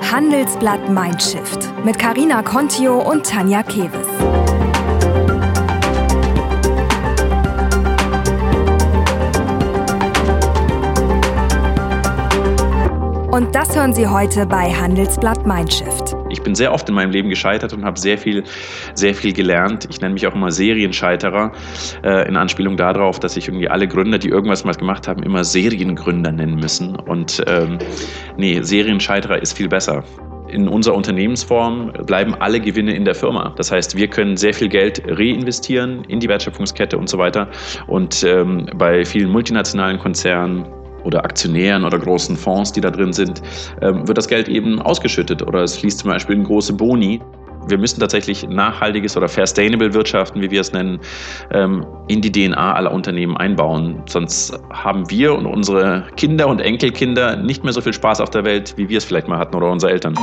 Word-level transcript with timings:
Handelsblatt 0.00 0.88
Mindshift 0.88 1.72
mit 1.84 1.98
Karina 1.98 2.42
Contio 2.42 3.00
und 3.00 3.26
Tanja 3.26 3.62
Keves. 3.62 4.06
Und 13.30 13.54
das 13.54 13.74
hören 13.76 13.92
Sie 13.92 14.06
heute 14.06 14.46
bei 14.46 14.72
Handelsblatt 14.72 15.46
Mindshift. 15.46 16.05
Bin 16.46 16.54
sehr 16.54 16.72
oft 16.72 16.88
in 16.88 16.94
meinem 16.94 17.10
Leben 17.10 17.28
gescheitert 17.28 17.72
und 17.72 17.84
habe 17.84 17.98
sehr 17.98 18.18
viel, 18.18 18.44
sehr 18.94 19.16
viel 19.16 19.32
gelernt. 19.32 19.88
Ich 19.90 20.00
nenne 20.00 20.14
mich 20.14 20.28
auch 20.28 20.34
immer 20.36 20.52
Serienscheiterer, 20.52 21.50
äh, 22.04 22.28
in 22.28 22.36
Anspielung 22.36 22.76
darauf, 22.76 23.18
dass 23.18 23.36
ich 23.36 23.48
irgendwie 23.48 23.68
alle 23.68 23.88
Gründer, 23.88 24.18
die 24.18 24.28
irgendwas 24.28 24.64
mal 24.64 24.72
gemacht 24.72 25.08
haben, 25.08 25.24
immer 25.24 25.42
Seriengründer 25.42 26.30
nennen 26.30 26.54
müssen. 26.54 26.94
Und 26.94 27.42
ähm, 27.48 27.78
nee, 28.36 28.62
Serienscheiterer 28.62 29.42
ist 29.42 29.56
viel 29.56 29.66
besser. 29.68 30.04
In 30.46 30.68
unserer 30.68 30.94
Unternehmensform 30.94 31.92
bleiben 32.06 32.36
alle 32.36 32.60
Gewinne 32.60 32.94
in 32.94 33.04
der 33.04 33.16
Firma. 33.16 33.52
Das 33.56 33.72
heißt, 33.72 33.96
wir 33.96 34.06
können 34.06 34.36
sehr 34.36 34.54
viel 34.54 34.68
Geld 34.68 35.02
reinvestieren 35.04 36.04
in 36.04 36.20
die 36.20 36.28
Wertschöpfungskette 36.28 36.96
und 36.96 37.08
so 37.08 37.18
weiter. 37.18 37.48
Und 37.88 38.22
ähm, 38.22 38.70
bei 38.76 39.04
vielen 39.04 39.30
multinationalen 39.30 39.98
Konzernen 39.98 40.64
oder 41.06 41.24
Aktionären 41.24 41.84
oder 41.84 41.98
großen 41.98 42.36
Fonds, 42.36 42.72
die 42.72 42.80
da 42.80 42.90
drin 42.90 43.12
sind, 43.12 43.40
ähm, 43.80 44.06
wird 44.06 44.18
das 44.18 44.28
Geld 44.28 44.48
eben 44.48 44.82
ausgeschüttet 44.82 45.42
oder 45.42 45.62
es 45.62 45.78
fließt 45.78 46.00
zum 46.00 46.10
Beispiel 46.10 46.36
in 46.36 46.44
große 46.44 46.72
Boni. 46.72 47.20
Wir 47.68 47.78
müssen 47.78 47.98
tatsächlich 47.98 48.46
nachhaltiges 48.48 49.16
oder 49.16 49.26
sustainable 49.26 49.92
Wirtschaften, 49.92 50.40
wie 50.40 50.50
wir 50.50 50.60
es 50.60 50.72
nennen, 50.72 51.00
ähm, 51.50 51.84
in 52.06 52.20
die 52.20 52.30
DNA 52.30 52.74
aller 52.74 52.92
Unternehmen 52.92 53.36
einbauen. 53.36 54.02
Sonst 54.06 54.56
haben 54.70 55.10
wir 55.10 55.34
und 55.34 55.46
unsere 55.46 56.06
Kinder 56.16 56.46
und 56.46 56.60
Enkelkinder 56.60 57.36
nicht 57.36 57.64
mehr 57.64 57.72
so 57.72 57.80
viel 57.80 57.92
Spaß 57.92 58.20
auf 58.20 58.30
der 58.30 58.44
Welt, 58.44 58.74
wie 58.76 58.88
wir 58.88 58.98
es 58.98 59.04
vielleicht 59.04 59.26
mal 59.26 59.38
hatten 59.38 59.56
oder 59.56 59.70
unsere 59.70 59.90
Eltern. 59.90 60.14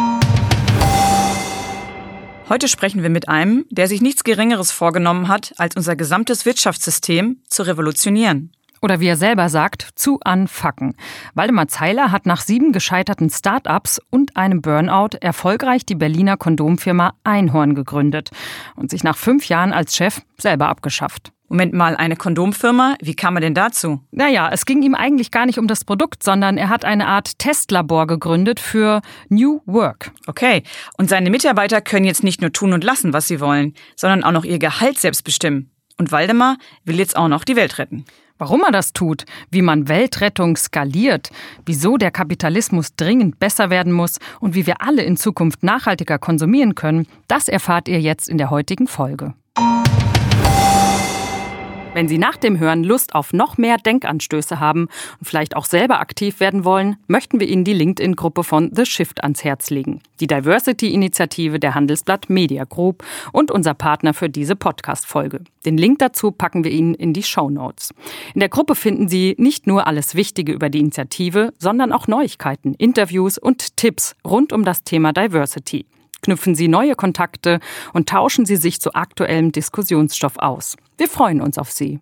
Heute 2.47 2.67
sprechen 2.67 3.01
wir 3.01 3.09
mit 3.09 3.29
einem, 3.29 3.65
der 3.69 3.87
sich 3.87 4.01
nichts 4.01 4.23
Geringeres 4.23 4.71
vorgenommen 4.71 5.27
hat, 5.27 5.53
als 5.57 5.75
unser 5.75 5.95
gesamtes 5.95 6.45
Wirtschaftssystem 6.45 7.37
zu 7.47 7.63
revolutionieren. 7.63 8.51
Oder 8.83 8.99
wie 8.99 9.07
er 9.07 9.15
selber 9.15 9.47
sagt, 9.47 9.87
zu 9.95 10.19
anfacken. 10.25 10.95
Waldemar 11.35 11.69
Zeiler 11.69 12.11
hat 12.11 12.25
nach 12.25 12.41
sieben 12.41 12.73
gescheiterten 12.73 13.29
Start-ups 13.29 14.01
und 14.09 14.35
einem 14.35 14.61
Burnout 14.61 15.17
erfolgreich 15.21 15.85
die 15.85 15.95
Berliner 15.95 16.35
Kondomfirma 16.35 17.13
Einhorn 17.23 17.75
gegründet 17.75 18.31
und 18.75 18.91
sich 18.91 19.05
nach 19.05 19.15
fünf 19.15 19.47
Jahren 19.47 19.71
als 19.71 19.95
Chef 19.95 20.19
selber 20.37 20.67
abgeschafft. 20.67 21.31
Moment 21.47 21.73
mal, 21.73 21.95
eine 21.95 22.17
Kondomfirma? 22.17 22.95
Wie 23.01 23.15
kam 23.15 23.37
er 23.37 23.41
denn 23.41 23.53
dazu? 23.53 24.01
Naja, 24.11 24.49
es 24.51 24.65
ging 24.65 24.81
ihm 24.81 24.95
eigentlich 24.95 25.31
gar 25.31 25.45
nicht 25.45 25.59
um 25.59 25.67
das 25.67 25.85
Produkt, 25.85 26.21
sondern 26.21 26.57
er 26.57 26.67
hat 26.67 26.83
eine 26.83 27.07
Art 27.07 27.39
Testlabor 27.39 28.05
gegründet 28.05 28.59
für 28.59 29.01
New 29.29 29.61
Work. 29.65 30.11
Okay, 30.27 30.63
und 30.97 31.09
seine 31.09 31.29
Mitarbeiter 31.29 31.79
können 31.79 32.05
jetzt 32.05 32.23
nicht 32.23 32.41
nur 32.41 32.51
tun 32.51 32.73
und 32.73 32.83
lassen, 32.83 33.13
was 33.13 33.29
sie 33.29 33.39
wollen, 33.39 33.75
sondern 33.95 34.25
auch 34.25 34.31
noch 34.33 34.43
ihr 34.43 34.59
Gehalt 34.59 34.99
selbst 34.99 35.23
bestimmen. 35.23 35.69
Und 35.97 36.11
Waldemar 36.11 36.57
will 36.83 36.99
jetzt 36.99 37.15
auch 37.15 37.29
noch 37.29 37.45
die 37.45 37.55
Welt 37.55 37.77
retten. 37.77 38.03
Warum 38.43 38.63
er 38.63 38.73
das 38.73 38.91
tut, 38.91 39.23
wie 39.51 39.61
man 39.61 39.87
Weltrettung 39.87 40.57
skaliert, 40.57 41.29
wieso 41.65 41.95
der 41.95 42.11
Kapitalismus 42.11 42.93
dringend 42.97 43.39
besser 43.39 43.69
werden 43.69 43.93
muss 43.93 44.19
und 44.41 44.53
wie 44.53 44.67
wir 44.67 44.81
alle 44.81 45.01
in 45.01 45.15
Zukunft 45.15 45.63
nachhaltiger 45.63 46.19
konsumieren 46.19 46.75
können, 46.75 47.07
das 47.29 47.47
erfahrt 47.47 47.87
ihr 47.87 48.01
jetzt 48.01 48.27
in 48.27 48.37
der 48.37 48.49
heutigen 48.49 48.87
Folge. 48.87 49.33
Wenn 51.93 52.07
Sie 52.07 52.17
nach 52.17 52.37
dem 52.37 52.57
Hören 52.57 52.83
Lust 52.83 53.13
auf 53.13 53.33
noch 53.33 53.59
mehr 53.59 53.77
Denkanstöße 53.77 54.59
haben 54.59 54.87
und 55.19 55.27
vielleicht 55.27 55.55
auch 55.55 55.65
selber 55.65 55.99
aktiv 55.99 56.39
werden 56.39 56.65
wollen, 56.65 56.95
möchten 57.05 57.39
wir 57.39 57.47
Ihnen 57.47 57.65
die 57.65 57.73
LinkedIn-Gruppe 57.73 58.43
von 58.43 58.71
The 58.73 58.87
Shift 58.87 59.23
ans 59.23 59.43
Herz 59.43 59.69
legen, 59.69 60.01
die 60.19 60.25
Diversity-Initiative 60.25 61.59
der 61.59 61.75
Handelsblatt 61.75 62.31
Media 62.31 62.63
Group 62.63 63.03
und 63.31 63.51
unser 63.51 63.75
Partner 63.75 64.15
für 64.15 64.27
diese 64.27 64.55
Podcast-Folge. 64.55 65.41
Den 65.65 65.77
Link 65.77 65.99
dazu 65.99 66.31
packen 66.31 66.63
wir 66.63 66.71
Ihnen 66.71 66.95
in 66.95 67.13
die 67.13 67.21
Show 67.21 67.51
Notes. 67.51 67.93
In 68.33 68.39
der 68.39 68.49
Gruppe 68.49 68.73
finden 68.73 69.07
Sie 69.07 69.35
nicht 69.37 69.67
nur 69.67 69.85
alles 69.85 70.15
Wichtige 70.15 70.51
über 70.51 70.69
die 70.69 70.79
Initiative, 70.79 71.53
sondern 71.59 71.91
auch 71.91 72.07
Neuigkeiten, 72.07 72.73
Interviews 72.73 73.37
und 73.37 73.77
Tipps 73.77 74.15
rund 74.25 74.51
um 74.51 74.63
das 74.63 74.83
Thema 74.83 75.13
Diversity 75.13 75.85
knüpfen 76.23 76.55
Sie 76.55 76.67
neue 76.67 76.95
Kontakte 76.95 77.59
und 77.93 78.09
tauschen 78.09 78.45
Sie 78.45 78.55
sich 78.55 78.81
zu 78.81 78.93
aktuellem 78.93 79.51
Diskussionsstoff 79.51 80.37
aus. 80.37 80.75
Wir 80.97 81.07
freuen 81.07 81.41
uns 81.41 81.57
auf 81.57 81.71
Sie. 81.71 81.99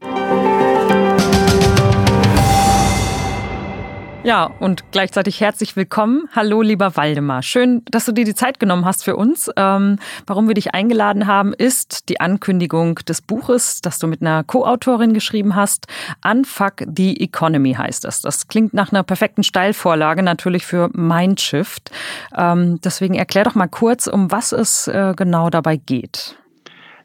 Ja, 4.23 4.51
und 4.59 4.91
gleichzeitig 4.91 5.41
herzlich 5.41 5.75
willkommen. 5.75 6.29
Hallo, 6.35 6.61
lieber 6.61 6.95
Waldemar. 6.95 7.41
Schön, 7.41 7.81
dass 7.89 8.05
du 8.05 8.11
dir 8.11 8.23
die 8.23 8.35
Zeit 8.35 8.59
genommen 8.59 8.85
hast 8.85 9.03
für 9.03 9.15
uns. 9.15 9.49
Ähm, 9.57 9.97
warum 10.27 10.47
wir 10.47 10.53
dich 10.53 10.75
eingeladen 10.75 11.25
haben, 11.25 11.53
ist 11.53 12.07
die 12.07 12.19
Ankündigung 12.19 12.95
des 13.07 13.23
Buches, 13.23 13.81
das 13.81 13.97
du 13.97 14.05
mit 14.05 14.21
einer 14.21 14.43
Co-Autorin 14.43 15.13
geschrieben 15.13 15.55
hast. 15.55 15.87
Unfuck 16.23 16.83
the 16.95 17.19
Economy 17.19 17.73
heißt 17.73 18.05
es. 18.05 18.21
Das 18.21 18.47
klingt 18.47 18.75
nach 18.75 18.91
einer 18.91 19.01
perfekten 19.01 19.41
Steilvorlage 19.41 20.21
natürlich 20.21 20.67
für 20.67 20.91
Mindshift. 20.93 21.89
Ähm, 22.37 22.79
deswegen 22.83 23.15
erklär 23.15 23.45
doch 23.45 23.55
mal 23.55 23.67
kurz, 23.69 24.05
um 24.05 24.31
was 24.31 24.51
es 24.51 24.87
äh, 24.87 25.13
genau 25.17 25.49
dabei 25.49 25.77
geht. 25.77 26.37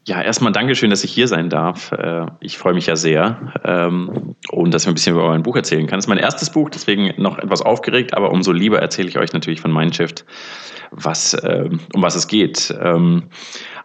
Ja, 0.07 0.21
erstmal 0.21 0.53
Dankeschön, 0.53 0.89
dass 0.89 1.03
ich 1.03 1.11
hier 1.11 1.27
sein 1.27 1.49
darf. 1.49 1.91
Äh, 1.91 2.27
ich 2.39 2.57
freue 2.57 2.73
mich 2.73 2.85
ja 2.85 2.95
sehr 2.95 3.51
ähm, 3.65 4.35
und 4.49 4.73
dass 4.73 4.83
ich 4.83 4.87
ein 4.87 4.93
bisschen 4.93 5.15
über 5.15 5.27
mein 5.27 5.43
Buch 5.43 5.57
erzählen 5.57 5.85
kann. 5.85 5.97
Das 5.97 6.05
ist 6.05 6.09
mein 6.09 6.17
erstes 6.17 6.49
Buch, 6.49 6.69
deswegen 6.69 7.11
noch 7.21 7.37
etwas 7.37 7.61
aufgeregt, 7.61 8.15
aber 8.15 8.31
umso 8.31 8.53
lieber 8.53 8.79
erzähle 8.79 9.09
ich 9.09 9.17
euch 9.17 9.33
natürlich 9.33 9.59
von 9.59 9.73
Mindshift, 9.73 10.23
was, 10.91 11.35
ähm, 11.43 11.81
um 11.93 12.01
was 12.01 12.15
es 12.15 12.27
geht. 12.27 12.73
Ähm, 12.81 13.23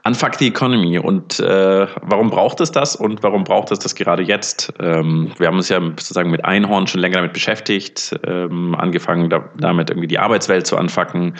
Unfuck 0.05 0.37
the 0.37 0.47
Economy. 0.47 0.97
Und 1.00 1.41
äh, 1.41 1.88
warum 2.03 2.31
braucht 2.31 2.60
es 2.60 2.71
das 2.71 2.94
und 2.94 3.25
warum 3.25 3.43
braucht 3.43 3.72
es 3.72 3.81
das 3.81 3.97
gerade 3.97 4.22
jetzt? 4.22 4.72
Wir 4.78 5.47
haben 5.47 5.56
uns 5.56 5.69
ja 5.69 5.81
sozusagen 5.81 6.31
mit 6.33 6.44
Einhorn 6.44 6.89
schon 6.89 7.00
länger 7.00 7.19
damit 7.19 7.33
beschäftigt, 7.33 8.12
angefangen 8.25 9.31
da, 9.31 9.49
damit 9.59 9.91
irgendwie 9.91 10.09
die 10.09 10.19
Arbeitswelt 10.19 10.66
zu 10.66 10.77
anfacken, 10.77 11.34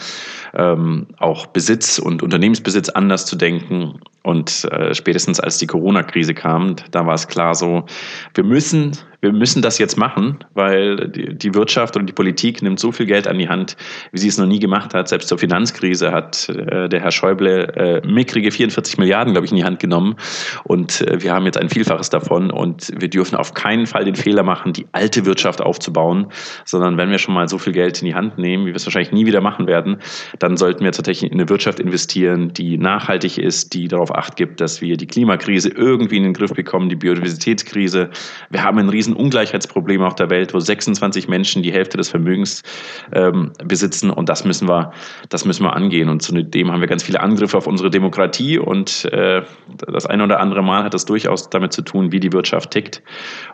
auch 0.53 1.47
Besitz 1.47 1.99
und 1.99 2.23
Unternehmensbesitz 2.23 2.87
anders 2.87 3.25
zu 3.25 3.35
denken. 3.35 3.99
Und 4.23 4.65
äh, 4.71 4.93
spätestens 4.93 5.39
als 5.39 5.57
die 5.57 5.67
Corona-Krise 5.67 6.33
kam, 6.33 6.75
da 6.91 7.05
war 7.05 7.13
es 7.13 7.27
klar 7.27 7.55
so, 7.55 7.85
wir 8.33 8.43
müssen 8.43 8.97
wir 9.23 9.31
müssen 9.31 9.61
das 9.61 9.77
jetzt 9.77 9.97
machen, 9.97 10.39
weil 10.53 11.07
die, 11.07 11.33
die, 11.33 11.53
Wirtschaft 11.53 11.95
und 11.95 12.07
die 12.07 12.13
Politik 12.13 12.61
nimmt 12.61 12.77
so 12.77 12.91
viel 12.91 13.05
Geld 13.05 13.25
an 13.25 13.37
die 13.37 13.47
Hand, 13.47 13.77
wie 14.11 14.19
sie 14.19 14.27
es 14.27 14.37
noch 14.37 14.45
nie 14.45 14.59
gemacht 14.59 14.93
hat. 14.93 15.07
Selbst 15.07 15.29
zur 15.29 15.37
Finanzkrise 15.37 16.11
hat 16.11 16.49
äh, 16.49 16.89
der 16.89 16.99
Herr 16.99 17.11
Schäuble 17.11 17.73
äh, 17.73 18.05
mickrige 18.05 18.51
44 18.51 18.97
Milliarden, 18.97 19.31
glaube 19.31 19.45
ich, 19.45 19.51
in 19.53 19.57
die 19.57 19.63
Hand 19.63 19.79
genommen. 19.79 20.17
Und 20.65 20.99
äh, 21.07 21.23
wir 21.23 21.31
haben 21.31 21.45
jetzt 21.45 21.57
ein 21.57 21.69
Vielfaches 21.69 22.09
davon. 22.09 22.51
Und 22.51 22.91
wir 22.99 23.09
dürfen 23.09 23.37
auf 23.37 23.53
keinen 23.53 23.85
Fall 23.85 24.03
den 24.03 24.15
Fehler 24.15 24.43
machen, 24.43 24.73
die 24.73 24.87
alte 24.91 25.25
Wirtschaft 25.25 25.61
aufzubauen, 25.61 26.27
sondern 26.65 26.97
wenn 26.97 27.09
wir 27.09 27.17
schon 27.17 27.33
mal 27.33 27.47
so 27.47 27.57
viel 27.57 27.71
Geld 27.71 28.01
in 28.01 28.07
die 28.07 28.15
Hand 28.15 28.37
nehmen, 28.37 28.65
wie 28.65 28.71
wir 28.71 28.75
es 28.75 28.85
wahrscheinlich 28.85 29.13
nie 29.13 29.25
wieder 29.25 29.39
machen 29.39 29.67
werden, 29.67 29.99
dann 30.39 30.57
sollten 30.57 30.83
wir 30.83 30.91
tatsächlich 30.91 31.31
in 31.31 31.39
eine 31.39 31.47
Wirtschaft 31.47 31.79
investieren, 31.79 32.51
die 32.51 32.77
nachhaltig 32.77 33.37
ist, 33.37 33.73
die 33.73 33.87
darauf 33.87 34.12
acht 34.17 34.35
gibt, 34.35 34.59
dass 34.59 34.81
wir 34.81 34.97
die 34.97 35.07
Klimakrise 35.07 35.69
irgendwie 35.69 36.17
in 36.17 36.23
den 36.23 36.33
Griff 36.33 36.51
bekommen, 36.51 36.89
die 36.89 36.95
Biodiversitätskrise. 36.95 38.09
Wir 38.49 38.63
haben 38.63 38.77
riesen 38.77 38.89
riesen 38.89 39.13
Ungleichheitsproblem 39.13 40.01
auf 40.01 40.15
der 40.15 40.29
Welt, 40.29 40.53
wo 40.53 40.59
26 40.59 41.27
Menschen 41.27 41.63
die 41.63 41.71
Hälfte 41.71 41.97
des 41.97 42.09
Vermögens 42.09 42.63
ähm, 43.11 43.51
besitzen 43.63 44.09
und 44.09 44.29
das 44.29 44.45
müssen 44.45 44.67
wir, 44.67 44.91
das 45.29 45.45
müssen 45.45 45.63
wir 45.63 45.75
angehen. 45.75 46.09
Und 46.09 46.21
zudem 46.21 46.71
haben 46.71 46.81
wir 46.81 46.87
ganz 46.87 47.03
viele 47.03 47.19
Angriffe 47.19 47.57
auf 47.57 47.67
unsere 47.67 47.89
Demokratie 47.89 48.57
und 48.57 49.05
äh, 49.11 49.43
das 49.87 50.05
eine 50.05 50.23
oder 50.23 50.39
andere 50.39 50.61
Mal 50.61 50.83
hat 50.83 50.93
das 50.93 51.05
durchaus 51.05 51.49
damit 51.49 51.73
zu 51.73 51.81
tun, 51.81 52.11
wie 52.11 52.19
die 52.19 52.31
Wirtschaft 52.31 52.71
tickt. 52.71 53.01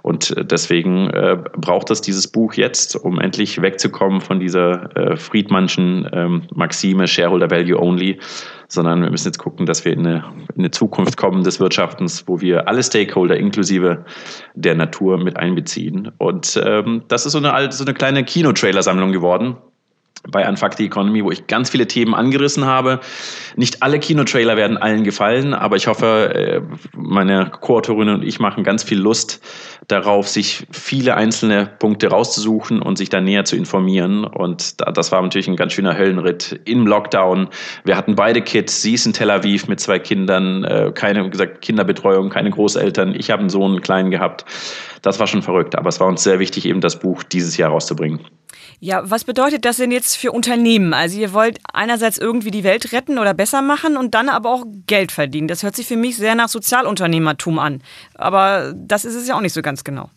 Und 0.01 0.35
äh, 0.37 0.45
deswegen 0.45 1.09
äh, 1.09 1.37
braucht 1.57 1.89
es 1.89 2.01
dieses 2.01 2.27
Buch 2.27 2.53
jetzt, 2.53 2.95
um 2.95 3.19
endlich 3.19 3.61
wegzukommen 3.61 4.21
von 4.21 4.39
dieser 4.39 4.95
äh, 4.95 5.17
Friedmannschen 5.17 6.07
ähm, 6.13 6.43
Maxime 6.53 7.07
Shareholder 7.07 7.49
Value 7.49 7.79
Only 7.79 8.19
sondern 8.69 9.01
wir 9.01 9.09
müssen 9.09 9.27
jetzt 9.27 9.39
gucken, 9.39 9.65
dass 9.65 9.83
wir 9.83 9.91
in 9.91 10.05
eine, 10.05 10.23
in 10.55 10.59
eine 10.59 10.71
Zukunft 10.71 11.17
kommen 11.17 11.43
des 11.43 11.59
Wirtschaftens, 11.59 12.27
wo 12.27 12.39
wir 12.39 12.67
alle 12.67 12.83
Stakeholder 12.83 13.35
inklusive 13.35 14.05
der 14.53 14.75
Natur 14.75 15.17
mit 15.17 15.37
einbeziehen. 15.37 16.11
Und 16.19 16.61
ähm, 16.63 17.03
das 17.07 17.25
ist 17.25 17.33
so 17.33 17.39
eine, 17.39 17.71
so 17.71 17.83
eine 17.83 17.93
kleine 17.93 18.23
Kinotrailer-Sammlung 18.23 19.11
geworden 19.11 19.57
bei 20.27 20.47
Unfuck 20.47 20.73
the 20.75 20.85
Economy, 20.85 21.23
wo 21.23 21.31
ich 21.31 21.47
ganz 21.47 21.69
viele 21.69 21.87
Themen 21.87 22.13
angerissen 22.13 22.65
habe. 22.65 22.99
Nicht 23.55 23.83
alle 23.83 23.99
Kinotrailer 23.99 24.57
werden 24.57 24.77
allen 24.77 25.03
gefallen, 25.03 25.53
aber 25.53 25.75
ich 25.75 25.87
hoffe, 25.87 26.33
äh, 26.33 26.61
meine 26.95 27.51
Co-Autorinnen 27.61 28.15
und 28.15 28.23
ich 28.23 28.39
machen 28.39 28.63
ganz 28.63 28.83
viel 28.83 28.99
Lust 28.99 29.41
darauf, 29.87 30.27
sich 30.27 30.67
viele 30.71 31.15
einzelne 31.15 31.65
Punkte 31.79 32.07
rauszusuchen 32.07 32.81
und 32.81 32.97
sich 32.97 33.09
da 33.09 33.21
näher 33.21 33.45
zu 33.45 33.55
informieren. 33.55 34.23
Und 34.23 34.75
das 34.79 35.11
war 35.11 35.21
natürlich 35.21 35.47
ein 35.47 35.55
ganz 35.55 35.73
schöner 35.73 35.97
Höllenritt 35.97 36.59
im 36.65 36.85
Lockdown. 36.85 37.47
Wir 37.85 37.97
hatten 37.97 38.15
beide 38.15 38.41
Kids. 38.41 38.81
Sie 38.81 38.93
ist 38.93 39.05
in 39.05 39.13
Tel 39.13 39.31
Aviv 39.31 39.67
mit 39.67 39.79
zwei 39.79 39.99
Kindern, 39.99 40.63
äh, 40.63 40.91
keine 40.93 41.25
wie 41.25 41.29
gesagt, 41.29 41.61
Kinderbetreuung, 41.61 42.29
keine 42.29 42.51
Großeltern. 42.51 43.15
Ich 43.15 43.31
habe 43.31 43.41
einen 43.41 43.49
Sohn, 43.49 43.71
einen 43.71 43.81
kleinen 43.81 44.11
gehabt. 44.11 44.45
Das 45.01 45.19
war 45.19 45.27
schon 45.27 45.41
verrückt, 45.41 45.75
aber 45.77 45.89
es 45.89 45.99
war 45.99 46.07
uns 46.07 46.23
sehr 46.23 46.39
wichtig, 46.39 46.65
eben 46.65 46.81
das 46.81 46.99
Buch 46.99 47.23
dieses 47.23 47.57
Jahr 47.57 47.71
rauszubringen. 47.71 48.19
Ja, 48.79 49.09
was 49.09 49.23
bedeutet 49.23 49.65
das 49.65 49.77
denn 49.77 49.91
jetzt 49.91 50.15
für 50.15 50.31
Unternehmen? 50.31 50.93
Also 50.93 51.19
ihr 51.19 51.33
wollt 51.33 51.59
einerseits 51.73 52.17
irgendwie 52.17 52.51
die 52.51 52.63
Welt 52.63 52.91
retten 52.91 53.19
oder 53.19 53.33
besser 53.33 53.61
machen 53.61 53.97
und 53.97 54.13
dann 54.15 54.29
aber 54.29 54.49
auch 54.49 54.65
Geld 54.87 55.11
verdienen. 55.11 55.47
Das 55.47 55.63
hört 55.63 55.75
sich 55.75 55.87
für 55.87 55.97
mich 55.97 56.17
sehr 56.17 56.35
nach 56.35 56.49
Sozialunternehmertum 56.49 57.59
an. 57.59 57.81
Aber 58.15 58.73
das 58.75 59.05
ist 59.05 59.15
es 59.15 59.27
ja 59.27 59.35
auch 59.35 59.41
nicht 59.41 59.53
so 59.53 59.61
ganz 59.61 59.83
genau. 59.83 60.09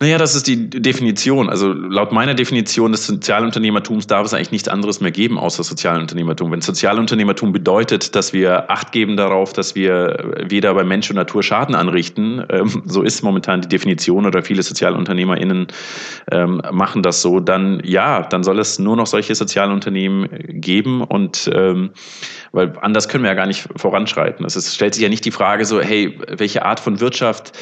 Naja, 0.00 0.18
das 0.18 0.34
ist 0.34 0.48
die 0.48 0.68
Definition. 0.68 1.48
Also 1.48 1.72
laut 1.72 2.10
meiner 2.10 2.34
Definition 2.34 2.90
des 2.90 3.06
Sozialunternehmertums 3.06 4.08
darf 4.08 4.26
es 4.26 4.34
eigentlich 4.34 4.50
nichts 4.50 4.68
anderes 4.68 5.00
mehr 5.00 5.12
geben 5.12 5.38
außer 5.38 5.62
Sozialunternehmertum. 5.62 6.50
Wenn 6.50 6.60
Sozialunternehmertum 6.60 7.52
bedeutet, 7.52 8.16
dass 8.16 8.32
wir 8.32 8.70
Acht 8.70 8.90
geben 8.90 9.16
darauf, 9.16 9.52
dass 9.52 9.76
wir 9.76 10.34
weder 10.46 10.74
bei 10.74 10.82
Mensch 10.82 11.10
und 11.10 11.16
Natur 11.16 11.44
Schaden 11.44 11.76
anrichten, 11.76 12.44
ähm, 12.50 12.82
so 12.84 13.02
ist 13.02 13.22
momentan 13.22 13.60
die 13.60 13.68
Definition 13.68 14.26
oder 14.26 14.42
viele 14.42 14.64
SozialunternehmerInnen 14.64 15.68
ähm, 16.32 16.60
machen 16.72 17.02
das 17.02 17.22
so, 17.22 17.38
dann 17.38 17.80
ja, 17.84 18.22
dann 18.22 18.42
soll 18.42 18.58
es 18.58 18.80
nur 18.80 18.96
noch 18.96 19.06
solche 19.06 19.36
Sozialunternehmen 19.36 20.28
geben 20.60 21.04
und 21.04 21.48
ähm, 21.54 21.90
weil 22.50 22.72
anders 22.80 23.08
können 23.08 23.24
wir 23.24 23.30
ja 23.30 23.36
gar 23.36 23.46
nicht 23.46 23.68
voranschreiten. 23.76 24.44
Es 24.44 24.74
stellt 24.74 24.94
sich 24.94 25.02
ja 25.02 25.08
nicht 25.08 25.24
die 25.24 25.30
Frage 25.30 25.64
so, 25.64 25.80
hey, 25.80 26.18
welche 26.28 26.64
Art 26.64 26.80
von 26.80 27.00
Wirtschaft 27.00 27.52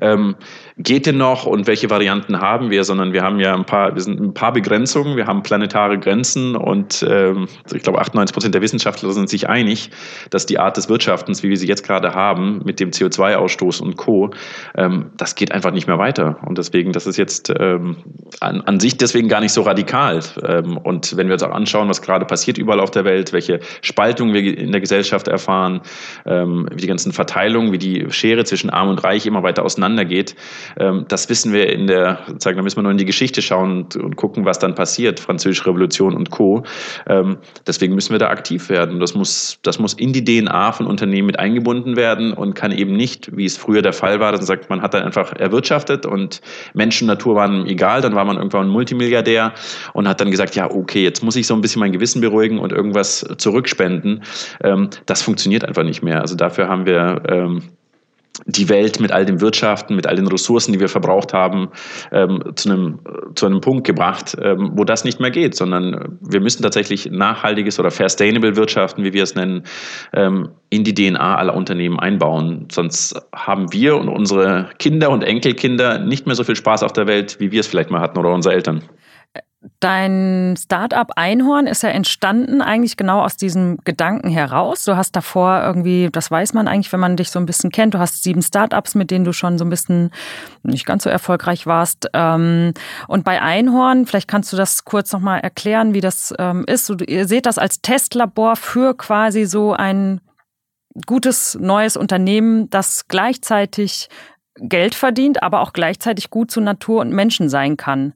ähm, 0.00 0.36
geht 0.82 1.06
denn 1.06 1.18
noch 1.18 1.44
und 1.44 1.66
welche 1.66 1.90
Varianten 1.90 2.40
haben 2.40 2.70
wir, 2.70 2.84
sondern 2.84 3.12
wir 3.12 3.22
haben 3.22 3.38
ja 3.38 3.54
ein 3.54 3.66
paar, 3.66 3.94
wir 3.94 4.00
sind 4.00 4.18
ein 4.18 4.32
paar 4.32 4.52
Begrenzungen, 4.52 5.16
wir 5.16 5.26
haben 5.26 5.42
planetare 5.42 5.98
Grenzen 5.98 6.56
und 6.56 7.04
ähm, 7.08 7.48
ich 7.72 7.82
glaube 7.82 7.98
98 7.98 8.32
Prozent 8.32 8.54
der 8.54 8.62
Wissenschaftler 8.62 9.12
sind 9.12 9.28
sich 9.28 9.48
einig, 9.48 9.90
dass 10.30 10.46
die 10.46 10.58
Art 10.58 10.76
des 10.76 10.88
Wirtschaftens, 10.88 11.42
wie 11.42 11.50
wir 11.50 11.56
sie 11.56 11.68
jetzt 11.68 11.82
gerade 11.86 12.14
haben, 12.14 12.62
mit 12.64 12.80
dem 12.80 12.90
CO2-Ausstoß 12.90 13.82
und 13.82 13.96
Co., 13.96 14.30
ähm, 14.74 15.10
das 15.16 15.34
geht 15.34 15.52
einfach 15.52 15.72
nicht 15.72 15.86
mehr 15.86 15.98
weiter. 15.98 16.38
Und 16.46 16.56
deswegen, 16.56 16.92
das 16.92 17.06
ist 17.06 17.18
jetzt 17.18 17.52
ähm, 17.58 17.96
an, 18.40 18.62
an 18.62 18.80
sich 18.80 18.96
deswegen 18.96 19.28
gar 19.28 19.40
nicht 19.40 19.52
so 19.52 19.62
radikal. 19.62 20.20
Ähm, 20.46 20.78
und 20.78 21.16
wenn 21.16 21.26
wir 21.26 21.34
uns 21.34 21.42
auch 21.42 21.50
anschauen, 21.50 21.88
was 21.88 22.00
gerade 22.00 22.24
passiert 22.24 22.56
überall 22.56 22.80
auf 22.80 22.90
der 22.90 23.04
Welt, 23.04 23.32
welche 23.32 23.60
Spaltung 23.82 24.32
wir 24.32 24.40
in 24.56 24.72
der 24.72 24.80
Gesellschaft 24.80 25.28
erfahren, 25.28 25.82
ähm, 26.24 26.68
wie 26.72 26.80
die 26.80 26.86
ganzen 26.86 27.12
Verteilungen, 27.12 27.72
wie 27.72 27.78
die 27.78 28.06
Schere 28.10 28.44
zwischen 28.44 28.70
Arm 28.70 28.88
und 28.88 29.04
Reich 29.04 29.26
immer 29.26 29.42
weiter 29.42 29.64
auseinandergeht, 29.64 30.34
ähm, 30.78 31.04
das 31.08 31.28
wissen 31.28 31.52
wir 31.52 31.70
in 31.70 31.86
der, 31.86 32.20
sozusagen, 32.26 32.56
da 32.56 32.62
müssen 32.62 32.76
wir 32.76 32.82
nur 32.82 32.92
in 32.92 32.98
die 32.98 33.04
Geschichte 33.04 33.42
schauen 33.42 33.70
und, 33.70 33.96
und 33.96 34.16
gucken, 34.16 34.44
was 34.44 34.58
dann 34.58 34.74
passiert, 34.74 35.20
Französische 35.20 35.66
Revolution 35.66 36.14
und 36.14 36.30
Co. 36.30 36.62
Ähm, 37.08 37.38
deswegen 37.66 37.94
müssen 37.94 38.12
wir 38.12 38.18
da 38.18 38.28
aktiv 38.28 38.68
werden. 38.68 39.00
Das 39.00 39.14
muss, 39.14 39.58
das 39.62 39.78
muss 39.78 39.94
in 39.94 40.12
die 40.12 40.24
DNA 40.24 40.72
von 40.72 40.86
Unternehmen 40.86 41.26
mit 41.26 41.38
eingebunden 41.38 41.96
werden 41.96 42.32
und 42.32 42.54
kann 42.54 42.72
eben 42.72 42.96
nicht, 42.96 43.36
wie 43.36 43.44
es 43.44 43.56
früher 43.56 43.82
der 43.82 43.92
Fall 43.92 44.20
war, 44.20 44.32
dass 44.32 44.40
man 44.40 44.46
sagt, 44.46 44.70
man 44.70 44.82
hat 44.82 44.94
dann 44.94 45.02
einfach 45.02 45.32
erwirtschaftet 45.32 46.06
und 46.06 46.40
Menschen, 46.74 47.06
Natur 47.06 47.34
waren 47.34 47.66
egal, 47.66 48.00
dann 48.00 48.14
war 48.14 48.24
man 48.24 48.36
irgendwann 48.36 48.66
ein 48.66 48.70
Multimilliardär 48.70 49.52
und 49.92 50.08
hat 50.08 50.20
dann 50.20 50.30
gesagt, 50.30 50.54
ja, 50.54 50.70
okay, 50.70 51.02
jetzt 51.02 51.22
muss 51.22 51.36
ich 51.36 51.46
so 51.46 51.54
ein 51.54 51.60
bisschen 51.60 51.80
mein 51.80 51.92
Gewissen 51.92 52.20
beruhigen 52.20 52.58
und 52.58 52.72
irgendwas 52.72 53.26
zurückspenden. 53.38 54.22
Ähm, 54.62 54.90
das 55.06 55.22
funktioniert 55.22 55.64
einfach 55.64 55.84
nicht 55.84 56.02
mehr. 56.02 56.20
Also 56.20 56.36
dafür 56.36 56.68
haben 56.68 56.86
wir 56.86 57.22
die 58.46 58.68
Welt 58.68 59.00
mit 59.00 59.12
all 59.12 59.24
dem 59.24 59.40
Wirtschaften, 59.40 59.96
mit 59.96 60.06
all 60.06 60.16
den 60.16 60.26
Ressourcen, 60.26 60.72
die 60.72 60.80
wir 60.80 60.88
verbraucht 60.88 61.32
haben, 61.32 61.68
ähm, 62.12 62.42
zu, 62.56 62.70
einem, 62.70 63.00
zu 63.34 63.46
einem 63.46 63.60
Punkt 63.60 63.86
gebracht, 63.86 64.36
ähm, 64.42 64.72
wo 64.74 64.84
das 64.84 65.04
nicht 65.04 65.20
mehr 65.20 65.30
geht, 65.30 65.54
sondern 65.54 66.18
wir 66.20 66.40
müssen 66.40 66.62
tatsächlich 66.62 67.10
nachhaltiges 67.10 67.78
oder 67.78 67.90
sustainable 67.90 68.56
Wirtschaften, 68.56 69.04
wie 69.04 69.12
wir 69.12 69.22
es 69.22 69.34
nennen, 69.34 69.64
ähm, 70.12 70.50
in 70.70 70.84
die 70.84 70.94
DNA 70.94 71.36
aller 71.36 71.54
Unternehmen 71.54 71.98
einbauen. 71.98 72.68
Sonst 72.70 73.20
haben 73.34 73.72
wir 73.72 73.96
und 73.96 74.08
unsere 74.08 74.70
Kinder 74.78 75.10
und 75.10 75.22
Enkelkinder 75.22 75.98
nicht 75.98 76.26
mehr 76.26 76.34
so 76.34 76.44
viel 76.44 76.56
Spaß 76.56 76.82
auf 76.82 76.92
der 76.92 77.06
Welt, 77.06 77.38
wie 77.40 77.50
wir 77.52 77.60
es 77.60 77.66
vielleicht 77.66 77.90
mal 77.90 78.00
hatten 78.00 78.18
oder 78.18 78.32
unsere 78.32 78.54
Eltern. 78.54 78.82
Dein 79.78 80.54
Startup 80.58 81.10
Einhorn 81.16 81.66
ist 81.66 81.82
ja 81.82 81.90
entstanden 81.90 82.62
eigentlich 82.62 82.96
genau 82.96 83.22
aus 83.22 83.36
diesem 83.36 83.76
Gedanken 83.84 84.30
heraus. 84.30 84.84
Du 84.84 84.96
hast 84.96 85.14
davor 85.16 85.62
irgendwie, 85.62 86.08
das 86.10 86.30
weiß 86.30 86.54
man 86.54 86.66
eigentlich, 86.66 86.90
wenn 86.94 87.00
man 87.00 87.18
dich 87.18 87.30
so 87.30 87.38
ein 87.38 87.44
bisschen 87.44 87.70
kennt, 87.70 87.92
du 87.92 87.98
hast 87.98 88.22
sieben 88.22 88.40
Startups, 88.40 88.94
mit 88.94 89.10
denen 89.10 89.26
du 89.26 89.34
schon 89.34 89.58
so 89.58 89.64
ein 89.66 89.70
bisschen 89.70 90.12
nicht 90.62 90.86
ganz 90.86 91.04
so 91.04 91.10
erfolgreich 91.10 91.66
warst. 91.66 92.08
Ähm, 92.14 92.72
und 93.06 93.24
bei 93.24 93.42
Einhorn, 93.42 94.06
vielleicht 94.06 94.28
kannst 94.28 94.50
du 94.50 94.56
das 94.56 94.86
kurz 94.86 95.12
nochmal 95.12 95.40
erklären, 95.40 95.92
wie 95.92 96.00
das 96.00 96.32
ähm, 96.38 96.64
ist. 96.66 96.90
Ihr 97.06 97.28
seht 97.28 97.44
das 97.44 97.58
als 97.58 97.82
Testlabor 97.82 98.56
für 98.56 98.96
quasi 98.96 99.44
so 99.44 99.74
ein 99.74 100.22
gutes 101.04 101.58
neues 101.60 101.98
Unternehmen, 101.98 102.70
das 102.70 103.08
gleichzeitig 103.08 104.08
Geld 104.54 104.94
verdient, 104.94 105.42
aber 105.42 105.60
auch 105.60 105.74
gleichzeitig 105.74 106.30
gut 106.30 106.50
zu 106.50 106.62
Natur 106.62 107.02
und 107.02 107.12
Menschen 107.12 107.50
sein 107.50 107.76
kann. 107.76 108.14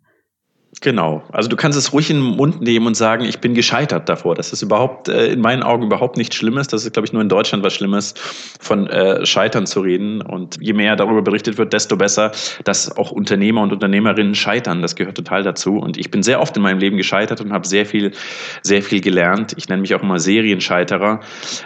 Genau. 0.84 1.22
Also 1.32 1.48
du 1.48 1.56
kannst 1.56 1.78
es 1.78 1.94
ruhig 1.94 2.10
in 2.10 2.18
den 2.18 2.36
Mund 2.36 2.60
nehmen 2.60 2.86
und 2.86 2.94
sagen, 2.94 3.24
ich 3.24 3.38
bin 3.38 3.54
gescheitert 3.54 4.06
davor. 4.06 4.34
Das 4.34 4.52
ist 4.52 4.60
überhaupt 4.60 5.08
äh, 5.08 5.28
in 5.28 5.40
meinen 5.40 5.62
Augen 5.62 5.84
überhaupt 5.84 6.18
nichts 6.18 6.36
Schlimmes. 6.36 6.68
Das 6.68 6.84
ist, 6.84 6.92
glaube 6.92 7.06
ich, 7.06 7.14
nur 7.14 7.22
in 7.22 7.30
Deutschland 7.30 7.64
was 7.64 7.72
Schlimmes, 7.72 8.12
von 8.60 8.86
äh, 8.88 9.24
Scheitern 9.24 9.66
zu 9.66 9.80
reden. 9.80 10.20
Und 10.20 10.58
je 10.60 10.74
mehr 10.74 10.94
darüber 10.96 11.22
berichtet 11.22 11.56
wird, 11.56 11.72
desto 11.72 11.96
besser, 11.96 12.32
dass 12.64 12.94
auch 12.98 13.12
Unternehmer 13.12 13.62
und 13.62 13.72
Unternehmerinnen 13.72 14.34
scheitern. 14.34 14.82
Das 14.82 14.94
gehört 14.94 15.16
total 15.16 15.42
dazu. 15.42 15.78
Und 15.78 15.96
ich 15.96 16.10
bin 16.10 16.22
sehr 16.22 16.38
oft 16.42 16.54
in 16.54 16.62
meinem 16.62 16.80
Leben 16.80 16.98
gescheitert 16.98 17.40
und 17.40 17.54
habe 17.54 17.66
sehr 17.66 17.86
viel, 17.86 18.12
sehr 18.60 18.82
viel 18.82 19.00
gelernt. 19.00 19.54
Ich 19.56 19.70
nenne 19.70 19.80
mich 19.80 19.94
auch 19.94 20.02
immer 20.02 20.18
Serienscheiterer 20.18 21.20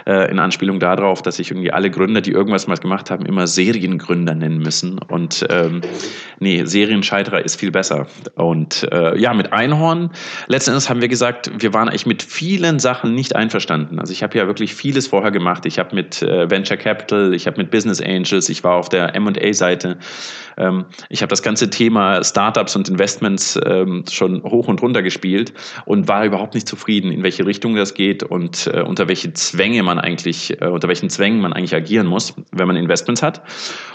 äh, 0.07 0.31
in 0.31 0.39
Anspielung 0.39 0.79
darauf, 0.79 1.21
dass 1.21 1.39
ich 1.39 1.51
irgendwie 1.51 1.73
alle 1.73 1.91
Gründer, 1.91 2.21
die 2.21 2.31
irgendwas 2.31 2.67
mal 2.67 2.77
gemacht 2.77 3.11
haben, 3.11 3.25
immer 3.25 3.47
Seriengründer 3.47 4.33
nennen 4.33 4.59
müssen. 4.59 4.97
Und 4.97 5.45
ähm, 5.49 5.81
nee, 6.39 6.63
Serienscheiterer 6.63 7.43
ist 7.43 7.59
viel 7.59 7.71
besser. 7.71 8.07
Und 8.35 8.87
äh, 8.93 9.08
äh, 9.13 9.19
ja, 9.19 9.33
mit 9.33 9.53
Einhorn, 9.53 10.11
letzten 10.47 10.71
Endes 10.71 10.89
haben 10.89 11.01
wir 11.01 11.07
gesagt, 11.07 11.51
wir 11.57 11.73
waren 11.73 11.89
eigentlich 11.89 12.05
mit 12.05 12.23
vielen 12.23 12.79
Sachen 12.79 13.13
nicht 13.13 13.35
einverstanden. 13.35 13.99
Also 13.99 14.13
ich 14.13 14.23
habe 14.23 14.37
ja 14.37 14.47
wirklich 14.47 14.73
vieles 14.73 15.07
vorher 15.07 15.31
gemacht. 15.31 15.65
Ich 15.65 15.79
habe 15.79 15.95
mit 15.95 16.21
äh, 16.21 16.49
Venture 16.49 16.77
Capital, 16.77 17.33
ich 17.33 17.47
habe 17.47 17.57
mit 17.57 17.71
Business 17.71 18.01
Angels, 18.01 18.49
ich 18.49 18.63
war 18.63 18.75
auf 18.75 18.89
der 18.89 19.15
M&A-Seite. 19.15 19.97
Ähm, 20.57 20.85
ich 21.09 21.21
habe 21.21 21.29
das 21.29 21.41
ganze 21.41 21.69
Thema 21.69 22.23
Startups 22.23 22.75
und 22.75 22.89
Investments 22.89 23.59
ähm, 23.65 24.03
schon 24.09 24.43
hoch 24.43 24.67
und 24.67 24.81
runter 24.81 25.01
gespielt 25.01 25.53
und 25.85 26.07
war 26.07 26.25
überhaupt 26.25 26.53
nicht 26.53 26.67
zufrieden, 26.67 27.11
in 27.11 27.23
welche 27.23 27.45
Richtung 27.45 27.75
das 27.75 27.93
geht 27.93 28.23
und 28.23 28.67
äh, 28.73 28.81
unter 28.81 29.07
welche 29.07 29.33
Zwänge 29.33 29.83
man 29.83 29.99
eigentlich, 29.99 30.61
äh, 30.61 30.67
unter 30.67 30.87
welchen 30.87 31.09
Zwängen 31.09 31.41
man 31.41 31.53
eigentlich 31.53 31.75
agieren 31.75 32.07
muss, 32.07 32.35
wenn 32.51 32.67
man 32.67 32.75
Investments 32.75 33.23
hat. 33.23 33.41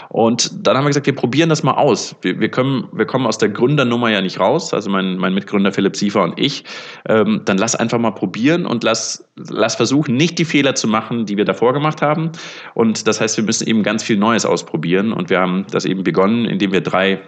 Und 0.09 0.65
dann 0.65 0.77
haben 0.77 0.85
wir 0.85 0.89
gesagt, 0.89 1.07
wir 1.07 1.15
probieren 1.15 1.49
das 1.49 1.63
mal 1.63 1.73
aus. 1.73 2.15
Wir, 2.21 2.39
wir, 2.39 2.49
können, 2.49 2.87
wir 2.93 3.05
kommen 3.05 3.27
aus 3.27 3.37
der 3.37 3.49
Gründernummer 3.49 4.09
ja 4.09 4.21
nicht 4.21 4.39
raus. 4.39 4.73
Also 4.73 4.89
mein, 4.89 5.04
mein 5.17 5.33
Mitgründer 5.33 5.71
Philipp 5.71 5.95
Siefer 5.95 6.23
und 6.23 6.39
ich, 6.39 6.63
ähm, 7.07 7.41
dann 7.45 7.57
lass 7.57 7.75
einfach 7.75 7.99
mal 7.99 8.11
probieren 8.11 8.65
und 8.65 8.83
lass, 8.83 9.29
lass 9.35 9.75
versuchen, 9.75 10.15
nicht 10.15 10.39
die 10.39 10.45
Fehler 10.45 10.75
zu 10.75 10.87
machen, 10.87 11.25
die 11.25 11.37
wir 11.37 11.45
davor 11.45 11.73
gemacht 11.73 12.01
haben. 12.01 12.31
Und 12.73 13.07
das 13.07 13.21
heißt, 13.21 13.37
wir 13.37 13.43
müssen 13.43 13.67
eben 13.67 13.83
ganz 13.83 14.03
viel 14.03 14.17
Neues 14.17 14.45
ausprobieren. 14.45 15.13
Und 15.13 15.29
wir 15.29 15.39
haben 15.39 15.65
das 15.71 15.85
eben 15.85 16.03
begonnen, 16.03 16.45
indem 16.45 16.71
wir 16.71 16.81
drei 16.81 17.21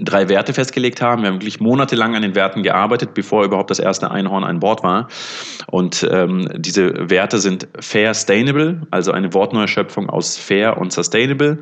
drei 0.00 0.28
Werte 0.28 0.54
festgelegt 0.54 1.02
haben. 1.02 1.22
Wir 1.22 1.28
haben 1.28 1.36
wirklich 1.36 1.60
monatelang 1.60 2.14
an 2.14 2.22
den 2.22 2.34
Werten 2.34 2.62
gearbeitet, 2.62 3.14
bevor 3.14 3.44
überhaupt 3.44 3.70
das 3.70 3.78
erste 3.78 4.10
Einhorn 4.10 4.44
an 4.44 4.60
Bord 4.60 4.82
war. 4.82 5.08
Und 5.66 6.08
ähm, 6.10 6.48
diese 6.56 7.10
Werte 7.10 7.38
sind 7.38 7.68
fair, 7.78 8.14
sustainable, 8.14 8.82
also 8.90 9.12
eine 9.12 9.32
Wortneuschöpfung 9.34 10.08
aus 10.08 10.36
fair 10.36 10.78
und 10.78 10.92
sustainable. 10.92 11.58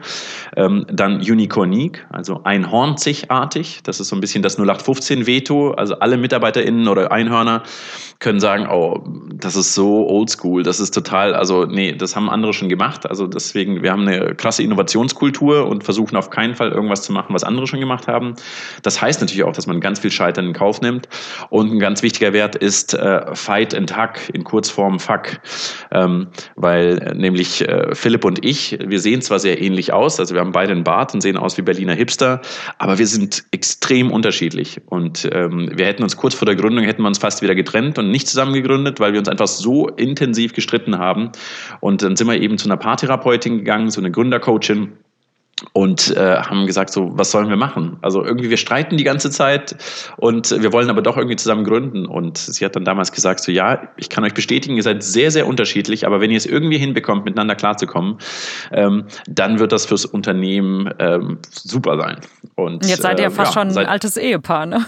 Ähm, 0.57 0.87
dann 0.91 1.17
unicornique, 1.17 2.07
also 2.11 2.43
einhornzigartig. 2.45 3.81
Das 3.83 4.01
ist 4.01 4.09
so 4.09 4.17
ein 4.17 4.21
bisschen 4.21 4.43
das 4.43 4.59
0815-Veto. 4.59 5.73
Also 5.73 5.99
alle 5.99 6.17
MitarbeiterInnen 6.17 6.89
oder 6.89 7.13
Einhörner 7.13 7.63
können 8.21 8.41
sagen, 8.41 8.67
oh, 8.69 9.05
das 9.33 9.55
ist 9.55 9.75
so 9.75 10.09
oldschool, 10.09 10.65
das 10.65 10.81
ist 10.81 10.93
total, 10.93 11.35
also 11.35 11.67
nee, 11.67 11.93
das 11.93 12.17
haben 12.17 12.29
andere 12.29 12.53
schon 12.53 12.69
gemacht. 12.69 13.09
Also 13.09 13.29
deswegen, 13.29 13.83
wir 13.83 13.93
haben 13.93 14.09
eine 14.09 14.35
krasse 14.35 14.65
Innovationskultur 14.65 15.67
und 15.67 15.85
versuchen 15.85 16.17
auf 16.17 16.29
keinen 16.29 16.55
Fall 16.55 16.73
irgendwas 16.73 17.03
zu 17.03 17.13
machen, 17.13 17.33
was 17.33 17.45
andere 17.45 17.69
schon 17.69 17.79
gemacht 17.79 18.09
haben. 18.09 18.28
Das 18.83 19.01
heißt 19.01 19.21
natürlich 19.21 19.45
auch, 19.45 19.53
dass 19.53 19.67
man 19.67 19.81
ganz 19.81 20.01
viel 20.01 20.11
Scheitern 20.11 20.47
in 20.47 20.53
Kauf 20.53 20.81
nimmt. 20.81 21.09
Und 21.51 21.73
ein 21.73 21.79
ganz 21.79 22.03
wichtiger 22.03 22.33
Wert 22.33 22.57
ist 22.57 22.95
äh, 22.95 23.35
Fight 23.35 23.75
and 23.75 23.95
Hack, 23.97 24.31
in 24.33 24.45
Kurzform 24.45 24.99
Fuck. 24.99 25.41
Ähm, 25.91 26.29
weil 26.57 26.99
äh, 26.99 27.15
nämlich 27.15 27.67
äh, 27.67 27.95
Philipp 27.95 28.25
und 28.25 28.45
ich, 28.45 28.79
wir 28.81 29.01
sehen 29.01 29.23
zwar 29.23 29.39
sehr 29.39 29.61
ähnlich 29.61 29.93
aus, 29.93 30.19
also 30.21 30.35
wir 30.35 30.41
haben 30.41 30.53
beide 30.53 30.73
einen 30.73 30.85
Bart 30.85 31.15
und 31.15 31.21
sehen 31.21 31.37
aus 31.37 31.57
wie 31.57 31.63
Berliner 31.63 31.95
Hipster, 31.95 32.41
aber 32.79 32.99
wir 32.99 33.07
sind 33.07 33.45
extrem 33.51 34.11
unterschiedlich. 34.11 34.81
Und 34.87 35.29
ähm, 35.33 35.71
wir 35.75 35.87
hätten 35.87 36.03
uns 36.03 36.17
kurz 36.17 36.35
vor 36.35 36.47
der 36.47 36.57
Gründung, 36.57 36.85
hätten 36.85 37.03
wir 37.03 37.09
uns 37.09 37.19
fast 37.19 37.43
wieder 37.43 37.55
getrennt 37.55 37.99
und 37.99 38.11
nicht 38.11 38.29
zusammen 38.29 38.53
gegründet, 38.53 39.01
weil 39.01 39.13
wir 39.13 39.19
uns 39.19 39.29
einfach 39.29 39.47
so 39.47 39.89
intensiv 39.89 40.53
gestritten 40.53 40.99
haben. 40.99 41.31
Und 41.81 42.03
dann 42.03 42.17
sind 42.17 42.27
wir 42.27 42.41
eben 42.41 42.59
zu 42.59 42.69
einer 42.69 42.77
Paartherapeutin 42.77 43.59
gegangen, 43.59 43.91
so 43.91 44.01
eine 44.01 44.11
Gründercoachin 44.11 44.93
und 45.73 46.17
äh, 46.17 46.37
haben 46.37 46.67
gesagt, 46.67 46.91
so, 46.91 47.11
was 47.17 47.31
sollen 47.31 47.49
wir 47.49 47.57
machen? 47.57 47.97
Also 48.01 48.25
irgendwie, 48.25 48.51
wir 48.51 48.57
streiten 48.57 48.97
die 48.97 49.05
ganze 49.05 49.31
Zeit 49.31 49.77
und 50.17 50.51
wir 50.51 50.73
wollen 50.73 50.91
aber 50.91 51.03
doch 51.03 51.17
irgendwie 51.17 51.37
zusammen 51.37 51.65
gründen. 51.65 52.07
Und 52.07 52.39
sie 52.39 52.65
hat 52.65 52.77
dann 52.77 52.85
damals 52.85 53.13
gesagt, 53.13 53.41
so, 53.41 53.51
ja, 53.51 53.89
ich 53.97 54.09
kann 54.09 54.25
euch 54.25 54.35
bestätigen, 54.35 54.77
ihr 54.77 54.83
seid 54.83 55.03
sehr, 55.03 55.31
sehr 55.31 55.47
unterschiedlich, 55.47 56.07
aber 56.07 56.21
wenn 56.21 56.31
ihr 56.31 56.37
es 56.37 56.47
irgendwie 56.47 56.79
hinbekommt, 56.79 57.25
miteinander 57.25 57.57
klarzukommen, 57.57 58.19
ähm, 58.73 59.05
dann 59.27 59.59
wird 59.59 59.73
das 59.73 59.87
fürs 59.87 60.05
Unternehmen 60.05 60.91
ähm, 60.99 61.39
super 61.51 61.99
sein. 61.99 62.19
Und 62.55 62.87
jetzt 62.87 63.03
seid 63.03 63.19
ihr 63.19 63.25
ja 63.25 63.31
äh, 63.31 63.35
fast 63.35 63.55
ja, 63.55 63.63
schon 63.63 63.77
ein 63.77 63.87
altes 63.87 64.17
Ehepaar, 64.17 64.67
ne? 64.67 64.87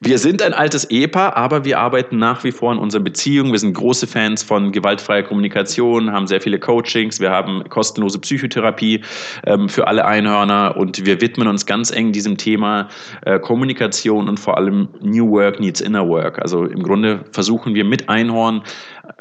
Wir 0.00 0.18
sind 0.18 0.42
ein 0.42 0.54
altes 0.54 0.84
Ehepaar, 0.90 1.36
aber 1.36 1.64
wir 1.64 1.78
arbeiten 1.78 2.18
nach 2.18 2.44
wie 2.44 2.52
vor 2.52 2.72
an 2.72 2.78
unserer 2.78 3.02
Beziehung. 3.02 3.52
Wir 3.52 3.58
sind 3.58 3.74
große 3.74 4.06
Fans 4.06 4.42
von 4.42 4.72
gewaltfreier 4.72 5.22
Kommunikation, 5.22 6.12
haben 6.12 6.26
sehr 6.26 6.40
viele 6.40 6.58
Coachings, 6.58 7.20
wir 7.20 7.30
haben 7.30 7.62
kostenlose 7.68 8.18
Psychotherapie 8.18 9.02
ähm, 9.46 9.68
für 9.68 9.86
alle 9.86 10.04
Einhörner 10.04 10.76
und 10.76 11.06
wir 11.06 11.20
widmen 11.20 11.48
uns 11.48 11.66
ganz 11.66 11.90
eng 11.90 12.12
diesem 12.12 12.36
Thema 12.36 12.88
äh, 13.24 13.38
Kommunikation 13.38 14.28
und 14.28 14.40
vor 14.40 14.56
allem 14.56 14.88
New 15.00 15.30
Work 15.30 15.60
needs 15.60 15.80
Inner 15.80 16.08
Work. 16.08 16.40
Also 16.40 16.64
im 16.64 16.82
Grunde 16.82 17.24
versuchen 17.32 17.74
wir 17.74 17.84
mit 17.84 18.08
Einhorn 18.08 18.62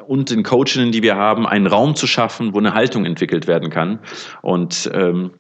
und 0.08 0.30
den 0.30 0.44
Coachinnen, 0.44 0.92
die 0.92 1.04
wir 1.04 1.16
haben, 1.16 1.48
einen 1.48 1.68
Raum 1.68 1.96
zu 1.96 2.08
schaffen, 2.08 2.54
wo 2.54 2.60
eine 2.60 2.74
Haltung 2.74 3.06
entwickelt 3.06 3.48
werden 3.48 3.70
kann. 3.70 4.00
Und 4.42 4.90
ähm, 4.94 5.32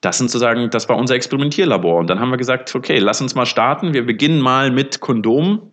das 0.00 0.18
sind 0.18 0.30
sozusagen, 0.30 0.70
das 0.70 0.88
war 0.88 0.96
unser 0.96 1.14
Experimentierlabor. 1.14 1.98
Und 1.98 2.08
dann 2.08 2.20
haben 2.20 2.30
wir 2.30 2.36
gesagt, 2.36 2.74
okay, 2.74 2.98
lass 2.98 3.20
uns 3.20 3.34
mal 3.34 3.46
starten. 3.46 3.94
Wir 3.94 4.04
beginnen 4.04 4.40
mal 4.40 4.70
mit 4.70 5.00
Kondomen. 5.00 5.69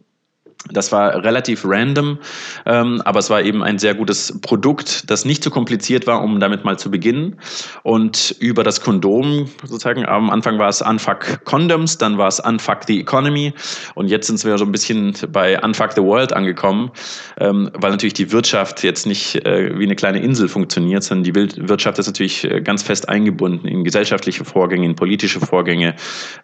Das 0.72 0.92
war 0.92 1.24
relativ 1.24 1.64
random, 1.64 2.18
ähm, 2.66 3.02
aber 3.06 3.20
es 3.20 3.30
war 3.30 3.42
eben 3.42 3.64
ein 3.64 3.78
sehr 3.78 3.94
gutes 3.94 4.40
Produkt, 4.42 5.10
das 5.10 5.24
nicht 5.24 5.44
zu 5.44 5.50
so 5.50 5.54
kompliziert 5.54 6.08
war, 6.08 6.22
um 6.24 6.40
damit 6.40 6.66
mal 6.66 6.78
zu 6.80 6.90
beginnen. 6.92 7.38
Und 7.84 8.36
über 8.40 8.64
das 8.64 8.82
Kondom, 8.82 9.50
sozusagen, 9.62 10.06
am 10.06 10.30
Anfang 10.30 10.58
war 10.60 10.68
es 10.68 10.82
Unfuck 10.82 11.46
Condoms, 11.46 11.98
dann 12.00 12.18
war 12.18 12.28
es 12.28 12.40
Unfuck 12.40 12.84
the 12.88 13.00
Economy 13.00 13.54
und 13.96 14.10
jetzt 14.10 14.28
sind 14.28 14.44
wir 14.44 14.58
so 14.58 14.66
ein 14.66 14.72
bisschen 14.72 15.14
bei 15.32 15.62
Unfuck 15.62 15.94
the 15.94 16.02
World 16.02 16.34
angekommen, 16.34 16.92
ähm, 17.40 17.70
weil 17.74 17.92
natürlich 17.92 18.16
die 18.16 18.32
Wirtschaft 18.32 18.84
jetzt 18.84 19.06
nicht 19.06 19.36
äh, 19.46 19.78
wie 19.78 19.84
eine 19.84 19.96
kleine 19.96 20.20
Insel 20.20 20.50
funktioniert, 20.50 21.04
sondern 21.04 21.24
die 21.24 21.36
Wirtschaft 21.70 22.00
ist 22.00 22.08
natürlich 22.08 22.44
äh, 22.44 22.62
ganz 22.62 22.84
fest 22.84 23.08
eingebunden 23.08 23.68
in 23.68 23.84
gesellschaftliche 23.84 24.44
Vorgänge, 24.44 24.86
in 24.86 24.96
politische 24.96 25.40
Vorgänge, 25.40 25.96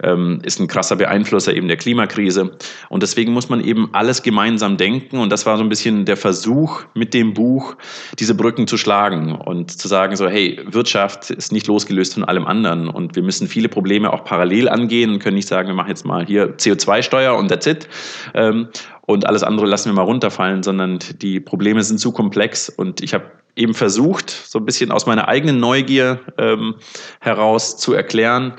ähm, 0.01 0.39
ist 0.43 0.59
ein 0.59 0.67
krasser 0.67 0.95
Beeinflusser 0.95 1.53
eben 1.53 1.67
der 1.67 1.77
Klimakrise. 1.77 2.51
Und 2.89 3.03
deswegen 3.03 3.33
muss 3.33 3.49
man 3.49 3.59
eben 3.59 3.89
alles 3.91 4.02
alles 4.03 4.21
gemeinsam 4.21 4.75
denken. 4.75 5.17
Und 5.17 5.29
das 5.29 5.45
war 5.45 5.57
so 5.57 5.63
ein 5.63 5.69
bisschen 5.69 6.03
der 6.03 6.17
Versuch 6.17 6.83
mit 6.93 7.13
dem 7.13 7.33
Buch, 7.33 7.75
diese 8.19 8.35
Brücken 8.35 8.67
zu 8.67 8.77
schlagen 8.77 9.33
und 9.33 9.71
zu 9.71 9.87
sagen, 9.87 10.17
so, 10.17 10.27
hey, 10.27 10.59
Wirtschaft 10.65 11.29
ist 11.29 11.53
nicht 11.53 11.67
losgelöst 11.67 12.15
von 12.15 12.25
allem 12.25 12.45
anderen. 12.45 12.89
Und 12.89 13.15
wir 13.15 13.23
müssen 13.23 13.47
viele 13.47 13.69
Probleme 13.69 14.11
auch 14.11 14.25
parallel 14.25 14.67
angehen 14.67 15.09
und 15.11 15.19
können 15.19 15.37
nicht 15.37 15.47
sagen, 15.47 15.69
wir 15.69 15.75
machen 15.75 15.87
jetzt 15.87 16.05
mal 16.05 16.25
hier 16.25 16.57
CO2-Steuer 16.57 17.37
und 17.37 17.47
that's 17.47 17.65
it. 17.65 17.87
Ähm, 18.33 18.67
und 19.05 19.25
alles 19.25 19.43
andere 19.43 19.67
lassen 19.67 19.89
wir 19.89 19.93
mal 19.93 20.03
runterfallen, 20.03 20.63
sondern 20.63 20.99
die 21.21 21.39
Probleme 21.39 21.81
sind 21.83 21.99
zu 21.99 22.11
komplex. 22.11 22.67
Und 22.67 23.01
ich 23.01 23.13
habe 23.13 23.31
eben 23.55 23.73
versucht, 23.73 24.29
so 24.29 24.59
ein 24.59 24.65
bisschen 24.65 24.91
aus 24.91 25.05
meiner 25.05 25.27
eigenen 25.27 25.59
Neugier 25.59 26.19
ähm, 26.37 26.75
heraus 27.19 27.77
zu 27.77 27.93
erklären, 27.93 28.55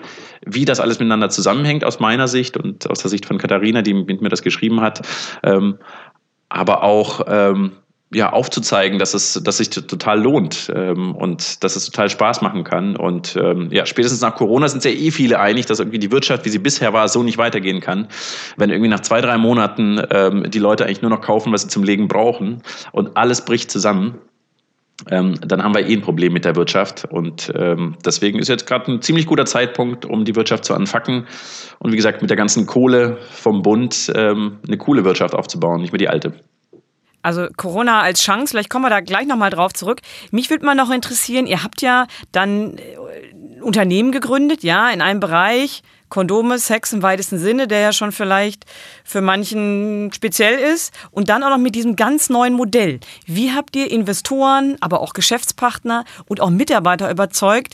wie 0.46 0.64
das 0.64 0.80
alles 0.80 0.98
miteinander 0.98 1.30
zusammenhängt 1.30 1.84
aus 1.84 2.00
meiner 2.00 2.28
Sicht 2.28 2.56
und 2.56 2.88
aus 2.88 3.00
der 3.00 3.10
Sicht 3.10 3.26
von 3.26 3.38
Katharina, 3.38 3.82
die 3.82 3.94
mit 3.94 4.20
mir 4.20 4.28
das 4.28 4.42
geschrieben 4.42 4.80
hat, 4.80 5.02
ähm, 5.42 5.78
aber 6.48 6.82
auch 6.82 7.22
ähm, 7.26 7.72
ja, 8.14 8.32
aufzuzeigen, 8.32 8.98
dass 8.98 9.12
es, 9.12 9.40
dass 9.42 9.56
sich 9.56 9.70
total 9.70 10.22
lohnt 10.22 10.72
ähm, 10.74 11.14
und 11.16 11.64
dass 11.64 11.74
es 11.74 11.86
total 11.86 12.08
Spaß 12.08 12.42
machen 12.42 12.62
kann. 12.62 12.96
Und 12.96 13.36
ähm, 13.36 13.68
ja, 13.72 13.86
spätestens 13.86 14.20
nach 14.20 14.36
Corona 14.36 14.68
sind 14.68 14.82
sich 14.82 14.94
ja 14.94 15.06
eh 15.06 15.10
viele 15.10 15.40
einig, 15.40 15.66
dass 15.66 15.80
irgendwie 15.80 15.98
die 15.98 16.12
Wirtschaft, 16.12 16.44
wie 16.44 16.50
sie 16.50 16.58
bisher 16.58 16.92
war, 16.92 17.08
so 17.08 17.22
nicht 17.22 17.38
weitergehen 17.38 17.80
kann. 17.80 18.06
Wenn 18.56 18.70
irgendwie 18.70 18.90
nach 18.90 19.00
zwei, 19.00 19.20
drei 19.20 19.36
Monaten 19.36 20.00
ähm, 20.10 20.48
die 20.48 20.60
Leute 20.60 20.84
eigentlich 20.84 21.02
nur 21.02 21.10
noch 21.10 21.22
kaufen, 21.22 21.52
was 21.52 21.62
sie 21.62 21.68
zum 21.68 21.82
Legen 21.82 22.06
brauchen 22.06 22.62
und 22.92 23.16
alles 23.16 23.44
bricht 23.44 23.70
zusammen, 23.70 24.18
ähm, 25.10 25.34
dann 25.40 25.62
haben 25.62 25.74
wir 25.74 25.86
eh 25.86 25.92
ein 25.92 26.02
Problem 26.02 26.32
mit 26.32 26.44
der 26.44 26.56
Wirtschaft. 26.56 27.04
Und 27.10 27.52
ähm, 27.56 27.96
deswegen 28.04 28.38
ist 28.38 28.48
jetzt 28.48 28.66
gerade 28.66 28.92
ein 28.92 29.02
ziemlich 29.02 29.26
guter 29.26 29.46
Zeitpunkt, 29.46 30.04
um 30.04 30.24
die 30.24 30.36
Wirtschaft 30.36 30.64
zu 30.64 30.74
anfacken. 30.74 31.26
Und 31.78 31.92
wie 31.92 31.96
gesagt, 31.96 32.22
mit 32.22 32.30
der 32.30 32.36
ganzen 32.36 32.66
Kohle 32.66 33.18
vom 33.30 33.62
Bund 33.62 34.12
ähm, 34.14 34.58
eine 34.66 34.78
coole 34.78 35.04
Wirtschaft 35.04 35.34
aufzubauen, 35.34 35.80
nicht 35.80 35.92
mehr 35.92 35.98
die 35.98 36.08
alte. 36.08 36.32
Also 37.24 37.48
Corona 37.56 38.02
als 38.02 38.20
Chance, 38.20 38.50
vielleicht 38.50 38.68
kommen 38.68 38.84
wir 38.84 38.90
da 38.90 39.00
gleich 39.00 39.26
nochmal 39.26 39.48
drauf 39.48 39.72
zurück. 39.72 40.02
Mich 40.30 40.50
würde 40.50 40.66
mal 40.66 40.74
noch 40.74 40.90
interessieren, 40.90 41.46
ihr 41.46 41.64
habt 41.64 41.80
ja 41.80 42.06
dann 42.32 42.76
äh, 42.76 43.62
Unternehmen 43.62 44.12
gegründet, 44.12 44.62
ja, 44.62 44.90
in 44.90 45.00
einem 45.00 45.20
Bereich, 45.20 45.82
Kondome, 46.10 46.58
Sex 46.58 46.92
im 46.92 47.02
weitesten 47.02 47.38
Sinne, 47.38 47.66
der 47.66 47.80
ja 47.80 47.92
schon 47.94 48.12
vielleicht 48.12 48.66
für 49.04 49.22
manchen 49.22 50.12
speziell 50.14 50.58
ist. 50.58 50.92
Und 51.12 51.30
dann 51.30 51.42
auch 51.42 51.48
noch 51.48 51.58
mit 51.58 51.74
diesem 51.74 51.96
ganz 51.96 52.28
neuen 52.28 52.52
Modell. 52.52 53.00
Wie 53.26 53.52
habt 53.52 53.74
ihr 53.74 53.90
Investoren, 53.90 54.76
aber 54.80 55.00
auch 55.00 55.14
Geschäftspartner 55.14 56.04
und 56.26 56.42
auch 56.42 56.50
Mitarbeiter 56.50 57.10
überzeugt, 57.10 57.72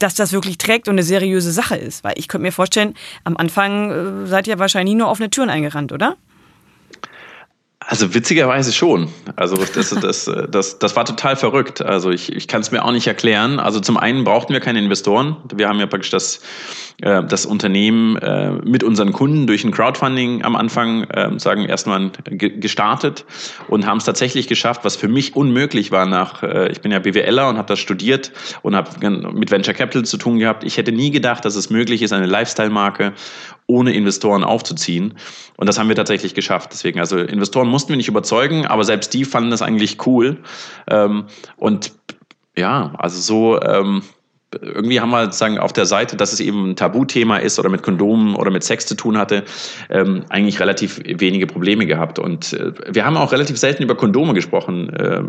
dass 0.00 0.16
das 0.16 0.32
wirklich 0.32 0.58
trägt 0.58 0.88
und 0.88 0.96
eine 0.96 1.04
seriöse 1.04 1.52
Sache 1.52 1.76
ist? 1.76 2.02
Weil 2.02 2.14
ich 2.16 2.26
könnte 2.26 2.42
mir 2.42 2.52
vorstellen, 2.52 2.94
am 3.22 3.36
Anfang 3.36 4.24
äh, 4.24 4.26
seid 4.26 4.48
ihr 4.48 4.58
wahrscheinlich 4.58 4.96
nur 4.96 5.08
offene 5.08 5.30
Türen 5.30 5.50
eingerannt, 5.50 5.92
oder? 5.92 6.16
Also 7.90 8.12
witzigerweise 8.14 8.74
schon. 8.74 9.08
Also 9.34 9.56
das, 9.56 9.88
das, 9.88 10.30
das, 10.50 10.78
das 10.78 10.94
war 10.94 11.06
total 11.06 11.36
verrückt. 11.36 11.80
Also 11.80 12.10
ich, 12.10 12.30
ich 12.30 12.46
kann 12.46 12.60
es 12.60 12.70
mir 12.70 12.84
auch 12.84 12.92
nicht 12.92 13.06
erklären. 13.06 13.58
Also 13.58 13.80
zum 13.80 13.96
einen 13.96 14.24
brauchten 14.24 14.52
wir 14.52 14.60
keine 14.60 14.78
Investoren. 14.78 15.38
Wir 15.54 15.70
haben 15.70 15.80
ja 15.80 15.86
praktisch 15.86 16.10
das, 16.10 16.42
äh, 17.00 17.24
das 17.24 17.46
Unternehmen 17.46 18.18
äh, 18.18 18.50
mit 18.62 18.84
unseren 18.84 19.14
Kunden 19.14 19.46
durch 19.46 19.64
ein 19.64 19.70
Crowdfunding 19.70 20.44
am 20.44 20.54
Anfang 20.54 21.04
äh, 21.04 21.38
sagen 21.38 21.64
erstmal 21.64 22.10
gestartet 22.28 23.24
und 23.68 23.86
haben 23.86 23.96
es 23.96 24.04
tatsächlich 24.04 24.48
geschafft, 24.48 24.84
was 24.84 24.94
für 24.94 25.08
mich 25.08 25.34
unmöglich 25.34 25.90
war 25.90 26.04
nach, 26.04 26.42
äh, 26.42 26.70
ich 26.70 26.82
bin 26.82 26.92
ja 26.92 26.98
BWLer 26.98 27.48
und 27.48 27.56
habe 27.56 27.68
das 27.68 27.78
studiert 27.78 28.32
und 28.60 28.76
habe 28.76 28.90
mit 29.32 29.50
Venture 29.50 29.72
Capital 29.72 30.04
zu 30.04 30.18
tun 30.18 30.38
gehabt. 30.38 30.62
Ich 30.62 30.76
hätte 30.76 30.92
nie 30.92 31.10
gedacht, 31.10 31.42
dass 31.46 31.56
es 31.56 31.70
möglich 31.70 32.02
ist, 32.02 32.12
eine 32.12 32.26
Lifestyle-Marke 32.26 33.14
ohne 33.68 33.92
Investoren 33.92 34.42
aufzuziehen. 34.42 35.14
Und 35.56 35.68
das 35.68 35.78
haben 35.78 35.88
wir 35.88 35.94
tatsächlich 35.94 36.34
geschafft. 36.34 36.70
Deswegen, 36.72 36.98
also 36.98 37.18
Investoren 37.18 37.68
mussten 37.68 37.90
wir 37.90 37.96
nicht 37.96 38.08
überzeugen, 38.08 38.66
aber 38.66 38.82
selbst 38.82 39.14
die 39.14 39.24
fanden 39.24 39.50
das 39.50 39.62
eigentlich 39.62 40.04
cool. 40.06 40.38
Ähm, 40.90 41.26
und 41.56 41.92
ja, 42.56 42.94
also 42.98 43.20
so, 43.20 43.62
ähm, 43.62 44.02
irgendwie 44.54 45.00
haben 45.00 45.10
wir 45.10 45.24
sozusagen 45.24 45.58
auf 45.58 45.74
der 45.74 45.84
Seite, 45.84 46.16
dass 46.16 46.32
es 46.32 46.40
eben 46.40 46.70
ein 46.70 46.76
Tabuthema 46.76 47.36
ist 47.36 47.58
oder 47.58 47.68
mit 47.68 47.82
Kondomen 47.82 48.34
oder 48.34 48.50
mit 48.50 48.64
Sex 48.64 48.86
zu 48.86 48.94
tun 48.94 49.18
hatte, 49.18 49.44
ähm, 49.90 50.24
eigentlich 50.30 50.58
relativ 50.58 51.00
wenige 51.04 51.46
Probleme 51.46 51.84
gehabt. 51.84 52.18
Und 52.18 52.54
äh, 52.54 52.72
wir 52.90 53.04
haben 53.04 53.16
auch 53.18 53.32
relativ 53.32 53.58
selten 53.58 53.82
über 53.82 53.94
Kondome 53.94 54.32
gesprochen, 54.32 54.88
äh, 54.90 55.20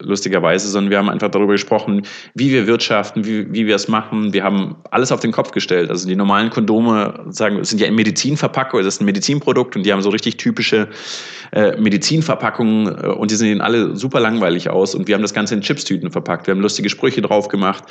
lustigerweise, 0.00 0.68
sondern 0.68 0.90
wir 0.90 0.98
haben 0.98 1.10
einfach 1.10 1.30
darüber 1.30 1.52
gesprochen, 1.52 2.06
wie 2.34 2.50
wir 2.50 2.66
wirtschaften, 2.66 3.26
wie, 3.26 3.52
wie 3.52 3.66
wir 3.66 3.74
es 3.74 3.88
machen. 3.88 4.32
Wir 4.32 4.42
haben 4.42 4.76
alles 4.90 5.12
auf 5.12 5.20
den 5.20 5.32
Kopf 5.32 5.50
gestellt. 5.50 5.90
Also 5.90 6.08
die 6.08 6.16
normalen 6.16 6.48
Kondome 6.48 7.26
sagen, 7.28 7.62
sind 7.64 7.80
ja 7.80 7.86
in 7.86 7.94
Medizinverpackung, 7.94 8.82
das 8.82 8.94
ist 8.94 9.00
ein 9.02 9.04
Medizinprodukt 9.04 9.76
und 9.76 9.84
die 9.84 9.92
haben 9.92 10.00
so 10.00 10.10
richtig 10.10 10.38
typische 10.38 10.88
äh, 11.52 11.76
Medizinverpackungen 11.76 12.86
äh, 12.86 13.06
und 13.08 13.30
die 13.30 13.34
sehen 13.34 13.60
alle 13.60 13.96
super 13.96 14.20
langweilig 14.20 14.70
aus. 14.70 14.94
Und 14.94 15.08
wir 15.08 15.14
haben 15.14 15.22
das 15.22 15.34
Ganze 15.34 15.54
in 15.54 15.60
Chipstüten 15.60 16.10
verpackt. 16.10 16.46
Wir 16.46 16.54
haben 16.54 16.60
lustige 16.60 16.88
Sprüche 16.88 17.20
drauf 17.20 17.48
gemacht. 17.48 17.84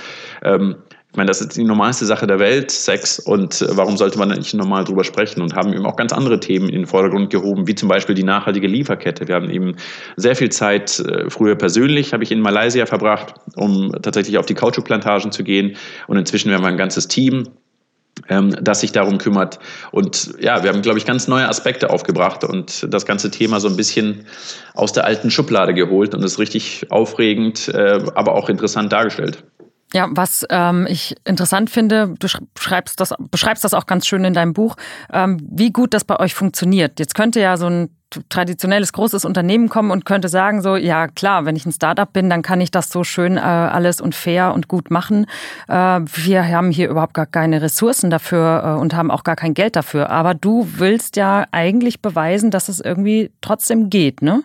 Ähm, 0.43 0.70
ich 1.11 1.17
meine, 1.17 1.27
das 1.27 1.41
ist 1.41 1.57
die 1.57 1.65
normalste 1.65 2.05
Sache 2.05 2.25
der 2.25 2.39
Welt, 2.39 2.71
Sex, 2.71 3.19
und 3.19 3.61
äh, 3.61 3.67
warum 3.71 3.97
sollte 3.97 4.17
man 4.17 4.29
nicht 4.29 4.53
normal 4.53 4.85
drüber 4.85 5.03
sprechen? 5.03 5.41
Und 5.41 5.55
haben 5.55 5.73
eben 5.73 5.85
auch 5.85 5.97
ganz 5.97 6.13
andere 6.13 6.39
Themen 6.39 6.69
in 6.69 6.75
den 6.75 6.85
Vordergrund 6.85 7.29
gehoben, 7.29 7.67
wie 7.67 7.75
zum 7.75 7.89
Beispiel 7.89 8.15
die 8.15 8.23
nachhaltige 8.23 8.67
Lieferkette. 8.67 9.27
Wir 9.27 9.35
haben 9.35 9.49
eben 9.49 9.75
sehr 10.15 10.37
viel 10.37 10.49
Zeit, 10.49 10.99
äh, 10.99 11.29
früher 11.29 11.55
persönlich 11.55 12.13
habe 12.13 12.23
ich 12.23 12.31
in 12.31 12.39
Malaysia 12.39 12.85
verbracht, 12.85 13.33
um 13.57 13.91
tatsächlich 14.01 14.37
auf 14.37 14.45
die 14.45 14.53
Kautschukplantagen 14.53 15.33
zu 15.33 15.43
gehen. 15.43 15.75
Und 16.07 16.15
inzwischen 16.15 16.53
haben 16.53 16.63
wir 16.63 16.69
ein 16.69 16.77
ganzes 16.77 17.09
Team, 17.09 17.49
ähm, 18.29 18.55
das 18.61 18.79
sich 18.79 18.93
darum 18.93 19.17
kümmert. 19.17 19.59
Und 19.91 20.33
ja, 20.39 20.63
wir 20.63 20.69
haben, 20.69 20.81
glaube 20.81 20.97
ich, 20.97 21.05
ganz 21.05 21.27
neue 21.27 21.49
Aspekte 21.49 21.89
aufgebracht 21.89 22.45
und 22.45 22.87
das 22.89 23.05
ganze 23.05 23.31
Thema 23.31 23.59
so 23.59 23.67
ein 23.67 23.75
bisschen 23.75 24.27
aus 24.75 24.93
der 24.93 25.03
alten 25.03 25.29
Schublade 25.29 25.73
geholt 25.73 26.15
und 26.15 26.23
es 26.23 26.39
richtig 26.39 26.85
aufregend, 26.89 27.67
äh, 27.67 27.99
aber 28.15 28.33
auch 28.33 28.47
interessant 28.47 28.93
dargestellt. 28.93 29.43
Ja, 29.93 30.07
was 30.11 30.45
ähm, 30.49 30.87
ich 30.89 31.15
interessant 31.25 31.69
finde, 31.69 32.13
du 32.17 32.27
schreibst 32.57 32.99
das, 32.99 33.13
beschreibst 33.29 33.63
das 33.63 33.73
auch 33.73 33.85
ganz 33.85 34.07
schön 34.07 34.23
in 34.23 34.33
deinem 34.33 34.53
Buch, 34.53 34.75
ähm, 35.11 35.37
wie 35.51 35.71
gut 35.71 35.93
das 35.93 36.05
bei 36.05 36.17
euch 36.19 36.33
funktioniert. 36.33 36.99
Jetzt 36.99 37.13
könnte 37.13 37.41
ja 37.41 37.57
so 37.57 37.67
ein 37.67 37.89
traditionelles 38.29 38.93
großes 38.93 39.25
Unternehmen 39.25 39.69
kommen 39.69 39.91
und 39.91 40.05
könnte 40.05 40.29
sagen 40.29 40.61
so, 40.61 40.75
ja 40.75 41.07
klar, 41.07 41.45
wenn 41.45 41.55
ich 41.55 41.65
ein 41.65 41.71
Startup 41.71 42.11
bin, 42.11 42.29
dann 42.29 42.41
kann 42.41 42.61
ich 42.61 42.71
das 42.71 42.89
so 42.89 43.03
schön 43.03 43.37
äh, 43.37 43.41
alles 43.41 44.01
und 44.01 44.15
fair 44.15 44.53
und 44.53 44.67
gut 44.67 44.91
machen. 44.91 45.25
Äh, 45.67 45.73
wir 45.73 46.47
haben 46.47 46.71
hier 46.71 46.89
überhaupt 46.89 47.13
gar 47.13 47.25
keine 47.25 47.61
Ressourcen 47.61 48.09
dafür 48.09 48.63
äh, 48.63 48.79
und 48.79 48.93
haben 48.93 49.11
auch 49.11 49.23
gar 49.23 49.35
kein 49.35 49.53
Geld 49.53 49.75
dafür. 49.75 50.09
Aber 50.09 50.33
du 50.33 50.67
willst 50.77 51.15
ja 51.15 51.45
eigentlich 51.51 52.01
beweisen, 52.01 52.51
dass 52.51 52.69
es 52.69 52.79
irgendwie 52.79 53.31
trotzdem 53.41 53.89
geht, 53.89 54.21
ne? 54.21 54.43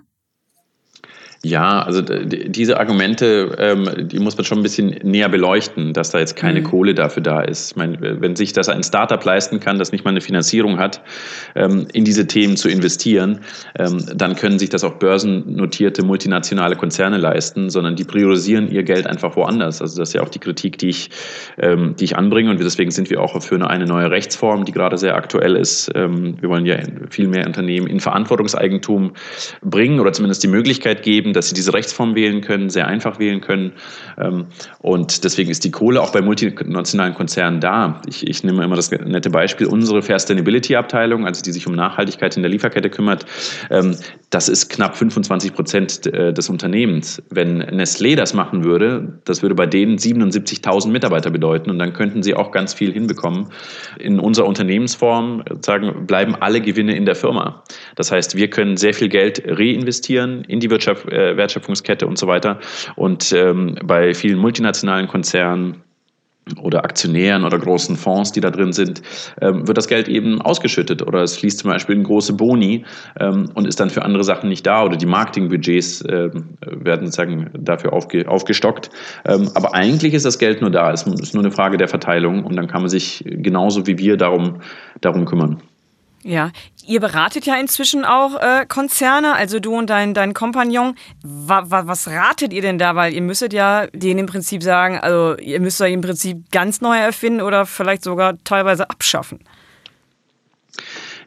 Ja, 1.42 1.82
also 1.82 2.02
diese 2.02 2.80
Argumente, 2.80 3.56
ähm, 3.58 4.08
die 4.08 4.18
muss 4.18 4.36
man 4.36 4.44
schon 4.44 4.58
ein 4.58 4.62
bisschen 4.62 4.96
näher 5.02 5.28
beleuchten, 5.28 5.92
dass 5.92 6.10
da 6.10 6.18
jetzt 6.18 6.34
keine 6.34 6.60
mhm. 6.60 6.64
Kohle 6.64 6.94
dafür 6.94 7.22
da 7.22 7.40
ist. 7.42 7.72
Ich 7.72 7.76
meine, 7.76 8.20
wenn 8.20 8.34
sich 8.36 8.52
das 8.52 8.68
ein 8.68 8.82
Startup 8.82 9.22
leisten 9.22 9.60
kann, 9.60 9.78
das 9.78 9.92
nicht 9.92 10.04
mal 10.04 10.10
eine 10.10 10.20
Finanzierung 10.20 10.78
hat, 10.78 11.02
ähm, 11.54 11.86
in 11.92 12.04
diese 12.04 12.26
Themen 12.26 12.56
zu 12.56 12.68
investieren, 12.68 13.40
ähm, 13.78 14.04
dann 14.14 14.34
können 14.34 14.58
sich 14.58 14.70
das 14.70 14.82
auch 14.82 14.94
börsennotierte 14.94 16.04
multinationale 16.04 16.74
Konzerne 16.74 17.18
leisten, 17.18 17.70
sondern 17.70 17.96
die 17.96 18.04
priorisieren 18.04 18.68
ihr 18.70 18.82
Geld 18.82 19.06
einfach 19.06 19.36
woanders. 19.36 19.82
Also 19.82 20.00
das 20.00 20.08
ist 20.08 20.14
ja 20.14 20.22
auch 20.22 20.30
die 20.30 20.38
Kritik, 20.38 20.78
die 20.78 20.88
ich, 20.88 21.10
die 21.58 22.04
ich 22.04 22.16
anbringe 22.16 22.50
und 22.50 22.60
deswegen 22.60 22.90
sind 22.90 23.10
wir 23.10 23.20
auch 23.20 23.40
für 23.42 23.56
eine 23.68 23.86
neue 23.86 24.10
Rechtsform, 24.10 24.64
die 24.64 24.72
gerade 24.72 24.98
sehr 24.98 25.16
aktuell 25.16 25.56
ist. 25.56 25.92
Wir 25.94 26.48
wollen 26.48 26.66
ja 26.66 26.76
viel 27.10 27.28
mehr 27.28 27.46
Unternehmen 27.46 27.86
in 27.86 28.00
Verantwortungseigentum 28.00 29.12
bringen 29.62 30.00
oder 30.00 30.12
zumindest 30.12 30.42
die 30.42 30.48
Möglichkeit 30.48 31.02
geben, 31.02 31.25
dass 31.32 31.48
sie 31.48 31.54
diese 31.54 31.72
Rechtsform 31.72 32.14
wählen 32.14 32.40
können, 32.40 32.70
sehr 32.70 32.86
einfach 32.86 33.18
wählen 33.18 33.40
können. 33.40 33.72
Ähm, 34.18 34.46
und 34.80 35.24
deswegen 35.24 35.50
ist 35.50 35.64
die 35.64 35.70
Kohle 35.70 36.00
auch 36.02 36.12
bei 36.12 36.22
multinationalen 36.22 37.14
Konzernen 37.14 37.60
da. 37.60 38.00
Ich, 38.06 38.26
ich 38.26 38.44
nehme 38.44 38.64
immer 38.64 38.76
das 38.76 38.90
nette 38.90 39.30
Beispiel, 39.30 39.66
unsere 39.66 40.02
Fair 40.02 40.18
Sustainability 40.18 40.76
Abteilung, 40.76 41.26
also 41.26 41.42
die 41.42 41.52
sich 41.52 41.66
um 41.66 41.74
Nachhaltigkeit 41.74 42.36
in 42.36 42.42
der 42.42 42.50
Lieferkette 42.50 42.90
kümmert, 42.90 43.26
ähm, 43.70 43.96
das 44.30 44.48
ist 44.48 44.68
knapp 44.68 44.96
25 44.96 45.54
Prozent 45.54 46.06
äh, 46.06 46.32
des 46.32 46.48
Unternehmens. 46.48 47.22
Wenn 47.30 47.62
Nestlé 47.62 48.16
das 48.16 48.34
machen 48.34 48.64
würde, 48.64 49.20
das 49.24 49.42
würde 49.42 49.54
bei 49.54 49.66
denen 49.66 49.98
77.000 49.98 50.90
Mitarbeiter 50.90 51.30
bedeuten 51.30 51.70
und 51.70 51.78
dann 51.78 51.92
könnten 51.92 52.22
sie 52.22 52.34
auch 52.34 52.50
ganz 52.50 52.74
viel 52.74 52.92
hinbekommen. 52.92 53.48
In 53.98 54.18
unserer 54.20 54.46
Unternehmensform 54.46 55.44
sagen, 55.60 56.06
bleiben 56.06 56.34
alle 56.34 56.60
Gewinne 56.60 56.96
in 56.96 57.06
der 57.06 57.14
Firma. 57.14 57.62
Das 57.94 58.10
heißt, 58.10 58.36
wir 58.36 58.50
können 58.50 58.76
sehr 58.76 58.94
viel 58.94 59.08
Geld 59.08 59.42
reinvestieren 59.46 60.44
in 60.44 60.60
die 60.60 60.70
Wirtschaft, 60.70 61.06
äh, 61.16 61.36
Wertschöpfungskette 61.36 62.06
und 62.06 62.18
so 62.18 62.26
weiter. 62.26 62.60
Und 62.94 63.32
ähm, 63.32 63.76
bei 63.84 64.14
vielen 64.14 64.38
multinationalen 64.38 65.08
Konzernen 65.08 65.82
oder 66.62 66.84
Aktionären 66.84 67.44
oder 67.44 67.58
großen 67.58 67.96
Fonds, 67.96 68.30
die 68.30 68.40
da 68.40 68.50
drin 68.50 68.72
sind, 68.72 69.02
ähm, 69.40 69.66
wird 69.66 69.76
das 69.76 69.88
Geld 69.88 70.08
eben 70.08 70.40
ausgeschüttet 70.40 71.02
oder 71.02 71.22
es 71.22 71.36
fließt 71.36 71.58
zum 71.58 71.70
Beispiel 71.70 71.96
in 71.96 72.04
große 72.04 72.34
Boni 72.34 72.84
ähm, 73.18 73.50
und 73.54 73.66
ist 73.66 73.80
dann 73.80 73.90
für 73.90 74.02
andere 74.02 74.22
Sachen 74.22 74.48
nicht 74.48 74.64
da 74.64 74.84
oder 74.84 74.96
die 74.96 75.06
Marketingbudgets 75.06 76.04
ähm, 76.08 76.56
werden 76.60 77.06
sozusagen 77.06 77.50
dafür 77.58 77.92
aufge 77.92 78.28
aufgestockt. 78.28 78.90
Ähm, 79.24 79.50
aber 79.54 79.74
eigentlich 79.74 80.14
ist 80.14 80.24
das 80.24 80.38
Geld 80.38 80.60
nur 80.60 80.70
da, 80.70 80.92
es 80.92 81.02
ist 81.02 81.34
nur 81.34 81.42
eine 81.42 81.52
Frage 81.52 81.78
der 81.78 81.88
Verteilung 81.88 82.44
und 82.44 82.54
dann 82.54 82.68
kann 82.68 82.82
man 82.82 82.90
sich 82.90 83.24
genauso 83.26 83.86
wie 83.88 83.98
wir 83.98 84.16
darum, 84.16 84.60
darum 85.00 85.24
kümmern. 85.24 85.60
Ja, 86.26 86.50
ihr 86.84 86.98
beratet 86.98 87.46
ja 87.46 87.54
inzwischen 87.54 88.04
auch 88.04 88.34
äh, 88.40 88.66
Konzerne, 88.66 89.34
also 89.34 89.60
du 89.60 89.78
und 89.78 89.88
dein, 89.88 90.12
dein 90.12 90.34
Kompagnon. 90.34 90.96
Wa, 91.22 91.62
wa, 91.66 91.86
was 91.86 92.08
ratet 92.08 92.52
ihr 92.52 92.62
denn 92.62 92.78
da? 92.78 92.96
Weil 92.96 93.14
ihr 93.14 93.22
müsstet 93.22 93.52
ja 93.52 93.86
denen 93.92 94.18
im 94.18 94.26
Prinzip 94.26 94.60
sagen, 94.60 94.98
also 94.98 95.36
ihr 95.36 95.60
müsst 95.60 95.80
euch 95.80 95.92
im 95.92 96.00
Prinzip 96.00 96.50
ganz 96.50 96.80
neu 96.80 96.96
erfinden 96.98 97.42
oder 97.42 97.64
vielleicht 97.64 98.02
sogar 98.02 98.42
teilweise 98.42 98.90
abschaffen. 98.90 99.38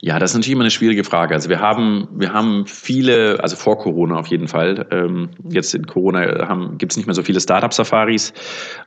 Ja, 0.01 0.17
das 0.17 0.31
ist 0.31 0.35
natürlich 0.35 0.53
immer 0.53 0.63
eine 0.63 0.71
schwierige 0.71 1.03
Frage. 1.03 1.33
Also 1.33 1.49
wir 1.49 1.59
haben, 1.59 2.07
wir 2.15 2.31
haben 2.31 2.65
viele, 2.65 3.37
also 3.43 3.57
vor 3.57 3.77
Corona 3.77 4.17
auf 4.17 4.27
jeden 4.27 4.47
Fall. 4.47 4.87
Ähm, 4.91 5.31
jetzt 5.49 5.75
in 5.75 5.85
Corona 5.87 6.65
gibt 6.77 6.93
es 6.93 6.97
nicht 6.97 7.05
mehr 7.05 7.13
so 7.13 7.21
viele 7.21 7.41
Startup-Safaris, 7.41 8.33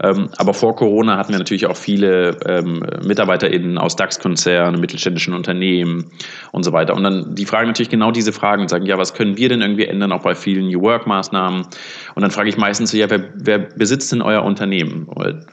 ähm, 0.03 0.31
aber 0.39 0.55
vor 0.55 0.75
Corona 0.75 1.19
hatten 1.19 1.33
wir 1.33 1.39
natürlich 1.39 1.67
auch 1.67 1.77
viele 1.77 2.39
ähm, 2.47 2.83
MitarbeiterInnen 3.05 3.77
aus 3.77 3.95
DAX-Konzernen, 3.97 4.81
mittelständischen 4.81 5.35
Unternehmen 5.35 6.11
und 6.53 6.63
so 6.63 6.73
weiter. 6.73 6.95
Und 6.95 7.03
dann 7.03 7.35
die 7.35 7.45
fragen 7.45 7.67
natürlich 7.67 7.91
genau 7.91 8.11
diese 8.11 8.33
Fragen 8.33 8.63
und 8.63 8.69
sagen, 8.69 8.87
ja, 8.87 8.97
was 8.97 9.13
können 9.13 9.37
wir 9.37 9.51
denn 9.51 9.61
irgendwie 9.61 9.85
ändern, 9.85 10.13
auch 10.13 10.23
bei 10.23 10.35
vielen 10.35 10.69
New 10.69 10.81
Work-Maßnahmen? 10.81 11.67
Und 12.15 12.23
dann 12.23 12.31
frage 12.31 12.49
ich 12.49 12.57
meistens 12.57 12.91
so, 12.91 12.97
ja, 12.97 13.11
wer, 13.11 13.29
wer 13.35 13.59
besitzt 13.59 14.13
denn 14.13 14.23
euer 14.23 14.43
Unternehmen? 14.45 15.07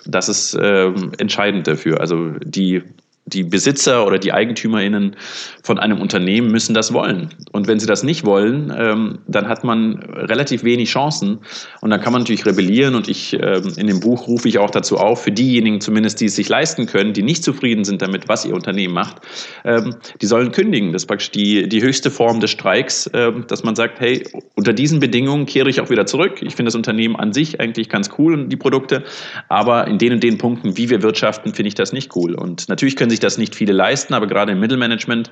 Das 0.06 0.30
ist 0.30 0.58
ähm, 0.62 1.12
entscheidend 1.18 1.68
dafür. 1.68 2.00
Also 2.00 2.32
die 2.46 2.82
die 3.30 3.44
Besitzer 3.44 4.06
oder 4.06 4.18
die 4.18 4.32
EigentümerInnen 4.32 5.16
von 5.64 5.80
einem 5.80 6.02
Unternehmen 6.02 6.52
müssen 6.52 6.74
das 6.74 6.94
wollen. 6.94 7.30
Und 7.52 7.68
wenn 7.68 7.80
sie 7.80 7.88
das 7.88 8.04
nicht 8.04 8.26
wollen, 8.26 8.74
ähm, 8.76 9.20
dann 9.28 9.48
hat 9.48 9.64
man 9.64 9.98
relativ 9.98 10.64
wenig 10.64 10.90
Chancen. 10.90 11.40
Und 11.82 11.90
dann 11.90 12.02
kann 12.02 12.14
man 12.14 12.22
natürlich 12.22 12.46
rebellieren. 12.46 12.96
Und 12.96 13.08
ich, 13.08 13.34
ähm, 13.34 13.74
in 13.78 13.88
dem 13.88 14.00
Buch 14.00 14.28
rufe 14.28 14.48
ich 14.48 14.58
auch 14.58 14.72
dazu 14.72 14.98
auf, 14.98 15.24
für 15.24 15.32
diejenigen 15.32 15.82
zumindest, 15.82 16.22
die 16.22 16.26
es 16.26 16.36
sich 16.36 16.50
leisten 16.50 16.86
können, 16.86 17.14
die 17.14 17.24
nicht 17.24 17.44
zufrieden 17.44 17.84
sind 17.84 18.02
damit, 18.02 18.28
was 18.28 18.46
ihr 18.46 18.54
Unternehmen 18.54 18.94
macht, 18.94 19.18
ähm, 19.64 19.96
die 20.22 20.26
sollen 20.26 20.52
kündigen. 20.52 20.92
Das 20.92 21.04
ist 21.04 21.08
praktisch 21.08 21.32
die, 21.32 21.68
die 21.68 21.82
höchste 21.82 22.12
Form 22.12 22.40
des 22.40 22.52
Streiks, 22.52 23.10
ähm, 23.14 23.46
dass 23.48 23.64
man 23.64 23.76
sagt, 23.76 24.00
hey, 24.00 24.24
unter 24.56 24.74
diesen 24.74 25.00
Bedingungen 25.00 25.46
kehre 25.46 25.70
ich 25.70 25.82
auch 25.82 25.90
wieder 25.90 26.06
zurück. 26.06 26.42
Ich 26.42 26.56
finde 26.56 26.70
das 26.70 26.76
Unternehmen 26.76 27.16
an 27.16 27.34
sich 27.34 27.60
eigentlich 27.60 27.90
ganz 27.90 28.10
cool 28.18 28.34
und 28.34 28.50
die 28.50 28.58
Produkte. 28.58 29.04
Aber 29.48 29.88
in 29.88 29.98
den 29.98 30.14
und 30.14 30.24
den 30.24 30.38
Punkten, 30.38 30.78
wie 30.78 30.90
wir 30.90 31.02
wirtschaften, 31.02 31.54
finde 31.54 31.68
ich 31.68 31.76
das 31.76 31.94
nicht 31.94 32.16
cool. 32.16 32.36
Und 32.36 32.70
natürlich 32.70 32.96
können 32.96 33.10
sich 33.10 33.19
sich 33.20 33.26
das 33.26 33.38
nicht 33.38 33.56
viele 33.56 33.74
leisten, 33.74 34.14
aber 34.14 34.28
gerade 34.28 34.54
im 34.54 34.60
Mittelmanagement 34.60 35.30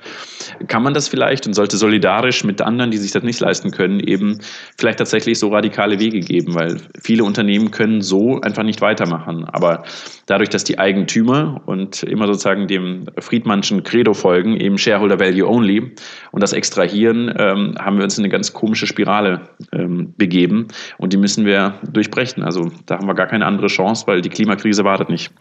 kann 0.66 0.82
man 0.82 0.94
das 0.94 1.08
vielleicht 1.08 1.46
und 1.46 1.54
sollte 1.54 1.76
solidarisch 1.76 2.44
mit 2.44 2.60
anderen, 2.60 2.90
die 2.90 2.98
sich 2.98 3.12
das 3.12 3.22
nicht 3.22 3.40
leisten 3.40 3.70
können, 3.70 4.00
eben 4.00 4.38
vielleicht 4.76 4.98
tatsächlich 4.98 5.38
so 5.38 5.48
radikale 5.48 5.98
Wege 5.98 6.20
geben, 6.20 6.54
weil 6.54 6.76
viele 7.00 7.24
Unternehmen 7.24 7.70
können 7.70 8.02
so 8.02 8.40
einfach 8.42 8.62
nicht 8.62 8.80
weitermachen. 8.80 9.44
Aber 9.46 9.84
dadurch, 10.26 10.50
dass 10.50 10.64
die 10.64 10.78
Eigentümer 10.78 11.62
und 11.66 12.02
immer 12.02 12.26
sozusagen 12.26 12.66
dem 12.66 13.06
Friedmannschen 13.18 13.82
Credo 13.82 14.12
folgen, 14.14 14.56
eben 14.56 14.76
Shareholder 14.78 15.18
Value 15.18 15.48
Only 15.48 15.92
und 16.32 16.42
das 16.42 16.52
extrahieren, 16.52 17.32
ähm, 17.38 17.74
haben 17.78 17.96
wir 17.96 18.04
uns 18.04 18.18
in 18.18 18.24
eine 18.24 18.30
ganz 18.30 18.52
komische 18.52 18.86
Spirale 18.86 19.40
ähm, 19.72 20.14
begeben 20.16 20.68
und 20.98 21.12
die 21.12 21.16
müssen 21.16 21.46
wir 21.46 21.74
durchbrechen. 21.90 22.42
Also 22.42 22.70
da 22.86 22.98
haben 22.98 23.06
wir 23.06 23.14
gar 23.14 23.26
keine 23.26 23.46
andere 23.46 23.68
Chance, 23.68 24.06
weil 24.06 24.20
die 24.20 24.28
Klimakrise 24.28 24.84
wartet 24.84 25.08
nicht. 25.08 25.32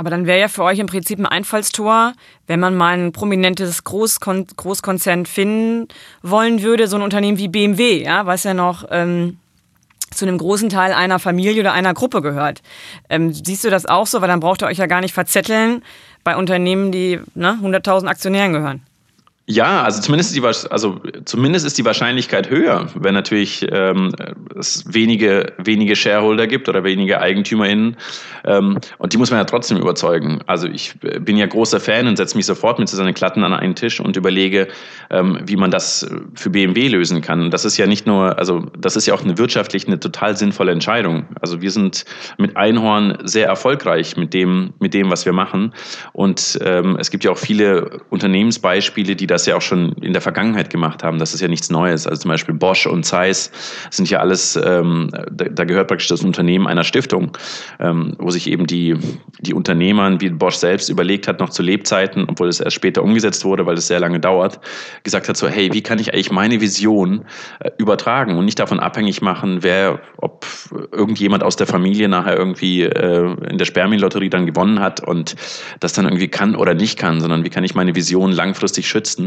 Aber 0.00 0.08
dann 0.08 0.24
wäre 0.24 0.40
ja 0.40 0.48
für 0.48 0.62
euch 0.62 0.78
im 0.78 0.86
Prinzip 0.86 1.18
ein 1.18 1.26
Einfallstor, 1.26 2.14
wenn 2.46 2.58
man 2.58 2.74
mal 2.74 2.96
ein 2.96 3.12
prominentes 3.12 3.84
Großkon 3.84 4.46
Großkonzern 4.56 5.26
finden 5.26 5.88
wollen 6.22 6.62
würde, 6.62 6.88
so 6.88 6.96
ein 6.96 7.02
Unternehmen 7.02 7.36
wie 7.36 7.48
BMW, 7.48 8.02
ja, 8.02 8.24
was 8.24 8.44
ja 8.44 8.54
noch 8.54 8.86
ähm, 8.90 9.36
zu 10.10 10.24
einem 10.24 10.38
großen 10.38 10.70
Teil 10.70 10.94
einer 10.94 11.18
Familie 11.18 11.60
oder 11.60 11.74
einer 11.74 11.92
Gruppe 11.92 12.22
gehört. 12.22 12.62
Ähm, 13.10 13.34
siehst 13.34 13.62
du 13.62 13.68
das 13.68 13.84
auch 13.84 14.06
so? 14.06 14.22
Weil 14.22 14.28
dann 14.28 14.40
braucht 14.40 14.62
ihr 14.62 14.68
euch 14.68 14.78
ja 14.78 14.86
gar 14.86 15.02
nicht 15.02 15.12
verzetteln 15.12 15.82
bei 16.24 16.34
Unternehmen, 16.34 16.92
die 16.92 17.20
ne, 17.34 17.58
100.000 17.62 18.06
Aktionären 18.06 18.54
gehören. 18.54 18.80
Ja, 19.50 19.82
also 19.82 20.00
zumindest, 20.00 20.36
die, 20.36 20.42
also 20.44 21.00
zumindest 21.24 21.66
ist 21.66 21.76
die 21.76 21.84
Wahrscheinlichkeit 21.84 22.50
höher, 22.50 22.86
wenn 22.94 23.14
natürlich 23.14 23.66
ähm, 23.72 24.14
es 24.56 24.84
wenige, 24.86 25.54
wenige 25.58 25.96
Shareholder 25.96 26.46
gibt 26.46 26.68
oder 26.68 26.84
wenige 26.84 27.20
EigentümerInnen. 27.20 27.96
Ähm, 28.44 28.78
und 28.98 29.12
die 29.12 29.18
muss 29.18 29.32
man 29.32 29.40
ja 29.40 29.44
trotzdem 29.44 29.78
überzeugen. 29.78 30.38
Also 30.46 30.68
ich 30.68 30.94
bin 31.00 31.36
ja 31.36 31.46
großer 31.46 31.80
Fan 31.80 32.06
und 32.06 32.16
setze 32.16 32.36
mich 32.36 32.46
sofort 32.46 32.78
mit 32.78 32.88
Susanne 32.88 33.12
Klatten 33.12 33.42
an 33.42 33.52
einen 33.52 33.74
Tisch 33.74 33.98
und 33.98 34.16
überlege, 34.16 34.68
ähm, 35.10 35.40
wie 35.46 35.56
man 35.56 35.72
das 35.72 36.08
für 36.36 36.50
BMW 36.50 36.86
lösen 36.86 37.20
kann. 37.20 37.50
Das 37.50 37.64
ist 37.64 37.76
ja 37.76 37.88
nicht 37.88 38.06
nur, 38.06 38.38
also 38.38 38.66
das 38.78 38.94
ist 38.94 39.06
ja 39.06 39.14
auch 39.14 39.24
eine 39.24 39.36
wirtschaftlich 39.36 39.88
eine 39.88 39.98
total 39.98 40.36
sinnvolle 40.36 40.70
Entscheidung. 40.70 41.26
Also 41.40 41.60
wir 41.60 41.72
sind 41.72 42.04
mit 42.38 42.56
Einhorn 42.56 43.18
sehr 43.24 43.48
erfolgreich 43.48 44.16
mit 44.16 44.32
dem, 44.32 44.74
mit 44.78 44.94
dem, 44.94 45.10
was 45.10 45.26
wir 45.26 45.32
machen. 45.32 45.74
Und 46.12 46.56
ähm, 46.62 46.96
es 47.00 47.10
gibt 47.10 47.24
ja 47.24 47.32
auch 47.32 47.38
viele 47.38 47.98
Unternehmensbeispiele, 48.10 49.16
die 49.16 49.26
das 49.26 49.39
das 49.40 49.46
ja 49.46 49.56
auch 49.56 49.62
schon 49.62 49.92
in 49.94 50.12
der 50.12 50.22
Vergangenheit 50.22 50.70
gemacht 50.70 51.02
haben. 51.02 51.18
Das 51.18 51.34
ist 51.34 51.40
ja 51.40 51.48
nichts 51.48 51.70
Neues. 51.70 52.06
Also 52.06 52.22
zum 52.22 52.30
Beispiel 52.30 52.54
Bosch 52.54 52.86
und 52.86 53.04
Zeiss 53.04 53.50
sind 53.90 54.10
ja 54.10 54.18
alles, 54.18 54.56
ähm, 54.56 55.10
da, 55.30 55.46
da, 55.46 55.64
gehört 55.64 55.88
praktisch 55.88 56.08
das 56.08 56.22
Unternehmen 56.22 56.66
einer 56.66 56.84
Stiftung, 56.84 57.36
ähm, 57.78 58.14
wo 58.18 58.30
sich 58.30 58.50
eben 58.50 58.66
die, 58.66 58.96
die 59.40 59.54
Unternehmer, 59.54 60.20
wie 60.20 60.30
Bosch 60.30 60.56
selbst 60.56 60.88
überlegt 60.88 61.26
hat, 61.26 61.40
noch 61.40 61.50
zu 61.50 61.62
Lebzeiten, 61.62 62.26
obwohl 62.28 62.48
es 62.48 62.60
erst 62.60 62.76
später 62.76 63.02
umgesetzt 63.02 63.44
wurde, 63.44 63.66
weil 63.66 63.76
es 63.76 63.86
sehr 63.86 64.00
lange 64.00 64.20
dauert, 64.20 64.60
gesagt 65.04 65.28
hat 65.28 65.36
so, 65.36 65.48
hey, 65.48 65.72
wie 65.72 65.82
kann 65.82 65.98
ich 65.98 66.12
eigentlich 66.12 66.30
meine 66.30 66.60
Vision 66.60 67.24
äh, 67.60 67.70
übertragen 67.78 68.36
und 68.36 68.44
nicht 68.44 68.58
davon 68.58 68.80
abhängig 68.80 69.22
machen, 69.22 69.62
wer, 69.62 70.00
ob 70.18 70.46
irgendjemand 70.92 71.42
aus 71.42 71.56
der 71.56 71.66
Familie 71.66 72.08
nachher 72.08 72.36
irgendwie 72.36 72.82
äh, 72.82 73.36
in 73.48 73.58
der 73.58 73.64
Spermienlotterie 73.64 74.28
dann 74.28 74.46
gewonnen 74.46 74.80
hat 74.80 75.00
und 75.00 75.36
das 75.80 75.94
dann 75.94 76.04
irgendwie 76.04 76.28
kann 76.28 76.56
oder 76.56 76.74
nicht 76.74 76.98
kann, 76.98 77.20
sondern 77.20 77.44
wie 77.44 77.50
kann 77.50 77.64
ich 77.64 77.74
meine 77.74 77.94
Vision 77.94 78.32
langfristig 78.32 78.88
schützen 78.88 79.19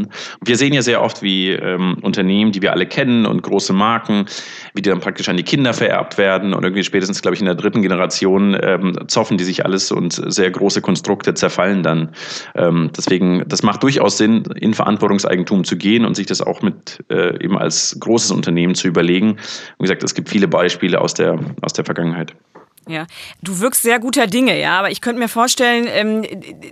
wir 0.44 0.56
sehen 0.56 0.72
ja 0.72 0.82
sehr 0.82 1.02
oft, 1.02 1.22
wie 1.22 1.50
ähm, 1.50 1.96
Unternehmen, 2.02 2.52
die 2.52 2.62
wir 2.62 2.72
alle 2.72 2.86
kennen 2.86 3.26
und 3.26 3.42
große 3.42 3.72
Marken, 3.72 4.26
wie 4.74 4.82
die 4.82 4.90
dann 4.90 5.00
praktisch 5.00 5.28
an 5.28 5.36
die 5.36 5.42
Kinder 5.42 5.74
vererbt 5.74 6.18
werden 6.18 6.54
und 6.54 6.64
irgendwie 6.64 6.84
spätestens, 6.84 7.22
glaube 7.22 7.34
ich, 7.34 7.40
in 7.40 7.46
der 7.46 7.54
dritten 7.54 7.82
Generation 7.82 8.56
ähm, 8.60 8.98
zoffen 9.08 9.38
die 9.38 9.44
sich 9.44 9.64
alles 9.64 9.92
und 9.92 10.12
sehr 10.12 10.50
große 10.50 10.80
Konstrukte 10.80 11.34
zerfallen 11.34 11.82
dann. 11.82 12.10
Ähm, 12.54 12.90
deswegen, 12.96 13.44
das 13.46 13.62
macht 13.62 13.82
durchaus 13.82 14.18
Sinn, 14.18 14.44
in 14.56 14.74
Verantwortungseigentum 14.74 15.64
zu 15.64 15.76
gehen 15.76 16.04
und 16.04 16.14
sich 16.14 16.26
das 16.26 16.40
auch 16.40 16.62
mit 16.62 17.04
äh, 17.10 17.42
eben 17.42 17.56
als 17.58 17.96
großes 18.00 18.30
Unternehmen 18.30 18.74
zu 18.74 18.88
überlegen. 18.88 19.36
Wie 19.78 19.84
gesagt, 19.84 20.02
es 20.02 20.14
gibt 20.14 20.28
viele 20.28 20.48
Beispiele 20.48 21.00
aus 21.00 21.14
der, 21.14 21.38
aus 21.62 21.72
der 21.72 21.84
Vergangenheit. 21.84 22.34
Ja, 22.86 23.06
du 23.42 23.60
wirkst 23.60 23.82
sehr 23.82 23.98
guter 23.98 24.26
Dinge, 24.26 24.60
ja, 24.60 24.78
aber 24.78 24.90
ich 24.90 25.00
könnte 25.00 25.18
mir 25.18 25.28
vorstellen, 25.28 25.86
ähm, 25.88 26.26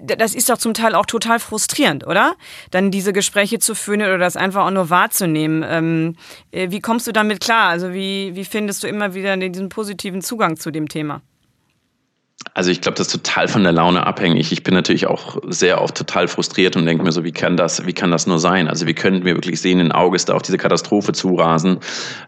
das 0.04 0.34
ist 0.34 0.50
doch 0.50 0.58
zum 0.58 0.74
Teil 0.74 0.94
auch 0.94 1.06
total 1.06 1.38
frustrierend, 1.38 2.06
oder? 2.06 2.34
Dann 2.70 2.90
diese 2.90 3.14
Gespräche 3.14 3.58
zu 3.58 3.74
führen 3.74 4.02
oder 4.02 4.18
das 4.18 4.36
einfach 4.36 4.66
auch 4.66 4.70
nur 4.70 4.90
wahrzunehmen. 4.90 5.64
Ähm, 5.66 6.16
äh, 6.50 6.70
wie 6.70 6.80
kommst 6.80 7.06
du 7.06 7.12
damit 7.12 7.40
klar? 7.40 7.70
Also 7.70 7.94
wie, 7.94 8.34
wie 8.34 8.44
findest 8.44 8.82
du 8.82 8.88
immer 8.88 9.14
wieder 9.14 9.36
diesen 9.38 9.70
positiven 9.70 10.20
Zugang 10.20 10.58
zu 10.58 10.70
dem 10.70 10.88
Thema? 10.88 11.22
Also 12.54 12.70
ich 12.70 12.82
glaube, 12.82 12.98
das 12.98 13.06
ist 13.06 13.12
total 13.12 13.48
von 13.48 13.62
der 13.62 13.72
Laune 13.72 14.06
abhängig. 14.06 14.52
Ich 14.52 14.62
bin 14.62 14.74
natürlich 14.74 15.06
auch 15.06 15.38
sehr 15.48 15.80
oft 15.80 15.96
total 15.96 16.28
frustriert 16.28 16.76
und 16.76 16.84
denke 16.84 17.02
mir 17.02 17.12
so, 17.12 17.24
wie 17.24 17.32
kann 17.32 17.56
das, 17.56 17.86
wie 17.86 17.94
kann 17.94 18.10
das 18.10 18.26
nur 18.26 18.38
sein? 18.38 18.68
Also 18.68 18.86
wie 18.86 18.92
können 18.92 19.24
wir 19.24 19.34
wirklich 19.34 19.60
sehen, 19.60 19.80
in 19.80 19.90
Auges 19.90 20.26
da 20.26 20.34
auf 20.34 20.42
diese 20.42 20.58
Katastrophe 20.58 21.12
zurasen? 21.12 21.78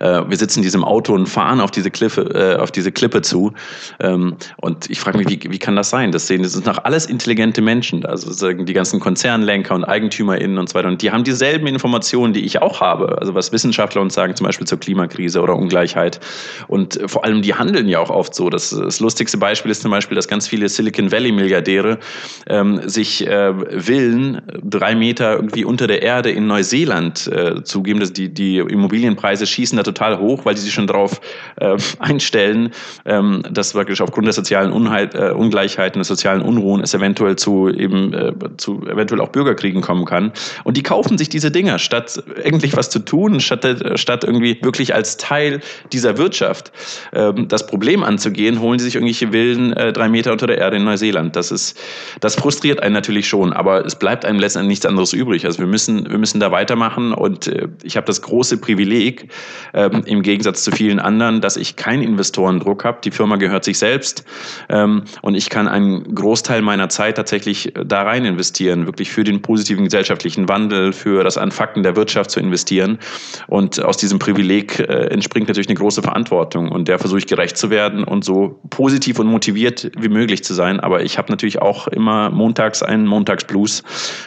Äh, 0.01 0.23
wir 0.27 0.37
sitzen 0.37 0.61
in 0.61 0.63
diesem 0.63 0.83
Auto 0.83 1.13
und 1.13 1.27
fahren 1.27 1.61
auf 1.61 1.71
diese 1.71 1.91
Klippe, 1.91 2.23
äh, 2.35 2.61
auf 2.61 2.73
diese 2.73 2.91
Klippe 2.91 3.21
zu. 3.21 3.53
Ähm, 4.01 4.37
und 4.57 4.89
ich 4.89 4.99
frage 4.99 5.19
mich, 5.19 5.29
wie, 5.29 5.51
wie 5.51 5.59
kann 5.59 5.77
das 5.77 5.91
sein? 5.91 6.11
Das 6.11 6.27
sehen, 6.27 6.43
das 6.43 6.53
sind 6.53 6.65
noch 6.65 6.85
alles 6.85 7.05
intelligente 7.05 7.61
Menschen. 7.61 8.07
Also 8.07 8.51
die 8.51 8.73
ganzen 8.73 9.01
Konzernlenker 9.01 9.75
und 9.75 9.85
EigentümerInnen 9.85 10.57
und 10.57 10.71
so 10.71 10.75
weiter. 10.75 10.89
Und 10.89 11.03
die 11.03 11.11
haben 11.11 11.25
dieselben 11.25 11.67
Informationen, 11.67 12.33
die 12.33 12.47
ich 12.47 12.63
auch 12.63 12.81
habe. 12.81 13.19
Also 13.19 13.35
was 13.35 13.53
Wissenschaftler 13.53 14.01
uns 14.01 14.15
sagen, 14.15 14.35
zum 14.35 14.47
Beispiel 14.47 14.67
zur 14.67 14.81
Klimakrise 14.81 15.43
oder 15.43 15.55
Ungleichheit. 15.55 16.21
Und 16.67 16.99
vor 17.07 17.25
allem, 17.25 17.43
die 17.43 17.55
handeln 17.55 17.89
ja 17.89 17.99
auch 17.99 18.11
oft 18.11 18.35
so. 18.35 18.49
Das, 18.49 18.71
das 18.71 19.01
lustigste 19.01 19.37
Beispiel 19.37 19.71
ist 19.71 19.83
zum 19.83 19.91
Beispiel 19.91 20.04
Beispiel, 20.05 20.17
dass 20.17 20.29
ganz 20.29 20.47
viele 20.47 20.69
Silicon 20.69 21.11
Valley-Milliardäre 21.11 21.99
ähm, 22.47 22.87
sich 22.87 23.27
äh, 23.27 23.55
Villen 23.81 24.43
drei 24.63 24.95
Meter 24.95 25.37
irgendwie 25.37 25.65
unter 25.65 25.87
der 25.87 26.03
Erde 26.03 26.31
in 26.31 26.47
Neuseeland 26.47 27.27
äh, 27.27 27.65
zugeben. 27.65 28.01
Dass 28.01 28.13
die, 28.13 28.29
die 28.29 28.59
Immobilienpreise 28.59 29.47
schießen 29.47 29.79
da 29.79 29.83
total 29.83 30.19
hoch, 30.19 30.45
weil 30.45 30.55
die 30.55 30.61
sich 30.61 30.75
schon 30.75 30.87
darauf 30.87 31.23
äh, 31.57 31.77
einstellen, 32.01 32.73
ähm, 33.07 33.43
dass 33.51 33.75
wirklich 33.75 34.03
aufgrund 34.03 34.27
der 34.27 34.35
sozialen 34.35 34.73
Unheit, 34.73 35.15
äh, 35.15 35.31
Ungleichheiten, 35.31 36.01
der 36.01 36.05
sozialen 36.05 36.43
Unruhen 36.43 36.83
es 36.83 36.93
eventuell 36.93 37.37
zu 37.37 37.71
eben 37.71 38.13
äh, 38.13 38.33
zu 38.59 38.83
eventuell 38.87 39.23
auch 39.23 39.31
Bürgerkriegen 39.31 39.81
kommen 39.81 40.05
kann. 40.05 40.33
Und 40.65 40.77
die 40.77 40.83
kaufen 40.83 41.17
sich 41.17 41.31
diese 41.31 41.51
Dinger, 41.51 41.79
statt 41.79 42.23
eigentlich 42.45 42.77
was 42.77 42.91
zu 42.91 42.99
tun, 42.99 43.41
statt, 43.41 43.65
statt 43.95 44.25
irgendwie 44.25 44.59
wirklich 44.61 44.95
als 44.95 45.17
Teil 45.17 45.61
dieser 45.93 46.19
Wirtschaft 46.19 46.73
ähm, 47.15 47.49
das 47.49 47.67
Problem 47.67 48.03
anzugehen, 48.03 48.61
holen 48.61 48.79
sie 48.79 48.85
sich 48.85 48.97
irgendwelche 48.97 49.33
Villen 49.33 49.73
äh, 49.73 49.94
drei 49.97 50.09
Meter 50.09 50.33
unter 50.33 50.47
der 50.47 50.59
Erde 50.59 50.77
in 50.77 50.85
Neuseeland. 50.85 51.37
Das 51.37 51.51
ist, 51.51 51.79
das 52.21 52.35
frustriert 52.35 52.83
einen 52.83 52.95
natürlich 52.95 53.29
schon, 53.29 53.53
aber 53.53 53.85
es 53.85 53.97
bleibt 53.97 54.25
einem 54.25 54.39
letztendlich 54.39 54.69
nichts 54.69 54.87
anderes 54.87 55.13
übrig. 55.13 55.47
Also 55.47 55.59
wir 55.59 55.67
müssen, 55.67 56.11
wir 56.11 56.19
müssen 56.19 56.41
da 56.41 56.51
weitermachen 56.51 57.13
und 57.13 57.47
äh, 57.47 57.69
ich 57.83 57.97
habe 57.97 58.07
das 58.07 58.23
große 58.23 58.59
Privileg, 58.59 59.29
ähm, 59.73 60.03
im 60.07 60.23
Gegensatz 60.23 60.65
zu 60.65 60.73
vielen 60.73 60.99
anderen, 60.99 61.41
dass 61.41 61.57
ich 61.57 61.77
keinen 61.77 62.03
Investorendruck 62.03 62.85
habe. 62.85 62.99
Die 63.05 63.11
Firma 63.11 63.37
gehört 63.37 63.65
sich 63.65 63.79
selbst 63.79 64.25
ähm, 64.69 65.05
und 65.23 65.35
ich 65.35 65.51
kann 65.51 65.69
einen 65.69 66.15
Großteil 66.15 66.63
meiner 66.63 66.89
Zeit 66.89 67.17
tatsächlich 67.17 67.73
da 67.85 68.03
rein 68.03 68.25
investieren, 68.25 68.87
wirklich 68.87 69.11
für 69.11 69.25
den 69.25 69.43
positiven 69.43 69.85
gesellschaftlichen 69.85 70.49
Wandel, 70.49 70.93
für 70.93 71.25
das 71.25 71.39
Anfacken 71.39 71.83
der 71.83 71.97
Wirtschaft 71.97 72.31
zu 72.31 72.41
investieren. 72.41 72.99
Und 73.47 73.83
aus 73.83 73.97
diesem 73.97 74.19
Privileg 74.19 74.81
äh, 74.81 75.07
entspringt 75.09 75.49
natürlich 75.49 75.69
eine 75.69 75.79
große 75.79 76.03
Verantwortung 76.03 76.71
und 76.71 76.89
der 76.89 76.99
versuche 76.99 77.19
ich 77.19 77.27
gerecht 77.27 77.57
zu 77.57 77.71
werden 77.71 78.05
und 78.05 78.25
so 78.25 78.61
positiv 78.71 79.19
und 79.19 79.27
motiviert 79.27 79.74
wie 79.97 80.09
möglich 80.09 80.45
zu 80.45 80.55
sein. 80.55 80.81
Aber 80.81 81.03
ich 81.03 81.19
habe 81.19 81.31
natürlich 81.31 81.61
auch 81.61 81.89
immer 81.89 82.31
montags 82.31 82.83
einen 82.83 83.07
Montagsblues 83.07 83.83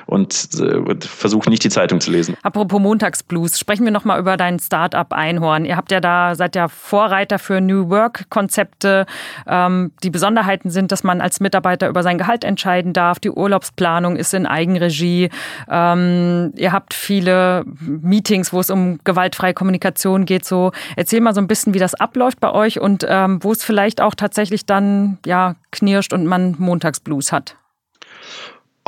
und 0.06 0.50
äh, 0.60 0.96
versuche 1.00 1.50
nicht 1.50 1.64
die 1.64 1.70
Zeitung 1.70 2.02
zu 2.02 2.12
lesen. 2.12 2.36
Apropos 2.44 2.82
Montagsblues, 2.82 3.60
sprechen 3.60 3.86
wir 3.86 3.92
nochmal 3.92 4.20
über 4.20 4.38
dein 4.38 4.60
Startup 4.60 5.12
Einhorn. 5.12 5.66
Ihr 5.66 5.78
habt 5.78 5.92
ja 5.92 6.00
da, 6.00 6.36
seid 6.36 6.56
ja 6.56 6.68
Vorreiter 6.68 7.40
für 7.40 7.62
New 7.62 7.90
Work-Konzepte. 7.90 9.06
Ähm, 9.48 9.92
die 10.04 10.10
Besonderheiten 10.10 10.70
sind, 10.70 10.92
dass 10.92 11.04
man 11.04 11.22
als 11.22 11.40
Mitarbeiter 11.40 11.88
über 11.88 12.04
sein 12.04 12.18
Gehalt 12.18 12.44
entscheiden 12.44 12.94
darf. 12.94 13.20
Die 13.20 13.30
Urlaubsplanung 13.30 14.16
ist 14.16 14.34
in 14.34 14.46
Eigenregie. 14.46 15.30
Ähm, 15.70 16.54
ihr 16.56 16.72
habt 16.72 16.94
viele 16.94 17.64
Meetings, 17.80 18.54
wo 18.54 18.60
es 18.60 18.70
um 18.70 19.00
gewaltfreie 19.04 19.54
Kommunikation 19.54 20.26
geht. 20.26 20.46
So, 20.46 20.72
erzähl 20.96 21.22
mal 21.22 21.34
so 21.34 21.42
ein 21.42 21.48
bisschen, 21.48 21.74
wie 21.74 21.80
das 21.80 21.94
abläuft 21.94 22.40
bei 22.40 22.52
euch 22.52 22.80
und 22.80 23.06
ähm, 23.08 23.44
wo 23.44 23.52
es 23.52 23.64
vielleicht 23.64 24.02
auch 24.02 24.16
tatsächlich 24.16 24.66
dann 24.66 25.18
ja 25.26 25.37
knirscht 25.72 26.14
und 26.14 26.26
man 26.26 26.56
Montagsblues 26.58 27.32
hat. 27.32 27.56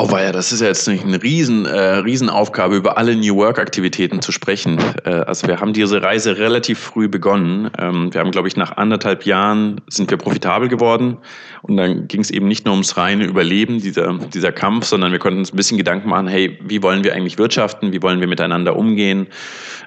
Oh 0.02 0.08
ja, 0.12 0.32
das 0.32 0.54
ist 0.54 0.62
ja 0.62 0.68
jetzt 0.68 0.88
eine 0.88 1.22
riesen, 1.22 1.66
äh, 1.66 1.96
Riesenaufgabe, 1.98 2.78
über 2.78 2.98
alle 2.98 3.18
New 3.18 3.36
Work-Aktivitäten 3.36 4.22
zu 4.22 4.32
sprechen. 4.32 4.80
Äh, 5.04 5.10
also 5.10 5.46
wir 5.46 5.60
haben 5.60 5.74
diese 5.74 6.02
Reise 6.02 6.38
relativ 6.38 6.80
früh 6.80 7.10
begonnen. 7.10 7.70
Ähm, 7.78 8.14
wir 8.14 8.22
haben, 8.22 8.32
glaube 8.32 8.48
ich, 8.48 8.56
nach 8.56 8.78
anderthalb 8.78 9.26
Jahren 9.26 9.82
sind 9.90 10.10
wir 10.10 10.18
profitabel 10.18 10.70
geworden. 10.70 11.18
Und 11.64 11.76
dann 11.76 12.08
ging 12.08 12.22
es 12.22 12.32
eben 12.32 12.48
nicht 12.48 12.64
nur 12.64 12.76
ums 12.76 12.96
reine 12.96 13.26
Überleben, 13.26 13.82
dieser, 13.82 14.14
dieser 14.14 14.54
Kampf, 14.54 14.86
sondern 14.86 15.12
wir 15.12 15.20
konnten 15.20 15.40
uns 15.40 15.52
ein 15.52 15.58
bisschen 15.58 15.78
Gedanken 15.78 16.08
machen, 16.08 16.30
hey, 16.30 16.58
wie 16.64 16.82
wollen 16.82 17.04
wir 17.04 17.14
eigentlich 17.14 17.38
wirtschaften? 17.38 17.92
Wie 17.92 18.02
wollen 18.02 18.22
wir 18.22 18.28
miteinander 18.28 18.78
umgehen? 18.78 19.28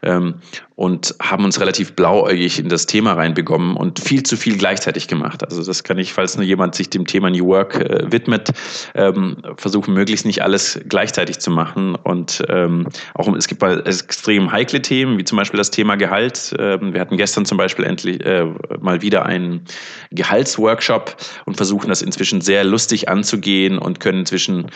Ähm, 0.03 0.43
und 0.75 1.15
haben 1.21 1.45
uns 1.45 1.61
relativ 1.61 1.95
blauäugig 1.95 2.59
in 2.59 2.69
das 2.69 2.87
Thema 2.87 3.13
reinbekommen 3.15 3.77
und 3.77 3.99
viel 4.01 4.23
zu 4.23 4.37
viel 4.37 4.57
gleichzeitig 4.57 5.09
gemacht. 5.09 5.45
Also 5.45 5.63
das 5.63 5.85
kann 5.85 5.99
ich, 5.99 6.13
falls 6.13 6.37
nur 6.37 6.45
jemand 6.45 6.75
sich 6.75 6.91
dem 6.91 7.07
Thema 7.07 7.31
New 7.31 7.47
Work 7.47 7.77
äh, 7.77 8.11
widmet, 8.11 8.51
ähm, 8.95 9.37
versuchen 9.57 9.95
möglichst 9.95 10.27
nicht 10.27 10.43
alles 10.43 10.81
gleichzeitig 10.89 11.39
zu 11.39 11.51
machen. 11.51 11.95
Und 11.95 12.43
ähm, 12.49 12.89
auch 13.15 13.29
es 13.35 13.49
gibt 13.49 13.61
mal 13.61 13.87
extrem 13.87 14.51
heikle 14.51 14.83
Themen, 14.83 15.19
wie 15.19 15.25
zum 15.25 15.37
Beispiel 15.37 15.59
das 15.59 15.71
Thema 15.71 15.97
Gehalt. 15.97 16.55
Ähm, 16.59 16.95
wir 16.95 17.01
hatten 17.01 17.17
gestern 17.17 17.45
zum 17.45 17.59
Beispiel 17.59 17.85
endlich 17.85 18.25
äh, 18.25 18.47
mal 18.81 19.03
wieder 19.03 19.27
einen 19.27 19.65
Gehaltsworkshop 20.11 21.17
und 21.45 21.57
versuchen 21.57 21.89
das 21.89 22.03
inzwischen 22.03 22.41
sehr 22.41 22.65
lustig 22.65 23.09
anzugehen 23.09 23.79
und 23.79 24.01
können 24.01 24.21
inzwischen 24.21 24.67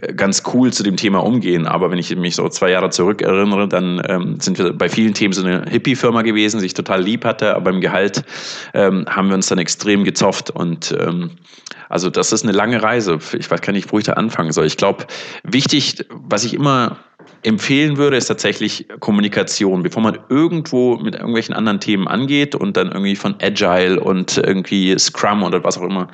äh, 0.00 0.14
ganz 0.14 0.42
cool 0.54 0.72
zu 0.72 0.82
dem 0.82 0.96
Thema 0.96 1.22
umgehen. 1.22 1.66
Aber 1.66 1.90
wenn 1.90 1.98
ich 1.98 2.14
mich 2.16 2.36
so 2.36 2.48
zwei 2.48 2.70
Jahre 2.70 2.90
zurück 2.90 3.22
erinnere, 3.22 3.68
dann 3.68 4.02
ähm, 4.08 4.40
sind 4.40 4.58
wir 4.58 4.72
bei 4.72 4.88
vielen 4.88 5.14
Themen 5.14 5.32
so 5.32 5.41
eine 5.44 5.70
Hippie-Firma 5.70 6.22
gewesen, 6.22 6.60
sich 6.60 6.74
total 6.74 7.02
lieb 7.02 7.24
hatte, 7.24 7.54
aber 7.54 7.72
beim 7.72 7.80
Gehalt 7.80 8.24
ähm, 8.74 9.06
haben 9.08 9.28
wir 9.28 9.34
uns 9.34 9.46
dann 9.46 9.58
extrem 9.58 10.04
gezofft 10.04 10.50
und 10.50 10.94
ähm, 10.98 11.30
also 11.88 12.08
das 12.08 12.32
ist 12.32 12.42
eine 12.42 12.52
lange 12.52 12.82
Reise. 12.82 13.18
Ich 13.38 13.50
weiß 13.50 13.60
gar 13.60 13.74
nicht, 13.74 13.92
wo 13.92 13.98
ich 13.98 14.06
da 14.06 14.14
anfangen 14.14 14.52
soll. 14.52 14.64
Ich 14.64 14.78
glaube, 14.78 15.04
wichtig, 15.44 16.06
was 16.10 16.42
ich 16.42 16.54
immer 16.54 16.96
empfehlen 17.42 17.96
würde, 17.96 18.16
ist 18.16 18.26
tatsächlich 18.26 18.86
Kommunikation. 19.00 19.82
Bevor 19.82 20.02
man 20.02 20.18
irgendwo 20.28 20.96
mit 20.96 21.14
irgendwelchen 21.14 21.54
anderen 21.54 21.80
Themen 21.80 22.08
angeht 22.08 22.54
und 22.54 22.76
dann 22.76 22.92
irgendwie 22.92 23.16
von 23.16 23.34
Agile 23.42 24.00
und 24.00 24.38
irgendwie 24.38 24.98
Scrum 24.98 25.42
oder 25.42 25.62
was 25.64 25.76
auch 25.76 25.82
immer 25.82 26.08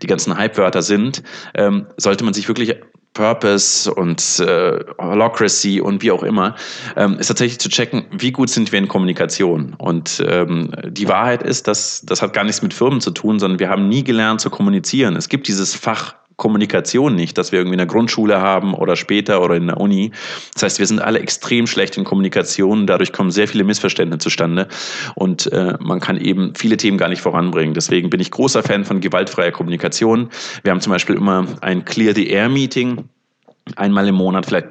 die 0.00 0.06
ganzen 0.06 0.36
Hype-Wörter 0.36 0.82
sind, 0.82 1.22
ähm, 1.54 1.86
sollte 1.96 2.24
man 2.24 2.32
sich 2.32 2.48
wirklich 2.48 2.76
Purpose 3.18 3.92
und 3.92 4.38
äh, 4.38 4.78
Holocracy 4.96 5.80
und 5.80 6.02
wie 6.02 6.12
auch 6.12 6.22
immer, 6.22 6.54
ähm, 6.96 7.18
ist 7.18 7.26
tatsächlich 7.26 7.58
zu 7.58 7.68
checken, 7.68 8.04
wie 8.12 8.30
gut 8.30 8.48
sind 8.48 8.70
wir 8.70 8.78
in 8.78 8.86
Kommunikation. 8.86 9.74
Und 9.76 10.24
ähm, 10.24 10.70
die 10.88 11.08
Wahrheit 11.08 11.42
ist, 11.42 11.66
dass 11.66 12.02
das 12.06 12.22
hat 12.22 12.32
gar 12.32 12.44
nichts 12.44 12.62
mit 12.62 12.72
Firmen 12.72 13.00
zu 13.00 13.10
tun, 13.10 13.40
sondern 13.40 13.58
wir 13.58 13.70
haben 13.70 13.88
nie 13.88 14.04
gelernt 14.04 14.40
zu 14.40 14.50
kommunizieren. 14.50 15.16
Es 15.16 15.28
gibt 15.28 15.48
dieses 15.48 15.74
Fach 15.74 16.14
Kommunikation 16.38 17.16
nicht, 17.16 17.36
dass 17.36 17.50
wir 17.50 17.58
irgendwie 17.58 17.74
in 17.74 17.78
der 17.78 17.88
Grundschule 17.88 18.40
haben 18.40 18.72
oder 18.72 18.94
später 18.94 19.42
oder 19.42 19.56
in 19.56 19.66
der 19.66 19.78
Uni. 19.78 20.12
Das 20.54 20.62
heißt, 20.62 20.78
wir 20.78 20.86
sind 20.86 21.00
alle 21.00 21.18
extrem 21.18 21.66
schlecht 21.66 21.98
in 21.98 22.04
Kommunikation. 22.04 22.86
Dadurch 22.86 23.12
kommen 23.12 23.32
sehr 23.32 23.48
viele 23.48 23.64
Missverständnisse 23.64 24.20
zustande 24.20 24.68
und 25.16 25.52
äh, 25.52 25.74
man 25.80 25.98
kann 25.98 26.16
eben 26.16 26.54
viele 26.54 26.76
Themen 26.76 26.96
gar 26.96 27.08
nicht 27.08 27.20
voranbringen. 27.20 27.74
Deswegen 27.74 28.08
bin 28.08 28.20
ich 28.20 28.30
großer 28.30 28.62
Fan 28.62 28.84
von 28.84 29.00
gewaltfreier 29.00 29.50
Kommunikation. 29.50 30.30
Wir 30.62 30.70
haben 30.70 30.80
zum 30.80 30.92
Beispiel 30.92 31.16
immer 31.16 31.44
ein 31.60 31.84
Clear 31.84 32.14
the 32.14 32.28
Air 32.28 32.48
Meeting 32.48 33.08
einmal 33.74 34.06
im 34.06 34.14
Monat, 34.14 34.46
vielleicht 34.46 34.68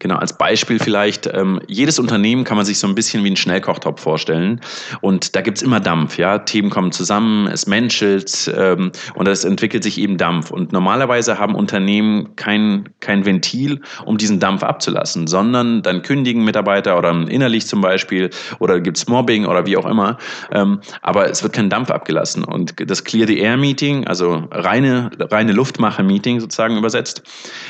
Genau, 0.00 0.16
als 0.16 0.32
Beispiel 0.32 0.78
vielleicht, 0.78 1.26
ähm, 1.26 1.60
jedes 1.68 1.98
Unternehmen 1.98 2.44
kann 2.44 2.56
man 2.56 2.64
sich 2.64 2.78
so 2.78 2.86
ein 2.86 2.94
bisschen 2.94 3.22
wie 3.22 3.26
einen 3.26 3.36
Schnellkochtopf 3.36 4.00
vorstellen. 4.00 4.62
Und 5.02 5.36
da 5.36 5.42
gibt's 5.42 5.60
immer 5.60 5.78
Dampf, 5.78 6.16
ja. 6.16 6.38
Themen 6.38 6.70
kommen 6.70 6.90
zusammen, 6.90 7.46
es 7.48 7.66
menschelt 7.66 8.50
ähm, 8.56 8.92
und 9.14 9.28
es 9.28 9.44
entwickelt 9.44 9.82
sich 9.82 9.98
eben 9.98 10.16
Dampf. 10.16 10.50
Und 10.52 10.72
normalerweise 10.72 11.38
haben 11.38 11.54
Unternehmen 11.54 12.34
kein, 12.34 12.88
kein 13.00 13.26
Ventil, 13.26 13.82
um 14.06 14.16
diesen 14.16 14.40
Dampf 14.40 14.62
abzulassen, 14.62 15.26
sondern 15.26 15.82
dann 15.82 16.00
kündigen 16.00 16.44
Mitarbeiter 16.44 16.96
oder 16.96 17.10
innerlich 17.28 17.66
zum 17.66 17.82
Beispiel 17.82 18.30
oder 18.58 18.80
gibt's 18.80 19.06
Mobbing 19.06 19.44
oder 19.44 19.66
wie 19.66 19.76
auch 19.76 19.86
immer. 19.86 20.16
Ähm, 20.50 20.80
aber 21.02 21.28
es 21.28 21.42
wird 21.42 21.52
kein 21.52 21.68
Dampf 21.68 21.90
abgelassen. 21.90 22.42
Und 22.42 22.72
das 22.90 23.04
Clear 23.04 23.26
the 23.26 23.38
Air 23.38 23.58
Meeting, 23.58 24.06
also 24.06 24.48
reine, 24.50 25.10
reine 25.30 25.52
Luftmache-Meeting 25.52 26.40
sozusagen 26.40 26.78
übersetzt, 26.78 27.22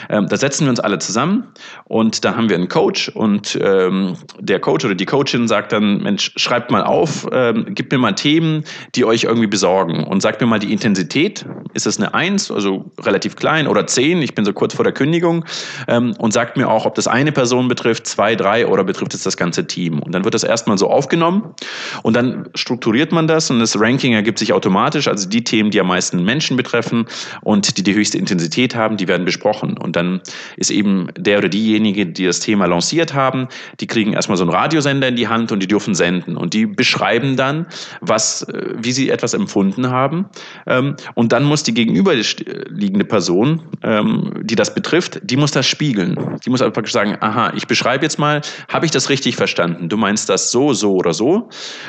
ähm, 0.08 0.28
da 0.28 0.36
setzen 0.36 0.66
wir 0.66 0.70
uns 0.70 0.78
alle 0.78 1.00
zusammen 1.00 1.48
und 1.86 2.19
da 2.20 2.36
haben 2.36 2.48
wir 2.48 2.56
einen 2.56 2.68
Coach 2.68 3.08
und 3.08 3.58
ähm, 3.62 4.14
der 4.38 4.60
Coach 4.60 4.84
oder 4.84 4.94
die 4.94 5.06
Coachin 5.06 5.48
sagt 5.48 5.72
dann, 5.72 6.02
Mensch, 6.02 6.32
schreibt 6.36 6.70
mal 6.70 6.82
auf, 6.82 7.26
ähm, 7.32 7.74
gebt 7.74 7.92
mir 7.92 7.98
mal 7.98 8.12
Themen, 8.12 8.64
die 8.94 9.04
euch 9.04 9.24
irgendwie 9.24 9.46
besorgen 9.46 10.04
und 10.04 10.20
sagt 10.20 10.40
mir 10.40 10.46
mal 10.46 10.58
die 10.58 10.72
Intensität. 10.72 11.44
Ist 11.74 11.86
es 11.86 11.98
eine 11.98 12.14
Eins, 12.14 12.50
also 12.50 12.90
relativ 13.00 13.36
klein 13.36 13.66
oder 13.66 13.86
zehn? 13.86 14.22
Ich 14.22 14.34
bin 14.34 14.44
so 14.44 14.52
kurz 14.52 14.74
vor 14.74 14.84
der 14.84 14.92
Kündigung 14.92 15.44
ähm, 15.88 16.14
und 16.18 16.32
sagt 16.32 16.56
mir 16.56 16.68
auch, 16.68 16.86
ob 16.86 16.94
das 16.94 17.06
eine 17.06 17.32
Person 17.32 17.68
betrifft, 17.68 18.06
zwei, 18.06 18.36
drei 18.36 18.66
oder 18.66 18.84
betrifft 18.84 19.14
es 19.14 19.22
das 19.22 19.36
ganze 19.36 19.66
Team. 19.66 20.00
Und 20.00 20.14
dann 20.14 20.24
wird 20.24 20.34
das 20.34 20.44
erstmal 20.44 20.78
so 20.78 20.88
aufgenommen 20.88 21.54
und 22.02 22.14
dann 22.14 22.48
strukturiert 22.54 23.12
man 23.12 23.26
das 23.26 23.50
und 23.50 23.60
das 23.60 23.78
Ranking 23.80 24.12
ergibt 24.12 24.38
sich 24.38 24.52
automatisch. 24.52 25.08
Also 25.08 25.28
die 25.28 25.44
Themen, 25.44 25.70
die 25.70 25.80
am 25.80 25.86
meisten 25.86 26.24
Menschen 26.24 26.56
betreffen 26.56 27.06
und 27.42 27.78
die 27.78 27.82
die 27.82 27.94
höchste 27.94 28.18
Intensität 28.18 28.74
haben, 28.74 28.96
die 28.96 29.08
werden 29.08 29.24
besprochen. 29.24 29.78
Und 29.78 29.96
dann 29.96 30.20
ist 30.56 30.70
eben 30.70 31.08
der 31.16 31.38
oder 31.38 31.48
diejenige, 31.48 32.06
die 32.12 32.26
das 32.26 32.40
Thema 32.40 32.66
lanciert 32.66 33.14
haben, 33.14 33.48
die 33.80 33.86
kriegen 33.86 34.12
erstmal 34.12 34.36
so 34.36 34.44
einen 34.44 34.52
Radiosender 34.52 35.08
in 35.08 35.16
die 35.16 35.28
Hand 35.28 35.52
und 35.52 35.62
die 35.62 35.66
dürfen 35.66 35.94
senden. 35.94 36.36
Und 36.36 36.54
die 36.54 36.66
beschreiben 36.66 37.36
dann, 37.36 37.66
was, 38.00 38.42
äh, 38.42 38.74
wie 38.76 38.92
sie 38.92 39.10
etwas 39.10 39.34
empfunden 39.34 39.90
haben. 39.90 40.26
Ähm, 40.66 40.96
und 41.14 41.32
dann 41.32 41.44
muss 41.44 41.62
die 41.62 41.74
gegenüberliegende 41.74 43.04
Person, 43.04 43.62
ähm, 43.82 44.32
die 44.42 44.54
das 44.54 44.74
betrifft, 44.74 45.20
die 45.22 45.36
muss 45.36 45.50
das 45.50 45.66
spiegeln. 45.66 46.38
Die 46.44 46.50
muss 46.50 46.62
also 46.62 46.72
praktisch 46.72 46.92
sagen, 46.92 47.16
aha, 47.20 47.52
ich 47.56 47.66
beschreibe 47.66 48.04
jetzt 48.04 48.18
mal, 48.18 48.40
habe 48.68 48.86
ich 48.86 48.92
das 48.92 49.08
richtig 49.08 49.36
verstanden? 49.36 49.88
Du 49.88 49.96
meinst 49.96 50.28
das 50.28 50.50
so, 50.50 50.72
so 50.72 50.94
oder 50.94 51.12
so? 51.12 51.48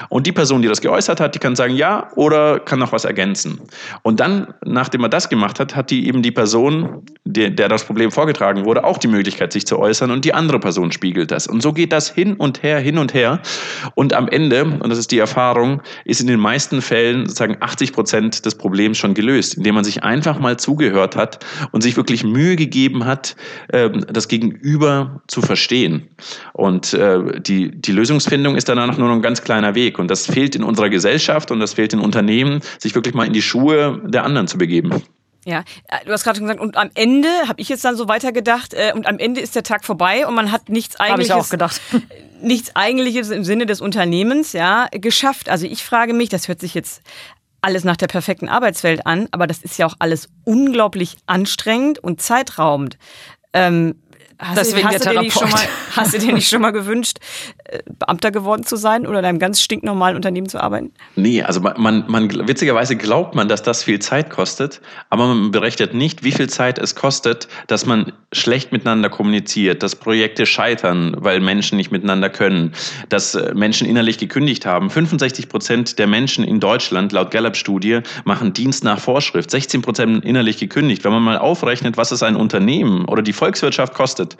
Und 0.10 0.28
die 0.28 0.32
Person, 0.32 0.62
die 0.62 0.68
das 0.68 0.82
geäußert 0.82 1.20
hat, 1.20 1.36
die 1.36 1.40
kann 1.40 1.56
sagen 1.56 1.76
ja 1.76 2.10
oder 2.16 2.60
kann 2.60 2.80
noch 2.80 2.92
was 2.92 3.06
ergänzen. 3.06 3.62
Und 4.02 4.20
dann, 4.20 4.54
nachdem 4.66 5.04
er 5.04 5.10
das 5.10 5.30
gemacht 5.30 5.60
hat, 5.60 5.76
hat 5.76 5.92
die 5.92 6.08
eben 6.08 6.22
die 6.22 6.32
Person, 6.32 7.06
der, 7.26 7.50
der 7.50 7.70
das 7.70 7.84
Problem 7.84 8.12
vorgetragen 8.12 8.66
wurde, 8.66 8.84
auch 8.84 8.98
die 8.98 9.08
Möglichkeit, 9.08 9.54
sich 9.54 9.66
zu 9.66 9.80
äußern 9.80 10.01
und 10.10 10.26
die 10.26 10.34
andere 10.34 10.60
Person 10.60 10.92
spiegelt 10.92 11.30
das. 11.30 11.46
Und 11.46 11.62
so 11.62 11.74
geht 11.74 11.92
das 11.92 12.10
hin 12.10 12.34
und 12.34 12.64
her, 12.64 12.80
hin 12.80 12.98
und 12.98 13.14
her. 13.14 13.42
Und 13.94 14.14
am 14.14 14.28
Ende, 14.28 14.64
und 14.64 14.90
das 14.90 14.98
ist 14.98 15.12
die 15.12 15.20
Erfahrung, 15.20 15.82
ist 16.06 16.22
in 16.22 16.28
den 16.28 16.40
meisten 16.40 16.82
Fällen 16.82 17.26
sozusagen 17.26 17.58
80 17.60 17.94
Prozent 17.94 18.46
des 18.46 18.56
Problems 18.56 18.98
schon 18.98 19.14
gelöst, 19.14 19.56
indem 19.56 19.76
man 19.76 19.84
sich 19.84 20.04
einfach 20.04 20.40
mal 20.40 20.58
zugehört 20.58 21.16
hat 21.16 21.46
und 21.72 21.82
sich 21.82 21.98
wirklich 21.98 22.24
Mühe 22.24 22.56
gegeben 22.56 23.06
hat, 23.06 23.36
ähm, 23.74 24.06
das 24.12 24.28
Gegenüber 24.28 25.22
zu 25.28 25.42
verstehen. 25.42 26.08
Und 26.54 26.94
äh, 26.94 27.40
die, 27.42 27.70
die 27.70 27.92
Lösungsfindung 27.92 28.56
ist 28.56 28.70
danach 28.70 28.98
nur 28.98 29.10
noch 29.10 29.16
ein 29.16 29.22
ganz 29.22 29.44
kleiner 29.44 29.76
Weg. 29.76 30.00
Und 30.00 30.10
das 30.10 30.26
fehlt 30.26 30.56
in 30.56 30.64
unserer 30.64 30.90
Gesellschaft 30.90 31.52
und 31.52 31.60
das 31.60 31.74
fehlt 31.74 31.94
in 31.94 32.00
Unternehmen, 32.00 32.62
sich 32.80 32.96
wirklich 32.96 33.14
mal 33.14 33.28
in 33.28 33.34
die 33.34 33.42
Schuhe 33.42 34.02
der 34.06 34.24
anderen 34.24 34.48
zu 34.48 34.58
begeben. 34.58 35.02
Ja, 35.46 35.64
äh, 35.88 36.06
du 36.06 36.12
hast 36.12 36.24
gerade 36.24 36.38
schon 36.38 36.46
gesagt, 36.46 36.62
und 36.62 36.78
am 36.78 36.92
Ende 36.94 37.30
habe 37.48 37.60
ich 37.60 37.70
jetzt 37.70 37.84
dann 37.84 37.96
so 37.96 38.08
weitergedacht, 38.08 38.74
äh, 38.74 38.92
und 38.94 39.08
am 39.08 39.18
Ende 39.18 39.42
ist 39.42 39.56
der 39.56 39.64
Tag 39.64 39.86
vorbei 39.86 40.28
und 40.28 40.36
man 40.36 40.52
hat 40.52 40.70
nichts 40.70 41.00
eigentliches. 41.00 41.32
Habe 41.32 41.40
ich 41.40 41.46
auch 41.46 41.50
gedacht. 41.50 41.82
Nichts 42.44 42.76
eigentliches 42.76 43.30
im 43.30 43.44
Sinne 43.44 43.68
des 43.68 43.82
Unternehmens, 43.82 44.52
ja, 44.54 44.88
geschafft. 44.92 45.48
Also 45.48 45.68
ich 45.68 45.84
frage 45.84 46.16
mich, 46.16 46.28
das 46.30 46.48
hört 46.48 46.60
sich 46.60 46.74
jetzt 46.74 47.04
alles 47.62 47.84
nach 47.84 47.98
der 47.98 48.08
perfekten 48.08 48.50
Arbeitswelt 48.50 49.06
an, 49.06 49.28
aber 49.30 49.46
das 49.46 49.60
ist 49.60 49.78
ja 49.78 49.86
auch 49.86 49.96
alles 50.00 50.28
unglaublich 50.44 51.18
anstrengend 51.28 52.00
und 52.00 52.20
zeitraubend. 52.20 52.98
Ähm, 53.54 54.02
Hast, 54.42 54.58
Deswegen 54.58 54.88
du, 54.88 54.96
hast, 54.96 55.06
der 55.06 55.14
du 55.14 55.20
dir 55.20 55.24
nicht 55.24 55.38
schon 55.38 55.50
mal, 55.52 55.62
hast 55.96 56.14
du 56.16 56.18
dir 56.18 56.34
nicht 56.34 56.50
schon 56.50 56.62
mal 56.62 56.72
gewünscht, 56.72 57.18
äh, 57.66 57.80
Beamter 58.00 58.32
geworden 58.32 58.64
zu 58.64 58.76
sein 58.76 59.06
oder 59.06 59.20
in 59.20 59.26
einem 59.26 59.40
ganz 59.40 59.62
stinknormalen 59.62 60.16
Unternehmen 60.16 60.50
zu 60.50 60.60
arbeiten? 60.60 60.92
Nee, 61.16 61.44
also 61.44 61.62
man, 61.62 62.06
man, 62.08 62.48
witzigerweise 62.48 62.96
glaubt 62.96 63.36
man, 63.36 63.48
dass 63.48 63.62
das 63.62 63.84
viel 63.84 64.00
Zeit 64.00 64.32
kostet, 64.32 64.82
aber 65.12 65.28
man 65.28 65.52
berechnet 65.52 65.94
nicht, 65.94 66.24
wie 66.24 66.32
viel 66.32 66.50
Zeit 66.50 66.80
es 66.80 66.96
kostet, 66.96 67.48
dass 67.68 67.86
man 67.86 68.14
schlecht 68.34 68.72
miteinander 68.72 69.10
kommuniziert, 69.10 69.84
dass 69.84 69.96
Projekte 69.96 70.48
scheitern, 70.48 71.16
weil 71.20 71.40
Menschen 71.40 71.78
nicht 71.78 71.92
miteinander 71.92 72.30
können, 72.30 72.74
dass 73.10 73.36
äh, 73.36 73.54
Menschen 73.54 73.88
innerlich 73.88 74.18
gekündigt 74.18 74.66
haben. 74.66 74.90
65 74.90 75.50
Prozent 75.50 76.00
der 76.00 76.08
Menschen 76.08 76.44
in 76.44 76.60
Deutschland, 76.60 77.12
laut 77.12 77.30
Gallup-Studie, 77.30 78.00
machen 78.26 78.54
Dienst 78.54 78.84
nach 78.84 79.00
Vorschrift. 79.00 79.52
16 79.52 79.84
Prozent 79.84 80.26
innerlich 80.26 80.58
gekündigt. 80.58 81.04
Wenn 81.04 81.12
man 81.12 81.22
mal 81.22 81.38
aufrechnet, 81.38 81.98
was 81.98 82.12
es 82.12 82.24
ein 82.24 82.36
Unternehmen 82.36 83.06
oder 83.06 83.22
die 83.22 83.34
Volkswirtschaft 83.34 83.94
kostet, 83.94 84.31
wird, 84.32 84.38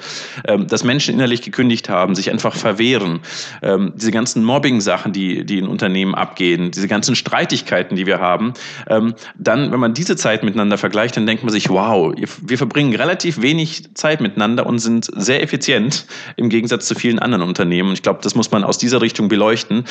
ähm, 0.48 0.68
dass 0.68 0.84
Menschen 0.84 1.14
innerlich 1.14 1.42
gekündigt 1.42 1.90
haben, 1.90 2.16
sich 2.16 2.32
einfach 2.32 2.56
verwehren, 2.56 3.20
ähm, 3.62 3.94
diese 3.96 4.12
ganzen 4.12 4.44
Mobbing-Sachen, 4.44 5.14
die, 5.14 5.46
die 5.46 5.60
in 5.60 5.68
Unternehmen 5.68 6.16
abgehen, 6.16 6.72
diese 6.72 6.88
ganzen 6.88 7.16
Streitigkeiten, 7.16 7.96
die 7.96 8.06
wir 8.06 8.20
haben, 8.20 8.54
ähm, 8.88 9.14
dann, 9.38 9.72
wenn 9.72 9.80
man 9.80 9.94
diese 9.94 10.16
Zeit 10.16 10.44
miteinander 10.44 10.78
vergleicht, 10.78 11.18
dann 11.18 11.26
denkt 11.26 11.44
man 11.44 11.52
sich, 11.52 11.70
wow, 11.70 12.14
wir 12.16 12.58
verbringen 12.58 12.96
relativ 12.96 13.42
wenig 13.42 13.96
Zeit 13.96 14.22
miteinander 14.22 14.66
und 14.66 14.80
sind 14.80 15.10
sehr 15.16 15.44
effizient 15.44 16.06
im 16.36 16.50
Gegensatz 16.50 16.88
zu 16.88 16.96
vielen 16.96 17.20
anderen 17.20 17.44
Unternehmen. 17.44 17.90
Und 17.90 17.94
ich 17.94 18.04
glaube, 18.04 18.20
das 18.24 18.36
muss 18.36 18.52
man 18.52 18.64
aus 18.64 18.78
dieser 18.78 19.02
Richtung 19.02 19.28
beleuchten. 19.28 19.86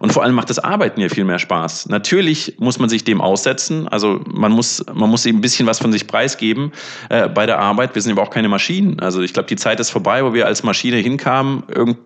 Und 0.00 0.12
vor 0.12 0.22
allem 0.22 0.34
macht 0.34 0.50
das 0.50 0.58
Arbeiten 0.58 1.00
ja 1.00 1.08
viel 1.08 1.24
mehr 1.24 1.38
Spaß. 1.38 1.88
Natürlich 1.88 2.54
muss 2.58 2.78
man 2.78 2.88
sich 2.88 3.04
dem 3.04 3.20
aussetzen. 3.20 3.88
Also 3.88 4.20
man 4.26 4.52
muss, 4.52 4.84
man 4.92 5.10
muss 5.10 5.26
eben 5.26 5.38
ein 5.38 5.40
bisschen 5.40 5.66
was 5.66 5.78
von 5.78 5.92
sich 5.92 6.06
preisgeben 6.06 6.72
äh, 7.08 7.28
bei 7.28 7.46
der 7.46 7.58
Arbeit. 7.58 7.94
Wir 7.94 8.02
sind 8.02 8.12
aber 8.12 8.22
auch 8.22 8.30
keine 8.30 8.48
Maschinen. 8.48 9.00
Also 9.00 9.15
ich 9.22 9.32
glaube, 9.32 9.48
die 9.48 9.56
Zeit 9.56 9.80
ist 9.80 9.90
vorbei, 9.90 10.24
wo 10.24 10.34
wir 10.34 10.46
als 10.46 10.62
Maschine 10.62 10.96
hinkamen, 10.96 11.64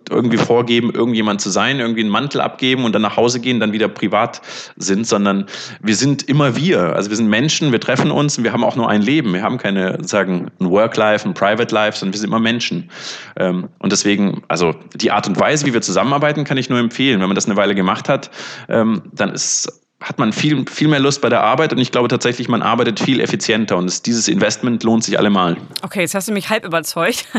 irgendwie 0.09 0.37
vorgeben, 0.37 0.91
irgendjemand 0.91 1.41
zu 1.41 1.49
sein, 1.49 1.79
irgendwie 1.79 2.01
einen 2.01 2.09
Mantel 2.09 2.41
abgeben 2.41 2.85
und 2.85 2.93
dann 2.93 3.01
nach 3.01 3.17
Hause 3.17 3.39
gehen, 3.39 3.59
dann 3.59 3.71
wieder 3.71 3.87
privat 3.87 4.41
sind, 4.75 5.07
sondern 5.07 5.45
wir 5.81 5.95
sind 5.95 6.23
immer 6.23 6.55
wir. 6.55 6.95
Also 6.95 7.09
wir 7.09 7.17
sind 7.17 7.29
Menschen, 7.29 7.71
wir 7.71 7.79
treffen 7.79 8.11
uns 8.11 8.37
und 8.37 8.43
wir 8.43 8.53
haben 8.53 8.63
auch 8.63 8.75
nur 8.75 8.89
ein 8.89 9.01
Leben. 9.01 9.33
Wir 9.33 9.41
haben 9.41 9.57
keine, 9.57 9.97
sagen, 10.03 10.51
ein 10.59 10.69
Work-Life, 10.69 11.27
ein 11.27 11.33
Private-Life, 11.33 11.97
sondern 11.97 12.13
wir 12.13 12.19
sind 12.19 12.29
immer 12.29 12.39
Menschen. 12.39 12.89
Ähm, 13.37 13.69
und 13.79 13.91
deswegen, 13.91 14.43
also 14.47 14.75
die 14.95 15.11
Art 15.11 15.27
und 15.27 15.39
Weise, 15.39 15.65
wie 15.65 15.73
wir 15.73 15.81
zusammenarbeiten, 15.81 16.43
kann 16.43 16.57
ich 16.57 16.69
nur 16.69 16.79
empfehlen. 16.79 17.19
Wenn 17.19 17.27
man 17.27 17.35
das 17.35 17.45
eine 17.45 17.57
Weile 17.57 17.75
gemacht 17.75 18.09
hat, 18.09 18.31
ähm, 18.69 19.01
dann 19.11 19.31
ist 19.31 19.80
hat 20.01 20.17
man 20.17 20.33
viel, 20.33 20.65
viel 20.67 20.87
mehr 20.87 20.99
Lust 20.99 21.21
bei 21.21 21.29
der 21.29 21.41
Arbeit 21.41 21.71
und 21.73 21.79
ich 21.79 21.91
glaube 21.91 22.07
tatsächlich, 22.07 22.49
man 22.49 22.63
arbeitet 22.63 22.99
viel 22.99 23.21
effizienter 23.21 23.77
und 23.77 23.85
es, 23.85 24.01
dieses 24.01 24.27
Investment 24.27 24.83
lohnt 24.83 25.03
sich 25.03 25.19
allemal. 25.19 25.57
Okay, 25.83 26.01
jetzt 26.01 26.15
hast 26.15 26.27
du 26.27 26.33
mich 26.33 26.49
halb 26.49 26.65
überzeugt. 26.65 27.25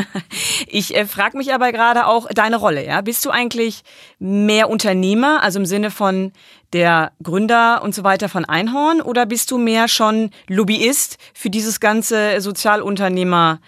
Ich 0.67 0.95
äh, 0.95 1.05
frage 1.05 1.37
mich 1.37 1.53
aber 1.53 1.71
gerade 1.71 2.07
auch 2.07 2.27
deine 2.29 2.55
Rolle. 2.55 2.85
Ja? 2.85 3.01
Bist 3.01 3.23
du 3.25 3.29
eigentlich 3.29 3.83
mehr 4.17 4.69
Unternehmer, 4.69 5.43
also 5.43 5.59
im 5.59 5.65
Sinne 5.65 5.91
von 5.91 6.31
der 6.71 7.11
Gründer 7.21 7.81
und 7.83 7.93
so 7.93 8.03
weiter 8.03 8.29
von 8.29 8.45
Einhorn 8.45 9.01
oder 9.01 9.25
bist 9.25 9.51
du 9.51 9.57
mehr 9.57 9.87
schon 9.87 10.31
Lobbyist 10.47 11.17
für 11.33 11.49
dieses 11.49 11.79
ganze 11.79 12.41
Sozialunternehmer? 12.41 13.59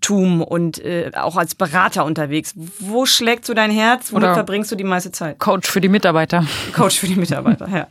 Tum 0.00 0.42
und 0.42 0.78
äh, 0.84 1.10
auch 1.16 1.36
als 1.36 1.56
Berater 1.56 2.04
unterwegs. 2.04 2.54
Wo 2.78 3.04
schlägt 3.04 3.44
so 3.44 3.52
dein 3.52 3.72
Herz? 3.72 4.12
Womit 4.12 4.30
verbringst 4.34 4.70
du 4.70 4.76
die 4.76 4.84
meiste 4.84 5.10
Zeit? 5.10 5.40
Coach 5.40 5.68
für 5.68 5.80
die 5.80 5.88
Mitarbeiter. 5.88 6.46
Coach 6.72 7.00
für 7.00 7.08
die 7.08 7.16
Mitarbeiter, 7.16 7.68
ja. 7.68 7.88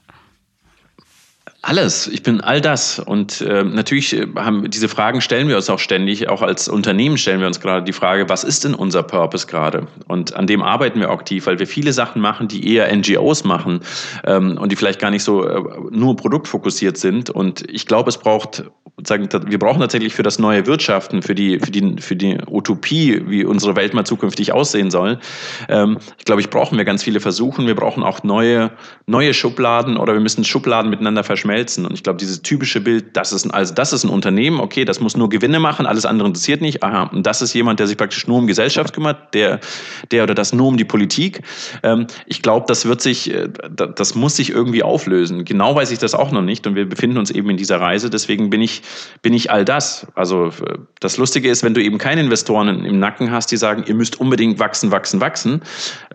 Alles, 1.62 2.08
ich 2.08 2.24
bin 2.24 2.40
all 2.40 2.62
das. 2.62 3.00
Und 3.00 3.42
äh, 3.42 3.66
natürlich 3.66 4.16
äh, 4.16 4.28
haben 4.38 4.70
diese 4.70 4.88
Fragen 4.88 5.20
stellen 5.20 5.50
wir 5.50 5.58
uns 5.58 5.70
auch 5.70 5.80
ständig. 5.80 6.30
Auch 6.30 6.42
als 6.42 6.70
Unternehmen 6.70 7.18
stellen 7.18 7.42
wir 7.42 7.48
uns 7.48 7.60
gerade 7.60 7.84
die 7.84 7.92
Frage, 7.92 8.30
was 8.30 8.46
ist 8.46 8.64
denn 8.64 8.74
unser 8.74 9.04
Purpose 9.04 9.46
gerade? 9.46 9.88
Und 10.08 10.36
an 10.36 10.48
dem 10.48 10.62
arbeiten 10.62 11.02
wir 11.02 11.10
aktiv, 11.10 11.48
weil 11.48 11.60
wir 11.60 11.68
viele 11.68 11.92
Sachen 11.92 12.22
machen, 12.22 12.48
die 12.48 12.74
eher 12.74 12.96
NGOs 12.96 13.44
machen 13.44 13.82
ähm, 14.24 14.58
und 14.58 14.72
die 14.72 14.78
vielleicht 14.78 15.02
gar 15.02 15.12
nicht 15.12 15.24
so 15.24 15.44
äh, 15.44 15.62
nur 15.92 16.16
produktfokussiert 16.16 16.96
sind. 16.96 17.30
Und 17.30 17.70
ich 17.70 17.86
glaube, 17.86 18.08
es 18.08 18.18
braucht 18.18 18.64
sagen, 19.06 19.28
wir 19.48 19.60
brauchen 19.60 19.82
tatsächlich 19.82 20.14
für 20.14 20.24
das 20.24 20.40
neue 20.40 20.66
Wirtschaften, 20.66 21.22
für 21.22 21.36
die, 21.36 21.60
für 21.60 21.72
die, 21.72 21.98
für 22.00 22.16
die 22.16 22.38
Utopie, 22.48 23.22
wie 23.28 23.44
unsere 23.46 23.76
Welt 23.76 23.94
mal 23.94 24.06
zukünftig 24.06 24.54
aussehen 24.54 24.92
soll. 24.92 25.20
Ähm, 25.68 25.98
ich 26.18 26.26
glaube, 26.26 26.42
ich 26.42 26.50
brauchen 26.50 26.78
wir 26.78 26.86
ganz 26.86 27.04
viele 27.04 27.20
Versuche. 27.20 27.66
Wir 27.66 27.76
brauchen 27.76 28.04
auch 28.04 28.24
neue, 28.24 28.72
neue 29.08 29.34
Schubladen 29.34 29.98
oder 29.98 30.14
wir 30.14 30.22
müssen 30.22 30.46
Schubladen 30.46 30.90
miteinander 30.90 31.24
verschmelzen. 31.26 31.49
Und 31.50 31.94
ich 31.94 32.04
glaube, 32.04 32.18
dieses 32.18 32.42
typische 32.42 32.82
Bild, 32.82 33.18
das 33.18 33.32
ist 33.32 33.46
ein, 33.46 33.52
also 33.52 33.74
das 33.74 33.94
ist 33.94 34.04
ein 34.04 34.10
Unternehmen, 34.10 34.60
okay, 34.60 34.86
das 34.86 35.00
muss 35.00 35.18
nur 35.18 35.30
Gewinne 35.30 35.60
machen, 35.60 35.86
alles 35.86 36.06
andere 36.06 36.28
interessiert 36.28 36.62
nicht. 36.62 36.84
Aha, 36.84 37.04
und 37.04 37.26
das 37.26 37.42
ist 37.42 37.54
jemand, 37.54 37.80
der 37.80 37.88
sich 37.88 37.98
praktisch 37.98 38.28
nur 38.28 38.38
um 38.38 38.48
Gesellschaft 38.48 38.94
kümmert, 38.94 39.34
der, 39.34 39.60
der 40.12 40.24
oder 40.24 40.36
das 40.36 40.54
nur 40.54 40.68
um 40.68 40.78
die 40.78 40.86
Politik. 40.86 41.42
Ähm, 41.84 42.08
ich 42.26 42.42
glaube, 42.42 42.66
das 42.68 42.86
wird 42.86 43.02
sich, 43.02 43.34
äh, 43.34 43.50
das 43.96 44.16
muss 44.16 44.36
sich 44.36 44.50
irgendwie 44.50 44.84
auflösen. 44.84 45.46
Genau 45.46 45.76
weiß 45.76 45.92
ich 45.92 46.00
das 46.00 46.14
auch 46.14 46.32
noch 46.32 46.42
nicht. 46.42 46.68
Und 46.68 46.76
wir 46.76 46.88
befinden 46.88 47.18
uns 47.18 47.32
eben 47.32 47.50
in 47.50 47.58
dieser 47.58 47.80
Reise. 47.80 48.10
Deswegen 48.10 48.50
bin 48.50 48.62
ich 48.62 48.82
bin 49.22 49.34
ich 49.34 49.52
all 49.52 49.66
das. 49.66 50.08
Also 50.16 50.52
das 51.00 51.18
Lustige 51.18 51.50
ist, 51.50 51.64
wenn 51.64 51.74
du 51.74 51.82
eben 51.82 51.98
keine 51.98 52.22
Investoren 52.22 52.86
im 52.86 53.00
Nacken 53.00 53.32
hast, 53.32 53.52
die 53.52 53.58
sagen, 53.58 53.84
ihr 53.88 53.96
müsst 53.96 54.20
unbedingt 54.20 54.60
wachsen, 54.60 54.92
wachsen, 54.92 55.22
wachsen, 55.22 55.62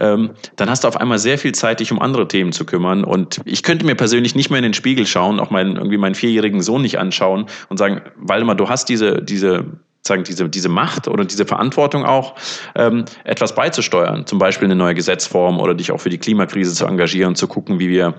ähm, 0.01 0.31
dann 0.57 0.71
hast 0.71 0.85
du 0.85 0.89
auf 0.89 0.97
einmal 0.97 1.19
sehr 1.19 1.39
viel 1.39 1.53
Zeit, 1.53 1.81
dich 1.81 1.93
um 1.93 2.01
andere 2.01 2.29
Themen 2.29 2.53
zu 2.53 2.65
kümmern. 2.65 3.05
Und 3.05 3.41
ich 3.45 3.63
könnte 3.63 3.87
mir 3.87 3.95
persönlich 3.95 4.35
nicht 4.35 4.51
mehr 4.51 4.59
in 4.59 4.65
den 4.65 4.75
Spiegel 4.75 5.07
schauen, 5.07 5.24
auch 5.25 5.51
meinen, 5.51 5.77
irgendwie 5.77 5.99
meinen 5.99 6.15
vierjährigen 6.15 6.63
Sohn 6.63 6.83
nicht 6.83 6.99
anschauen 6.99 7.47
und 7.69 7.79
sagen, 7.79 8.03
Waldemar, 8.17 8.55
du 8.55 8.69
hast 8.69 8.89
diese, 8.89 9.23
diese 9.23 9.67
sagen, 10.07 10.23
diese, 10.25 10.49
diese 10.49 10.69
Macht 10.69 11.09
oder 11.09 11.25
diese 11.25 11.47
Verantwortung 11.47 12.05
auch, 12.05 12.35
ähm, 12.75 13.07
etwas 13.25 13.55
beizusteuern. 13.55 14.27
Zum 14.27 14.39
Beispiel 14.39 14.67
eine 14.67 14.77
neue 14.77 14.95
Gesetzform 14.95 15.59
oder 15.59 15.75
dich 15.75 15.91
auch 15.93 16.01
für 16.01 16.11
die 16.11 16.19
Klimakrise 16.19 16.75
zu 16.75 16.85
engagieren, 16.85 17.35
zu 17.35 17.49
gucken, 17.49 17.79
wie 17.79 17.89
wir 17.89 18.15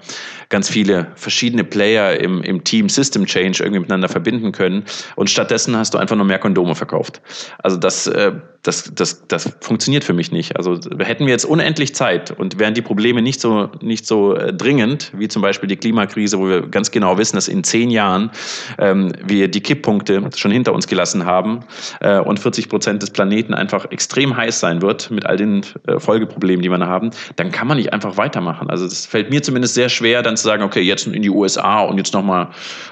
ganz 0.49 0.67
viele 0.67 1.11
verschiedene 1.15 1.63
Player 1.63 2.19
im, 2.19 2.41
im 2.41 2.63
Team 2.63 2.89
System 2.89 3.25
Change 3.27 3.63
irgendwie 3.63 3.81
miteinander 3.81 4.09
verbinden 4.09 4.51
können. 4.51 4.85
Und 5.15 5.29
stattdessen 5.29 5.77
hast 5.77 5.93
du 5.93 5.99
einfach 5.99 6.15
nur 6.15 6.25
mehr 6.25 6.39
Kondome 6.39 6.73
verkauft. 6.73 7.21
Also 7.59 7.77
das, 7.77 8.07
äh, 8.07 8.31
das, 8.65 8.91
das, 8.95 9.27
das 9.27 9.55
funktioniert 9.61 10.03
für 10.03 10.13
mich 10.13 10.31
nicht. 10.31 10.57
Also 10.57 10.79
hätten 10.99 11.25
wir 11.25 11.33
jetzt 11.33 11.45
unendlich 11.45 11.93
Zeit 11.93 12.31
und 12.31 12.59
wären 12.59 12.73
die 12.73 12.81
Probleme 12.81 13.21
nicht 13.21 13.39
so, 13.39 13.69
nicht 13.81 14.07
so 14.07 14.35
äh, 14.35 14.53
dringend, 14.53 15.11
wie 15.15 15.27
zum 15.27 15.41
Beispiel 15.41 15.67
die 15.67 15.77
Klimakrise, 15.77 16.39
wo 16.39 16.47
wir 16.47 16.67
ganz 16.67 16.89
genau 16.89 17.17
wissen, 17.17 17.35
dass 17.35 17.47
in 17.47 17.63
zehn 17.63 17.91
Jahren 17.91 18.31
ähm, 18.79 19.13
wir 19.23 19.49
die 19.49 19.61
Kipppunkte 19.61 20.29
schon 20.35 20.51
hinter 20.51 20.73
uns 20.73 20.87
gelassen 20.87 21.25
haben 21.25 21.59
äh, 21.99 22.19
und 22.19 22.39
40 22.39 22.67
Prozent 22.67 23.01
des 23.03 23.11
Planeten 23.11 23.53
einfach 23.53 23.85
extrem 23.91 24.35
heiß 24.35 24.59
sein 24.59 24.81
wird 24.81 25.11
mit 25.11 25.27
all 25.27 25.37
den 25.37 25.61
äh, 25.85 25.99
Folgeproblemen, 25.99 26.63
die 26.63 26.69
wir 26.69 26.77
da 26.79 26.87
haben, 26.87 27.11
dann 27.35 27.51
kann 27.51 27.67
man 27.67 27.77
nicht 27.77 27.93
einfach 27.93 28.17
weitermachen. 28.17 28.69
Also 28.69 28.85
es 28.85 29.05
fällt 29.05 29.29
mir 29.29 29.43
zumindest 29.43 29.75
sehr 29.75 29.89
schwer, 29.89 30.23
dann 30.23 30.37
zu 30.37 30.43
sagen, 30.43 30.63
okay, 30.63 30.81
jetzt 30.81 31.05
in 31.05 31.21
die 31.21 31.29
USA 31.29 31.81
und 31.81 31.97
jetzt 31.97 32.13
nochmal 32.13 32.49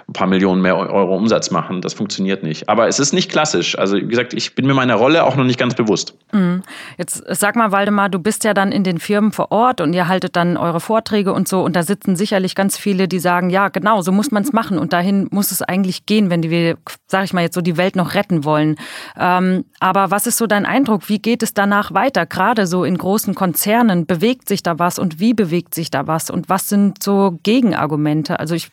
ein 0.08 0.14
paar 0.14 0.28
Millionen 0.28 0.62
mehr 0.62 0.78
Euro 0.78 1.16
Umsatz 1.16 1.50
machen. 1.50 1.82
Das 1.82 1.96
funktioniert 1.96 2.44
nicht. 2.44 2.70
Aber 2.70 2.88
es 2.88 3.00
ist 3.00 3.12
nicht 3.12 3.32
klassisch. 3.32 3.78
Also 3.78 3.98
wie 3.98 4.06
gesagt, 4.06 4.34
ich 4.34 4.54
bin 4.54 4.68
mir 4.68 4.76
meiner 4.76 4.96
Rolle 4.96 5.24
auch 5.24 5.36
noch 5.36 5.44
nicht 5.44 5.63
ganz 5.64 5.76
bewusst. 5.76 6.14
Mhm. 6.34 6.62
Jetzt 6.98 7.24
sag 7.30 7.56
mal, 7.56 7.72
Waldemar, 7.72 8.10
du 8.10 8.20
bist 8.20 8.44
ja 8.44 8.54
dann 8.54 8.74
in 8.74 8.84
den 8.84 9.00
Firmen 9.00 9.32
vor 9.32 9.50
Ort 9.54 9.80
und 9.80 9.94
ihr 9.94 10.10
haltet 10.10 10.36
dann 10.36 10.58
eure 10.58 10.82
Vorträge 10.82 11.32
und 11.32 11.48
so 11.48 11.64
und 11.64 11.74
da 11.78 11.84
sitzen 11.84 12.18
sicherlich 12.18 12.54
ganz 12.54 12.78
viele, 12.78 13.08
die 13.08 13.20
sagen, 13.20 13.50
ja 13.50 13.70
genau, 13.70 14.02
so 14.02 14.12
muss 14.12 14.30
man 14.32 14.44
es 14.44 14.52
machen 14.52 14.78
und 14.78 14.92
dahin 14.92 15.30
muss 15.32 15.52
es 15.52 15.62
eigentlich 15.62 16.06
gehen, 16.06 16.30
wenn 16.30 16.44
wir, 16.44 16.78
sag 17.08 17.24
ich 17.24 17.32
mal 17.32 17.44
jetzt 17.44 17.56
so, 17.56 17.62
die 17.62 17.78
Welt 17.78 17.96
noch 17.96 18.14
retten 18.14 18.44
wollen. 18.44 18.76
Ähm, 19.18 19.64
aber 19.80 20.12
was 20.12 20.28
ist 20.28 20.38
so 20.38 20.46
dein 20.46 20.66
Eindruck? 20.66 21.08
Wie 21.08 21.20
geht 21.20 21.44
es 21.44 21.54
danach 21.54 21.94
weiter? 21.94 22.26
Gerade 22.26 22.68
so 22.68 22.84
in 22.84 22.98
großen 22.98 23.34
Konzernen, 23.34 24.06
bewegt 24.06 24.50
sich 24.50 24.64
da 24.64 24.80
was 24.80 25.00
und 25.00 25.22
wie 25.22 25.34
bewegt 25.34 25.74
sich 25.74 25.90
da 25.90 26.08
was 26.08 26.30
und 26.30 26.50
was 26.50 26.68
sind 26.68 27.02
so 27.02 27.40
Gegenargumente? 27.44 28.38
Also 28.38 28.54
ich, 28.54 28.70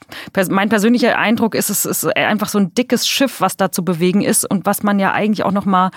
mein 0.49 0.69
persönlicher 0.69 1.17
Eindruck 1.17 1.55
ist, 1.55 1.71
es 1.71 1.85
ist 1.85 2.17
einfach 2.17 2.49
so 2.49 2.59
ein 2.59 2.75
dickes 2.75 3.07
Schiff, 3.07 3.41
was 3.41 3.57
da 3.57 3.71
zu 3.71 3.85
bewegen 3.85 4.23
ist 4.23 4.51
und 4.51 4.67
was 4.67 4.83
man 4.83 4.99
ja 4.99 5.13
eigentlich 5.13 5.45
auch 5.45 5.53
noch 5.53 5.67
mal 5.67 5.93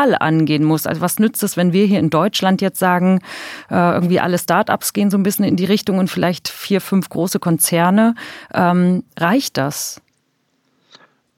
global 0.00 0.16
angehen 0.18 0.64
muss. 0.64 0.86
Also 0.86 1.00
was 1.00 1.18
nützt 1.18 1.42
es, 1.42 1.56
wenn 1.56 1.72
wir 1.72 1.86
hier 1.86 1.98
in 1.98 2.10
Deutschland 2.10 2.60
jetzt 2.60 2.78
sagen, 2.78 3.20
äh, 3.70 3.74
irgendwie 3.74 4.20
alle 4.20 4.38
Startups 4.38 4.92
gehen 4.92 5.10
so 5.10 5.18
ein 5.18 5.22
bisschen 5.22 5.44
in 5.44 5.56
die 5.56 5.64
Richtung 5.64 5.98
und 5.98 6.08
vielleicht 6.08 6.48
vier, 6.48 6.80
fünf 6.80 7.08
große 7.08 7.38
Konzerne? 7.38 8.14
Ähm, 8.54 9.04
reicht 9.18 9.56
das? 9.56 10.00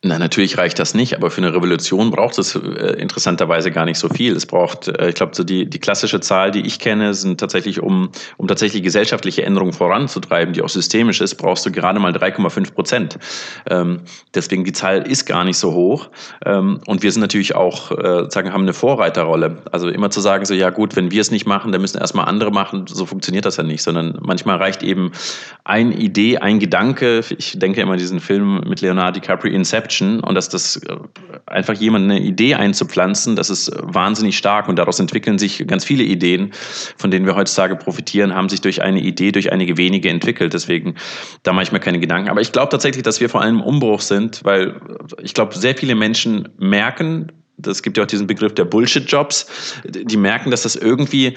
Na, 0.05 0.19
natürlich 0.19 0.59
reicht 0.59 0.81
das 0.81 0.95
nicht, 0.95 1.15
aber 1.15 1.31
für 1.31 1.41
eine 1.41 1.55
Revolution 1.55 2.11
braucht 2.11 2.37
es 2.37 2.57
äh, 2.57 2.59
interessanterweise 2.99 3.71
gar 3.71 3.85
nicht 3.85 4.01
so 4.01 4.09
viel. 4.09 4.35
Es 4.35 4.47
braucht, 4.47 4.89
äh, 4.89 5.11
ich 5.11 5.15
glaube, 5.15 5.37
so 5.37 5.45
die, 5.45 5.71
die 5.71 5.79
klassische 5.79 6.19
Zahl, 6.19 6.51
die 6.51 6.67
ich 6.67 6.81
kenne, 6.81 7.15
sind 7.15 7.39
tatsächlich, 7.39 7.81
um, 7.81 8.11
um 8.37 8.49
tatsächlich 8.49 8.83
gesellschaftliche 8.83 9.45
Änderungen 9.45 9.73
voranzutreiben, 9.73 10.55
die 10.55 10.63
auch 10.63 10.69
systemisch 10.69 11.21
ist, 11.21 11.37
brauchst 11.37 11.65
du 11.67 11.71
gerade 11.71 12.01
mal 12.01 12.11
3,5 12.11 12.75
Prozent. 12.75 13.19
Ähm, 13.71 14.01
deswegen 14.35 14.65
die 14.65 14.73
Zahl 14.73 15.07
ist 15.07 15.25
gar 15.25 15.45
nicht 15.45 15.59
so 15.59 15.73
hoch. 15.73 16.11
Ähm, 16.45 16.81
und 16.89 17.05
wir 17.05 17.13
sind 17.13 17.21
natürlich 17.21 17.55
auch, 17.55 17.93
äh, 17.93 18.29
sagen, 18.29 18.53
haben 18.53 18.63
eine 18.63 18.75
Vorreiterrolle. 18.75 19.59
Also 19.71 19.89
immer 19.89 20.11
zu 20.11 20.21
sagen, 20.21 20.45
so, 20.45 20.55
ja 20.55 20.71
gut, 20.71 20.97
wenn 20.97 21.13
wir 21.13 21.21
es 21.21 21.31
nicht 21.31 21.47
machen, 21.47 21.71
dann 21.71 21.81
müssen 21.81 21.99
erstmal 21.99 22.25
andere 22.25 22.51
machen, 22.51 22.87
so 22.89 23.07
funktioniert 23.07 23.45
das 23.45 23.57
ja 23.57 23.63
nicht, 23.63 23.85
sondern 23.85 24.19
manchmal 24.21 24.57
reicht 24.57 24.83
eben 24.83 25.13
eine 25.63 25.95
Idee, 25.95 26.39
ein 26.39 26.59
Gedanke. 26.59 27.21
Ich 27.39 27.57
denke 27.57 27.81
immer 27.81 27.97
diesen 27.97 28.19
Film 28.19 28.63
mit 28.67 28.81
Leonardo 28.81 29.21
DiCaprio, 29.21 29.55
Inception, 29.55 29.92
Action 29.93 30.21
und 30.21 30.35
dass 30.35 30.49
das 30.49 30.77
äh, 30.77 30.97
einfach 31.47 31.75
jemand 31.75 32.11
eine 32.11 32.21
Idee 32.21 32.55
einzupflanzen, 32.55 33.37
das 33.37 33.51
ist 33.51 33.71
wahnsinnig 33.83 34.39
stark 34.39 34.69
und 34.69 34.77
daraus 34.77 34.99
entwickeln 34.99 35.39
sich 35.39 35.67
ganz 35.67 35.85
viele 35.85 36.03
Ideen, 36.03 36.53
von 36.97 37.11
denen 37.11 37.27
wir 37.27 37.37
heutzutage 37.37 37.77
profitieren, 37.77 38.35
haben 38.35 38.49
sich 38.49 38.63
durch 38.63 38.83
eine 38.83 39.01
Idee, 39.01 39.33
durch 39.33 39.53
einige 39.53 39.77
wenige 39.77 40.09
entwickelt. 40.09 40.55
Deswegen, 40.55 40.95
da 41.43 41.53
mache 41.53 41.65
ich 41.65 41.73
mir 41.73 41.81
keine 41.81 42.01
Gedanken. 42.01 42.31
Aber 42.31 42.41
ich 42.41 42.53
glaube 42.53 42.71
tatsächlich, 42.71 43.03
dass 43.03 43.21
wir 43.21 43.29
vor 43.29 43.43
allem 43.43 43.57
im 43.57 43.63
Umbruch 43.63 44.01
sind, 44.01 44.41
weil 44.45 44.81
ich 45.23 45.35
glaube, 45.35 45.57
sehr 45.57 45.77
viele 45.77 45.95
Menschen 45.95 46.49
merken, 46.59 47.31
es 47.65 47.83
gibt 47.83 47.97
ja 47.97 48.05
auch 48.05 48.09
diesen 48.09 48.27
Begriff 48.27 48.55
der 48.55 48.65
Bullshit-Jobs, 48.65 49.83
die 49.85 50.17
merken, 50.17 50.51
dass 50.51 50.63
das 50.63 50.75
irgendwie 50.75 51.35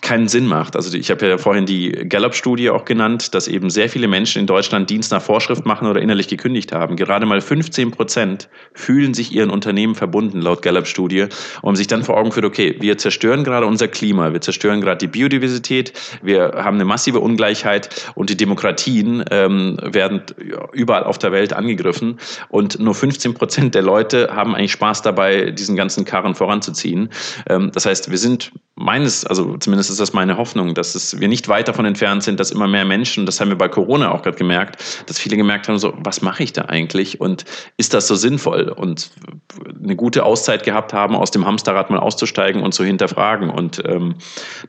keinen 0.00 0.28
Sinn 0.28 0.46
macht. 0.46 0.76
Also 0.76 0.96
ich 0.96 1.10
habe 1.10 1.26
ja 1.26 1.38
vorhin 1.38 1.66
die 1.66 1.90
Gallup-Studie 1.90 2.70
auch 2.70 2.84
genannt, 2.84 3.34
dass 3.34 3.48
eben 3.48 3.68
sehr 3.68 3.88
viele 3.88 4.06
Menschen 4.06 4.38
in 4.40 4.46
Deutschland 4.46 4.88
Dienst 4.88 5.10
nach 5.10 5.20
Vorschrift 5.20 5.66
machen 5.66 5.88
oder 5.88 6.00
innerlich 6.00 6.28
gekündigt 6.28 6.72
haben. 6.72 6.94
Gerade 6.94 7.26
mal 7.26 7.40
15 7.40 7.90
Prozent 7.90 8.48
fühlen 8.74 9.12
sich 9.12 9.32
ihren 9.32 9.50
Unternehmen 9.50 9.96
verbunden, 9.96 10.40
laut 10.40 10.62
Gallup-Studie, 10.62 11.26
um 11.62 11.74
sich 11.74 11.88
dann 11.88 12.04
vor 12.04 12.16
Augen 12.16 12.30
führt, 12.30 12.46
okay, 12.46 12.76
wir 12.80 12.96
zerstören 12.96 13.42
gerade 13.42 13.66
unser 13.66 13.88
Klima, 13.88 14.32
wir 14.32 14.40
zerstören 14.40 14.80
gerade 14.80 14.98
die 14.98 15.08
Biodiversität, 15.08 15.92
wir 16.22 16.52
haben 16.54 16.76
eine 16.76 16.84
massive 16.84 17.18
Ungleichheit 17.18 18.12
und 18.14 18.30
die 18.30 18.36
Demokratien 18.36 19.24
ähm, 19.30 19.78
werden 19.82 20.22
überall 20.72 21.04
auf 21.04 21.18
der 21.18 21.32
Welt 21.32 21.52
angegriffen 21.52 22.18
und 22.48 22.78
nur 22.78 22.94
15 22.94 23.34
Prozent 23.34 23.74
der 23.74 23.82
Leute 23.82 24.28
haben 24.32 24.54
eigentlich 24.54 24.72
Spaß 24.72 25.02
dabei, 25.02 25.50
diesen 25.50 25.74
ganzen 25.74 26.04
Karren 26.04 26.36
voranzuziehen. 26.36 27.10
Ähm, 27.48 27.72
das 27.74 27.84
heißt, 27.84 28.10
wir 28.10 28.18
sind 28.18 28.52
meines, 28.78 29.24
also 29.24 29.56
zumindest 29.56 29.90
ist 29.90 30.00
das 30.00 30.12
meine 30.12 30.36
Hoffnung, 30.36 30.74
dass 30.74 30.94
es, 30.94 31.18
wir 31.18 31.28
nicht 31.28 31.48
weit 31.48 31.68
davon 31.68 31.84
entfernt 31.84 32.22
sind, 32.22 32.38
dass 32.38 32.50
immer 32.50 32.68
mehr 32.68 32.84
Menschen, 32.84 33.26
das 33.26 33.40
haben 33.40 33.48
wir 33.48 33.58
bei 33.58 33.68
Corona 33.68 34.12
auch 34.12 34.22
gerade 34.22 34.36
gemerkt, 34.36 35.04
dass 35.06 35.18
viele 35.18 35.36
gemerkt 35.36 35.68
haben, 35.68 35.78
so, 35.78 35.94
was 35.98 36.22
mache 36.22 36.42
ich 36.42 36.52
da 36.52 36.62
eigentlich 36.62 37.20
und 37.20 37.44
ist 37.76 37.92
das 37.94 38.06
so 38.06 38.14
sinnvoll? 38.14 38.68
Und 38.68 39.10
eine 39.82 39.96
gute 39.96 40.24
Auszeit 40.24 40.62
gehabt 40.62 40.92
haben, 40.92 41.16
aus 41.16 41.30
dem 41.30 41.44
Hamsterrad 41.44 41.90
mal 41.90 41.98
auszusteigen 41.98 42.62
und 42.62 42.72
zu 42.72 42.84
hinterfragen. 42.84 43.50
Und 43.50 43.82
ähm, 43.84 44.14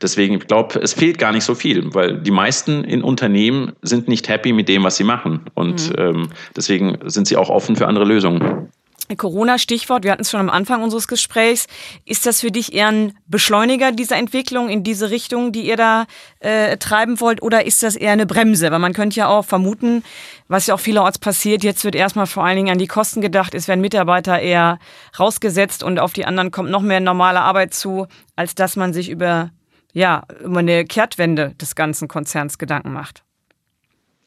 deswegen, 0.02 0.38
ich 0.38 0.46
glaube, 0.46 0.80
es 0.80 0.94
fehlt 0.94 1.18
gar 1.18 1.32
nicht 1.32 1.44
so 1.44 1.54
viel, 1.54 1.94
weil 1.94 2.18
die 2.18 2.30
meisten 2.30 2.84
in 2.84 3.02
Unternehmen 3.02 3.72
sind 3.82 4.08
nicht 4.08 4.28
happy 4.28 4.52
mit 4.52 4.68
dem, 4.68 4.82
was 4.82 4.96
sie 4.96 5.04
machen. 5.04 5.42
Und 5.54 5.90
mhm. 5.90 5.96
ähm, 5.98 6.28
deswegen 6.56 6.98
sind 7.04 7.28
sie 7.28 7.36
auch 7.36 7.48
offen 7.48 7.76
für 7.76 7.86
andere 7.86 8.04
Lösungen. 8.04 8.70
Corona-Stichwort, 9.16 10.04
wir 10.04 10.12
hatten 10.12 10.22
es 10.22 10.30
schon 10.30 10.40
am 10.40 10.50
Anfang 10.50 10.82
unseres 10.82 11.08
Gesprächs. 11.08 11.66
Ist 12.04 12.26
das 12.26 12.40
für 12.40 12.50
dich 12.50 12.72
eher 12.72 12.88
ein 12.88 13.18
Beschleuniger 13.26 13.92
dieser 13.92 14.16
Entwicklung 14.16 14.68
in 14.68 14.82
diese 14.82 15.10
Richtung, 15.10 15.52
die 15.52 15.62
ihr 15.62 15.76
da 15.76 16.06
äh, 16.40 16.76
treiben 16.76 17.20
wollt, 17.20 17.42
oder 17.42 17.66
ist 17.66 17.82
das 17.82 17.96
eher 17.96 18.12
eine 18.12 18.26
Bremse? 18.26 18.70
Weil 18.70 18.78
man 18.78 18.92
könnte 18.92 19.16
ja 19.16 19.28
auch 19.28 19.44
vermuten, 19.44 20.02
was 20.48 20.66
ja 20.66 20.74
auch 20.74 20.80
vielerorts 20.80 21.18
passiert, 21.18 21.62
jetzt 21.64 21.84
wird 21.84 21.94
erstmal 21.94 22.26
vor 22.26 22.44
allen 22.44 22.56
Dingen 22.56 22.72
an 22.72 22.78
die 22.78 22.86
Kosten 22.86 23.20
gedacht, 23.20 23.54
es 23.54 23.68
werden 23.68 23.80
Mitarbeiter 23.80 24.40
eher 24.40 24.78
rausgesetzt 25.18 25.82
und 25.82 25.98
auf 25.98 26.12
die 26.12 26.24
anderen 26.24 26.50
kommt 26.50 26.70
noch 26.70 26.82
mehr 26.82 27.00
normale 27.00 27.40
Arbeit 27.40 27.74
zu, 27.74 28.06
als 28.36 28.54
dass 28.54 28.76
man 28.76 28.92
sich 28.92 29.10
über, 29.10 29.50
ja, 29.92 30.24
über 30.42 30.58
eine 30.58 30.84
Kehrtwende 30.84 31.54
des 31.60 31.74
ganzen 31.74 32.08
Konzerns 32.08 32.58
Gedanken 32.58 32.92
macht. 32.92 33.22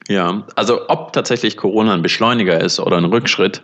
Ja, 0.10 0.44
also 0.56 0.90
ob 0.90 1.14
tatsächlich 1.14 1.58
Corona 1.58 1.94
ein 1.94 2.02
Beschleuniger 2.02 2.60
ist 2.60 2.80
oder 2.80 2.98
ein 2.98 3.06
Rückschritt, 3.06 3.62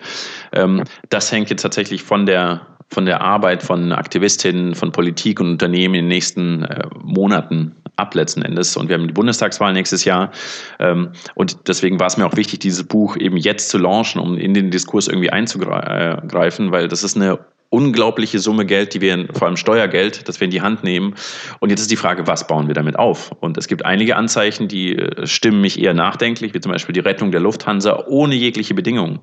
ähm, 0.54 0.84
das 1.10 1.32
hängt 1.32 1.50
jetzt 1.50 1.62
tatsächlich 1.62 2.04
von 2.04 2.26
der 2.26 2.62
von 2.92 3.06
der 3.06 3.22
Arbeit 3.22 3.62
von 3.62 3.92
Aktivistinnen, 3.92 4.74
von 4.74 4.92
Politik 4.92 5.40
und 5.40 5.52
Unternehmen 5.52 5.94
in 5.94 6.06
den 6.06 6.08
nächsten 6.08 6.64
äh, 6.64 6.88
Monaten 7.04 7.76
ab 7.98 8.16
letzten 8.16 8.42
Endes. 8.42 8.76
Und 8.78 8.90
wir 8.90 8.96
haben 8.96 9.08
die 9.08 9.14
Bundestagswahl 9.14 9.74
nächstes 9.74 10.06
Jahr. 10.06 10.32
Ähm, 10.80 11.12
und 11.36 11.68
deswegen 11.68 12.00
war 12.00 12.08
es 12.08 12.18
mir 12.18 12.26
auch 12.26 12.36
wichtig, 12.36 12.60
dieses 12.60 12.84
Buch 12.84 13.16
eben 13.18 13.38
jetzt 13.38 13.70
zu 13.70 13.78
launchen, 13.78 14.20
um 14.20 14.38
in 14.38 14.54
den 14.54 14.72
Diskurs 14.72 15.08
irgendwie 15.08 15.30
einzugreifen, 15.30 16.72
weil 16.72 16.88
das 16.88 17.04
ist 17.04 17.16
eine 17.16 17.40
unglaubliche 17.72 18.40
Summe 18.40 18.66
Geld, 18.66 18.96
die 18.96 19.02
wir, 19.02 19.28
vor 19.34 19.48
allem 19.48 19.58
Steuergeld, 19.58 20.28
das 20.28 20.40
wir 20.40 20.46
in 20.46 20.52
die 20.52 20.62
Hand 20.62 20.84
nehmen. 20.84 21.14
Und 21.60 21.70
jetzt 21.70 21.82
ist 21.82 21.92
die 21.92 21.98
Frage, 21.98 22.26
was 22.26 22.48
bauen 22.48 22.68
wir 22.68 22.74
damit 22.74 22.98
auf? 22.98 23.32
Und 23.40 23.58
es 23.58 23.68
gibt 23.68 23.86
einige 23.86 24.16
Anzeichen, 24.16 24.68
die 24.68 24.96
äh, 24.96 25.28
stimmen 25.28 25.62
mich 25.62 25.80
eher 25.80 25.94
nachdenklich, 25.94 26.54
wie 26.56 26.60
zum 26.62 26.72
Beispiel 26.72 26.94
die 26.94 27.00
Rettung 27.00 27.32
der 27.32 27.42
Lufthansa 27.42 28.06
ohne 28.08 28.34
jegliche 28.34 28.74
Bedingungen. 28.74 29.20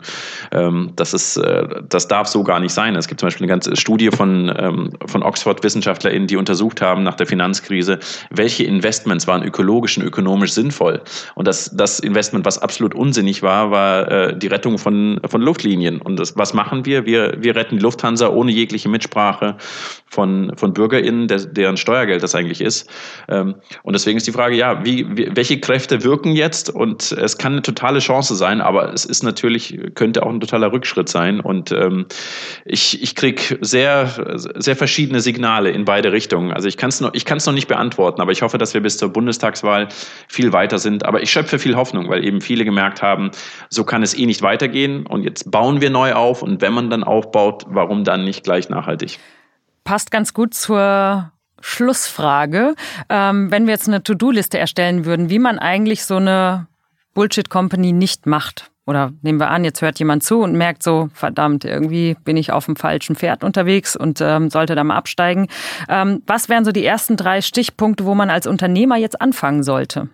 Ähm, 0.52 0.92
das, 0.94 1.12
ist, 1.12 1.38
äh, 1.38 1.66
das 1.88 2.06
darf 2.06 2.28
so 2.28 2.44
gar 2.44 2.60
nicht 2.60 2.72
sein. 2.72 2.94
Es 2.94 3.08
gibt 3.08 3.20
zum 3.20 3.26
Beispiel 3.26 3.44
eine 3.44 3.52
ganze 3.52 3.74
Studie 3.74 4.10
von, 4.10 4.54
ähm, 4.56 4.90
von 5.06 5.24
Oxford-WissenschaftlerInnen, 5.24 6.28
die 6.28 6.36
untersucht 6.36 6.80
haben 6.80 7.02
nach 7.02 7.16
der 7.16 7.26
Finanzkrise, 7.26 7.98
welche 8.30 8.62
Investments 8.62 9.26
waren 9.26 9.42
ökologisch 9.42 9.98
und 9.98 10.04
ökonomisch 10.04 10.52
sinnvoll. 10.52 11.02
Und 11.34 11.48
das, 11.48 11.74
das 11.74 11.98
Investment, 11.98 12.44
was 12.44 12.58
absolut 12.58 12.94
unsinnig 12.94 13.42
war, 13.42 13.72
war 13.72 14.08
äh, 14.08 14.38
die 14.38 14.46
Rettung 14.46 14.78
von, 14.78 15.20
von 15.26 15.42
Luftlinien. 15.42 16.00
Und 16.00 16.16
das, 16.20 16.36
was 16.36 16.54
machen 16.54 16.86
wir? 16.86 17.06
Wir, 17.06 17.34
wir 17.38 17.56
retten 17.56 17.78
die 17.78 17.82
Lufthansa 17.82 18.35
ohne 18.36 18.52
jegliche 18.52 18.88
Mitsprache 18.88 19.56
von, 20.08 20.52
von 20.56 20.72
BürgerInnen, 20.72 21.28
der, 21.28 21.38
deren 21.40 21.76
Steuergeld 21.76 22.22
das 22.22 22.34
eigentlich 22.34 22.60
ist. 22.60 22.88
Ähm, 23.28 23.56
und 23.82 23.92
deswegen 23.92 24.16
ist 24.16 24.26
die 24.26 24.32
Frage, 24.32 24.56
ja, 24.56 24.84
wie, 24.84 25.06
wie, 25.16 25.28
welche 25.34 25.58
Kräfte 25.60 26.04
wirken 26.04 26.32
jetzt? 26.32 26.70
Und 26.70 27.12
es 27.12 27.38
kann 27.38 27.52
eine 27.52 27.62
totale 27.62 27.98
Chance 27.98 28.36
sein, 28.36 28.60
aber 28.60 28.92
es 28.92 29.04
ist 29.04 29.22
natürlich, 29.22 29.78
könnte 29.94 30.22
auch 30.22 30.30
ein 30.30 30.40
totaler 30.40 30.72
Rückschritt 30.72 31.08
sein. 31.08 31.40
Und 31.40 31.72
ähm, 31.72 32.06
ich, 32.64 33.02
ich 33.02 33.14
kriege 33.14 33.58
sehr, 33.60 34.08
sehr 34.36 34.76
verschiedene 34.76 35.20
Signale 35.20 35.70
in 35.70 35.84
beide 35.84 36.12
Richtungen. 36.12 36.52
Also 36.52 36.68
ich 36.68 36.76
kann 36.76 36.88
es 36.88 37.00
noch, 37.00 37.12
noch 37.12 37.52
nicht 37.52 37.68
beantworten, 37.68 38.20
aber 38.20 38.32
ich 38.32 38.42
hoffe, 38.42 38.58
dass 38.58 38.74
wir 38.74 38.80
bis 38.80 38.98
zur 38.98 39.12
Bundestagswahl 39.12 39.88
viel 40.28 40.52
weiter 40.52 40.78
sind. 40.78 41.04
Aber 41.04 41.22
ich 41.22 41.30
schöpfe 41.30 41.58
viel 41.58 41.76
Hoffnung, 41.76 42.08
weil 42.08 42.24
eben 42.24 42.40
viele 42.40 42.64
gemerkt 42.64 43.02
haben, 43.02 43.30
so 43.68 43.84
kann 43.84 44.02
es 44.02 44.16
eh 44.16 44.26
nicht 44.26 44.42
weitergehen. 44.42 45.06
Und 45.06 45.24
jetzt 45.24 45.50
bauen 45.50 45.80
wir 45.80 45.90
neu 45.90 46.14
auf. 46.14 46.42
Und 46.42 46.62
wenn 46.62 46.72
man 46.72 46.90
dann 46.90 47.02
aufbaut, 47.02 47.64
warum 47.68 48.04
dann 48.04 48.24
nicht 48.26 48.44
gleich 48.44 48.68
nachhaltig. 48.68 49.18
Passt 49.84 50.10
ganz 50.10 50.34
gut 50.34 50.52
zur 50.52 51.32
Schlussfrage. 51.60 52.74
Ähm, 53.08 53.50
wenn 53.50 53.66
wir 53.66 53.72
jetzt 53.72 53.88
eine 53.88 54.02
To-Do-Liste 54.02 54.58
erstellen 54.58 55.04
würden, 55.06 55.30
wie 55.30 55.38
man 55.38 55.58
eigentlich 55.58 56.04
so 56.04 56.16
eine 56.16 56.66
Bullshit-Company 57.14 57.92
nicht 57.92 58.26
macht. 58.26 58.70
oder 58.84 59.10
nehmen 59.22 59.40
wir 59.40 59.50
an, 59.50 59.64
jetzt 59.64 59.82
hört 59.82 59.98
jemand 59.98 60.22
zu 60.22 60.42
und 60.42 60.52
merkt 60.52 60.82
so, 60.82 61.08
verdammt, 61.12 61.64
irgendwie 61.64 62.14
bin 62.24 62.36
ich 62.36 62.52
auf 62.52 62.66
dem 62.66 62.76
falschen 62.76 63.16
Pferd 63.16 63.42
unterwegs 63.42 63.96
und 63.96 64.20
ähm, 64.20 64.50
sollte 64.50 64.74
da 64.74 64.84
mal 64.84 64.96
absteigen. 64.96 65.48
Ähm, 65.88 66.22
was 66.26 66.48
wären 66.48 66.64
so 66.64 66.72
die 66.72 66.84
ersten 66.84 67.16
drei 67.16 67.40
Stichpunkte, 67.40 68.04
wo 68.04 68.14
man 68.14 68.30
als 68.30 68.46
Unternehmer 68.46 68.96
jetzt 68.96 69.20
anfangen 69.20 69.62
sollte? 69.62 70.08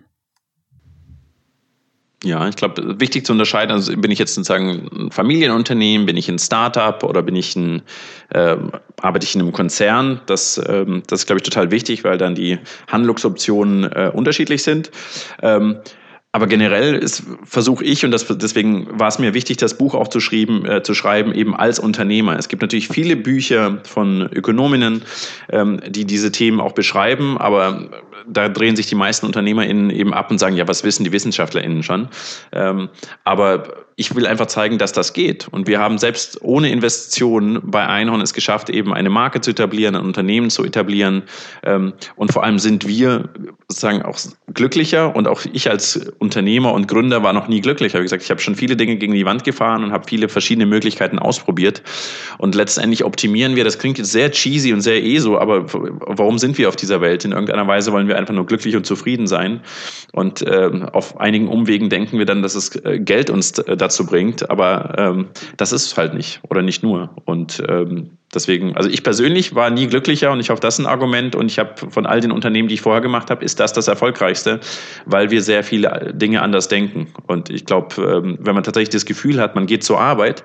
Ja, 2.23 2.47
ich 2.47 2.55
glaube, 2.55 3.01
wichtig 3.01 3.25
zu 3.25 3.33
unterscheiden, 3.33 3.71
also 3.71 3.93
bin 3.97 4.09
ich 4.09 4.17
jetzt 4.17 4.35
sozusagen 4.35 4.89
ein 4.93 5.11
Familienunternehmen, 5.11 6.05
bin 6.05 6.15
ich 6.15 6.29
ein 6.29 6.39
Startup 6.39 7.03
oder 7.03 7.21
bin 7.21 7.35
ich 7.35 7.53
ein, 7.57 7.81
äh, 8.29 8.55
arbeite 9.01 9.25
ich 9.25 9.35
in 9.35 9.41
einem 9.41 9.51
Konzern? 9.51 10.21
Das, 10.25 10.61
ähm, 10.69 11.03
das 11.07 11.21
ist, 11.21 11.25
glaube 11.25 11.39
ich, 11.39 11.43
total 11.43 11.69
wichtig, 11.71 12.05
weil 12.05 12.17
dann 12.17 12.33
die 12.33 12.59
Handlungsoptionen 12.87 13.91
äh, 13.91 14.09
unterschiedlich 14.13 14.63
sind. 14.63 14.89
Ähm, 15.41 15.79
aber 16.35 16.47
generell 16.47 16.99
versuche 17.43 17.83
ich, 17.85 18.03
und 18.03 18.09
das, 18.09 18.25
deswegen 18.27 18.87
war 18.99 19.07
es 19.07 19.19
mir 19.19 19.35
wichtig, 19.35 19.57
das 19.57 19.77
Buch 19.77 19.93
auch 19.93 20.07
zu, 20.07 20.19
schreiben, 20.19 20.65
äh, 20.65 20.81
zu 20.81 20.95
schreiben, 20.95 21.31
eben 21.31 21.55
als 21.55 21.77
Unternehmer. 21.77 22.37
Es 22.39 22.49
gibt 22.49 22.63
natürlich 22.63 22.87
viele 22.87 23.15
Bücher 23.15 23.77
von 23.83 24.27
Ökonominnen, 24.33 25.03
ähm, 25.51 25.79
die 25.87 26.05
diese 26.05 26.31
Themen 26.31 26.59
auch 26.59 26.71
beschreiben, 26.71 27.37
aber 27.37 27.87
da 28.27 28.49
drehen 28.49 28.75
sich 28.75 28.87
die 28.87 28.95
meisten 28.95 29.27
UnternehmerInnen 29.27 29.91
eben 29.91 30.13
ab 30.13 30.31
und 30.31 30.39
sagen, 30.39 30.55
ja, 30.55 30.67
was 30.67 30.83
wissen 30.83 31.03
die 31.03 31.11
WissenschaftlerInnen 31.11 31.83
schon? 31.83 32.07
Ähm, 32.51 32.89
aber 33.23 33.85
ich 33.95 34.15
will 34.15 34.25
einfach 34.25 34.47
zeigen, 34.47 34.77
dass 34.77 34.91
das 34.91 35.13
geht. 35.13 35.47
Und 35.49 35.67
wir 35.67 35.79
haben 35.79 35.97
selbst 35.97 36.41
ohne 36.41 36.69
Investitionen 36.71 37.59
bei 37.63 37.85
Einhorn 37.85 38.21
es 38.21 38.33
geschafft, 38.33 38.69
eben 38.69 38.93
eine 38.93 39.09
Marke 39.09 39.41
zu 39.41 39.51
etablieren, 39.51 39.95
ein 39.95 40.05
Unternehmen 40.05 40.49
zu 40.49 40.63
etablieren. 40.63 41.23
Ähm, 41.63 41.93
und 42.15 42.33
vor 42.33 42.43
allem 42.43 42.59
sind 42.59 42.87
wir 42.87 43.29
sozusagen 43.67 44.01
auch 44.01 44.17
glücklicher 44.53 45.15
und 45.15 45.27
auch 45.27 45.41
ich 45.51 45.69
als 45.69 46.11
Unternehmer 46.23 46.73
und 46.73 46.87
Gründer 46.87 47.21
war 47.21 47.33
noch 47.33 47.47
nie 47.47 47.59
glücklicher. 47.59 47.99
Wie 47.99 48.03
gesagt, 48.03 48.23
ich 48.23 48.31
habe 48.31 48.39
schon 48.39 48.55
viele 48.55 48.77
Dinge 48.77 48.95
gegen 48.95 49.13
die 49.13 49.25
Wand 49.25 49.43
gefahren 49.43 49.83
und 49.83 49.91
habe 49.91 50.05
viele 50.07 50.29
verschiedene 50.29 50.65
Möglichkeiten 50.65 51.19
ausprobiert. 51.19 51.83
Und 52.37 52.55
letztendlich 52.55 53.03
optimieren 53.03 53.55
wir, 53.55 53.63
das 53.63 53.77
klingt 53.77 53.97
jetzt 53.97 54.11
sehr 54.11 54.31
cheesy 54.31 54.73
und 54.73 54.81
sehr 54.81 55.03
ESO, 55.03 55.37
aber 55.37 55.65
warum 55.71 56.37
sind 56.37 56.57
wir 56.57 56.69
auf 56.69 56.75
dieser 56.75 57.01
Welt? 57.01 57.25
In 57.25 57.33
irgendeiner 57.33 57.67
Weise 57.67 57.91
wollen 57.91 58.07
wir 58.07 58.17
einfach 58.17 58.33
nur 58.33 58.45
glücklich 58.45 58.75
und 58.75 58.85
zufrieden 58.85 59.27
sein. 59.27 59.61
Und 60.13 60.41
äh, 60.41 60.71
auf 60.93 61.19
einigen 61.19 61.47
Umwegen 61.49 61.89
denken 61.89 62.17
wir 62.17 62.25
dann, 62.25 62.41
dass 62.41 62.55
es 62.55 62.75
äh, 62.85 62.99
Geld 62.99 63.29
uns 63.29 63.51
dazu 63.51 64.05
bringt, 64.05 64.49
aber 64.49 64.95
ähm, 64.97 65.27
das 65.57 65.71
ist 65.73 65.97
halt 65.97 66.13
nicht 66.13 66.39
oder 66.49 66.61
nicht 66.61 66.83
nur. 66.83 67.09
Und 67.25 67.61
ähm, 67.67 68.11
deswegen, 68.33 68.75
also 68.75 68.89
ich 68.89 69.03
persönlich 69.03 69.55
war 69.55 69.69
nie 69.69 69.87
glücklicher 69.87 70.31
und 70.31 70.39
ich 70.39 70.49
hoffe, 70.49 70.61
das 70.61 70.79
ist 70.79 70.85
ein 70.85 70.89
Argument 70.89 71.35
und 71.35 71.47
ich 71.47 71.59
habe 71.59 71.73
von 71.89 72.05
all 72.05 72.19
den 72.19 72.31
Unternehmen, 72.31 72.67
die 72.67 72.75
ich 72.75 72.81
vorher 72.81 73.01
gemacht 73.01 73.29
habe, 73.29 73.43
ist 73.43 73.59
das 73.59 73.73
das 73.73 73.87
erfolgreichste, 73.87 74.59
weil 75.05 75.31
wir 75.31 75.41
sehr 75.41 75.63
viele 75.63 76.12
Dinge 76.13 76.41
anders 76.41 76.67
denken. 76.67 77.07
Und 77.27 77.49
ich 77.49 77.65
glaube, 77.65 78.01
ähm, 78.01 78.37
wenn 78.39 78.55
man 78.55 78.63
tatsächlich 78.63 78.89
das 78.89 79.05
Gefühl 79.05 79.39
hat, 79.39 79.55
man 79.55 79.65
geht 79.65 79.83
zur 79.83 79.99
Arbeit 79.99 80.43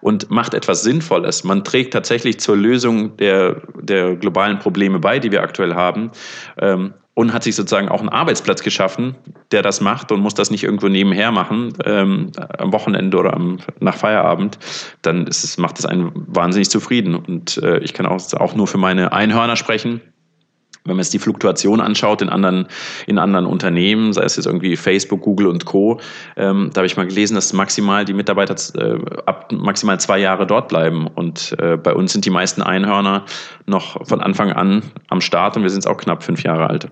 und 0.00 0.30
macht 0.30 0.54
etwas 0.54 0.82
Sinnvolles. 0.82 1.44
Man 1.44 1.64
trägt 1.64 1.92
tatsächlich 1.92 2.38
zur 2.38 2.56
Lösung 2.56 3.16
der, 3.16 3.62
der 3.80 4.16
globalen 4.16 4.58
Probleme 4.58 4.98
bei, 4.98 5.18
die 5.18 5.32
wir 5.32 5.42
aktuell 5.42 5.74
haben. 5.74 6.10
Ähm, 6.58 6.94
und 7.14 7.32
hat 7.32 7.44
sich 7.44 7.54
sozusagen 7.54 7.88
auch 7.88 8.00
einen 8.00 8.08
Arbeitsplatz 8.08 8.62
geschaffen, 8.62 9.14
der 9.52 9.62
das 9.62 9.80
macht 9.80 10.10
und 10.10 10.20
muss 10.20 10.34
das 10.34 10.50
nicht 10.50 10.64
irgendwo 10.64 10.88
nebenher 10.88 11.30
machen, 11.30 11.72
ähm, 11.84 12.32
am 12.58 12.72
Wochenende 12.72 13.16
oder 13.16 13.34
am, 13.34 13.58
nach 13.78 13.96
Feierabend, 13.96 14.58
dann 15.02 15.28
es, 15.28 15.56
macht 15.56 15.78
es 15.78 15.86
einen 15.86 16.10
wahnsinnig 16.14 16.70
zufrieden. 16.70 17.14
Und 17.14 17.58
äh, 17.58 17.78
ich 17.78 17.94
kann 17.94 18.06
auch, 18.06 18.20
auch 18.34 18.54
nur 18.56 18.66
für 18.66 18.78
meine 18.78 19.12
Einhörner 19.12 19.54
sprechen 19.54 20.00
wenn 20.86 20.96
man 20.96 21.02
jetzt 21.02 21.14
die 21.14 21.18
Fluktuation 21.18 21.80
anschaut 21.80 22.20
in 22.20 22.28
anderen, 22.28 22.68
in 23.06 23.18
anderen 23.18 23.46
Unternehmen, 23.46 24.12
sei 24.12 24.24
es 24.24 24.36
jetzt 24.36 24.44
irgendwie 24.44 24.76
Facebook, 24.76 25.22
Google 25.22 25.46
und 25.46 25.64
Co., 25.64 25.98
ähm, 26.36 26.70
da 26.74 26.80
habe 26.80 26.86
ich 26.86 26.98
mal 26.98 27.06
gelesen, 27.06 27.34
dass 27.34 27.54
maximal 27.54 28.04
die 28.04 28.12
Mitarbeiter 28.12 28.54
äh, 28.78 28.98
ab 29.24 29.50
maximal 29.50 29.98
zwei 29.98 30.18
Jahre 30.18 30.46
dort 30.46 30.68
bleiben. 30.68 31.06
Und 31.06 31.56
äh, 31.58 31.78
bei 31.78 31.94
uns 31.94 32.12
sind 32.12 32.26
die 32.26 32.30
meisten 32.30 32.60
Einhörner 32.60 33.24
noch 33.64 34.06
von 34.06 34.20
Anfang 34.20 34.52
an 34.52 34.82
am 35.08 35.22
Start 35.22 35.56
und 35.56 35.62
wir 35.62 35.70
sind 35.70 35.86
auch 35.86 35.96
knapp 35.96 36.22
fünf 36.22 36.42
Jahre 36.42 36.68
alt. 36.68 36.90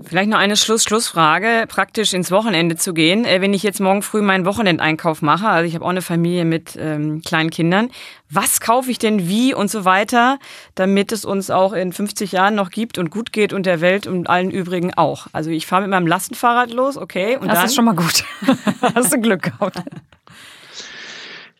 Vielleicht 0.00 0.30
noch 0.30 0.38
eine 0.38 0.56
Schluss-Schlussfrage, 0.56 1.64
praktisch 1.66 2.14
ins 2.14 2.30
Wochenende 2.30 2.76
zu 2.76 2.94
gehen. 2.94 3.24
Äh, 3.24 3.40
wenn 3.40 3.52
ich 3.52 3.64
jetzt 3.64 3.80
morgen 3.80 4.02
früh 4.02 4.22
meinen 4.22 4.44
Wochenendeinkauf 4.44 5.22
mache, 5.22 5.48
also 5.48 5.66
ich 5.66 5.74
habe 5.74 5.84
auch 5.84 5.90
eine 5.90 6.02
Familie 6.02 6.44
mit 6.44 6.76
ähm, 6.78 7.22
kleinen 7.22 7.50
Kindern, 7.50 7.90
was 8.30 8.60
kaufe 8.60 8.90
ich 8.90 8.98
denn 8.98 9.28
wie 9.28 9.54
und 9.54 9.70
so 9.70 9.84
weiter, 9.84 10.38
damit 10.76 11.10
es 11.10 11.24
uns 11.24 11.50
auch 11.50 11.72
in 11.72 11.92
50 11.92 12.30
Jahren 12.30 12.54
noch 12.54 12.70
gibt 12.70 12.98
und 12.98 13.10
gut 13.10 13.32
geht 13.32 13.52
und 13.52 13.66
der 13.66 13.80
Welt 13.80 14.06
und 14.06 14.28
allen 14.28 14.52
übrigen 14.52 14.94
auch. 14.94 15.26
Also 15.32 15.50
ich 15.50 15.66
fahre 15.66 15.82
mit 15.82 15.90
meinem 15.90 16.06
Lastenfahrrad 16.06 16.70
los, 16.70 16.96
okay. 16.96 17.36
Und 17.36 17.48
das 17.48 17.58
dann, 17.58 17.66
ist 17.66 17.74
schon 17.74 17.84
mal 17.84 17.96
gut. 17.96 18.24
Hast 18.94 19.12
du 19.12 19.20
Glück 19.20 19.42
gehabt. 19.42 19.82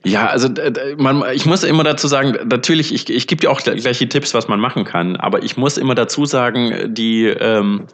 Ja, 0.04 0.28
also 0.28 0.48
man, 0.96 1.24
ich 1.32 1.44
muss 1.44 1.64
immer 1.64 1.82
dazu 1.82 2.06
sagen, 2.06 2.36
natürlich, 2.48 2.94
ich, 2.94 3.10
ich 3.10 3.26
gebe 3.26 3.40
dir 3.40 3.50
auch 3.50 3.60
gleich 3.60 3.98
die 3.98 4.08
Tipps, 4.08 4.32
was 4.32 4.46
man 4.46 4.60
machen 4.60 4.84
kann, 4.84 5.16
aber 5.16 5.42
ich 5.42 5.56
muss 5.56 5.76
immer 5.76 5.96
dazu 5.96 6.24
sagen, 6.24 6.94
die 6.94 7.26
ähm, 7.26 7.88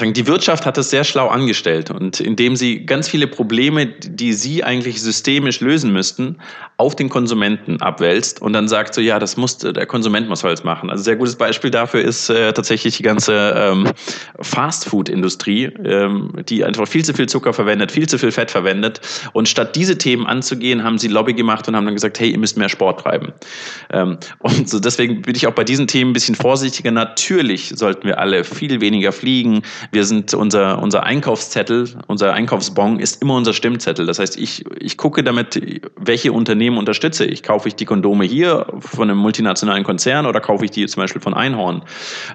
die 0.00 0.26
Wirtschaft 0.26 0.66
hat 0.66 0.78
es 0.78 0.90
sehr 0.90 1.04
schlau 1.04 1.28
angestellt 1.28 1.90
und 1.90 2.20
indem 2.20 2.56
sie 2.56 2.84
ganz 2.84 3.08
viele 3.08 3.26
Probleme, 3.26 3.86
die 3.86 4.32
sie 4.32 4.64
eigentlich 4.64 5.00
systemisch 5.00 5.60
lösen 5.60 5.92
müssten, 5.92 6.38
auf 6.76 6.94
den 6.94 7.08
Konsumenten 7.08 7.80
abwälzt 7.80 8.42
und 8.42 8.52
dann 8.52 8.68
sagt 8.68 8.94
so, 8.94 9.00
ja, 9.00 9.18
das 9.18 9.36
muss 9.36 9.58
der 9.58 9.86
Konsument 9.86 10.28
muss 10.28 10.44
alles 10.44 10.64
machen. 10.64 10.90
Also 10.90 11.04
sehr 11.04 11.16
gutes 11.16 11.36
Beispiel 11.36 11.70
dafür 11.70 12.02
ist 12.02 12.28
äh, 12.28 12.52
tatsächlich 12.52 12.96
die 12.96 13.02
ganze 13.02 13.54
ähm, 13.56 13.88
Fastfood-Industrie, 14.40 15.64
ähm, 15.84 16.32
die 16.48 16.64
einfach 16.64 16.86
viel 16.86 17.04
zu 17.04 17.14
viel 17.14 17.28
Zucker 17.28 17.52
verwendet, 17.52 17.92
viel 17.92 18.08
zu 18.08 18.18
viel 18.18 18.32
Fett 18.32 18.50
verwendet 18.50 19.00
und 19.32 19.48
statt 19.48 19.74
diese 19.74 19.96
Themen 19.96 20.26
anzugehen, 20.26 20.84
haben 20.84 20.98
sie 20.98 21.08
Lobby 21.08 21.32
gemacht 21.32 21.66
und 21.68 21.76
haben 21.76 21.86
dann 21.86 21.94
gesagt, 21.94 22.20
hey, 22.20 22.30
ihr 22.30 22.38
müsst 22.38 22.58
mehr 22.58 22.68
Sport 22.68 23.00
treiben. 23.00 23.32
Ähm, 23.90 24.18
und 24.40 24.68
so 24.68 24.78
deswegen 24.78 25.22
bin 25.22 25.34
ich 25.34 25.46
auch 25.46 25.54
bei 25.54 25.64
diesen 25.64 25.86
Themen 25.86 26.10
ein 26.10 26.14
bisschen 26.14 26.34
vorsichtiger. 26.34 26.90
Natürlich 26.90 27.72
sollten 27.74 28.06
wir 28.06 28.18
alle 28.18 28.44
viel 28.44 28.80
weniger 28.80 29.12
fliegen, 29.12 29.62
wir 29.92 30.04
sind 30.04 30.34
unser, 30.34 30.82
unser 30.82 31.02
Einkaufszettel, 31.04 31.88
unser 32.06 32.32
Einkaufsbon 32.32 32.98
ist 32.98 33.22
immer 33.22 33.34
unser 33.34 33.52
Stimmzettel. 33.52 34.06
Das 34.06 34.18
heißt, 34.18 34.38
ich, 34.38 34.64
ich 34.78 34.96
gucke 34.96 35.22
damit, 35.22 35.60
welche 35.96 36.32
Unternehmen 36.32 36.78
unterstütze 36.78 37.24
ich. 37.24 37.42
Kaufe 37.42 37.68
ich 37.68 37.74
die 37.76 37.84
Kondome 37.84 38.24
hier 38.24 38.66
von 38.80 39.10
einem 39.10 39.18
multinationalen 39.18 39.84
Konzern 39.84 40.26
oder 40.26 40.40
kaufe 40.40 40.64
ich 40.64 40.70
die 40.70 40.86
zum 40.86 41.02
Beispiel 41.02 41.20
von 41.20 41.34
Einhorn? 41.34 41.82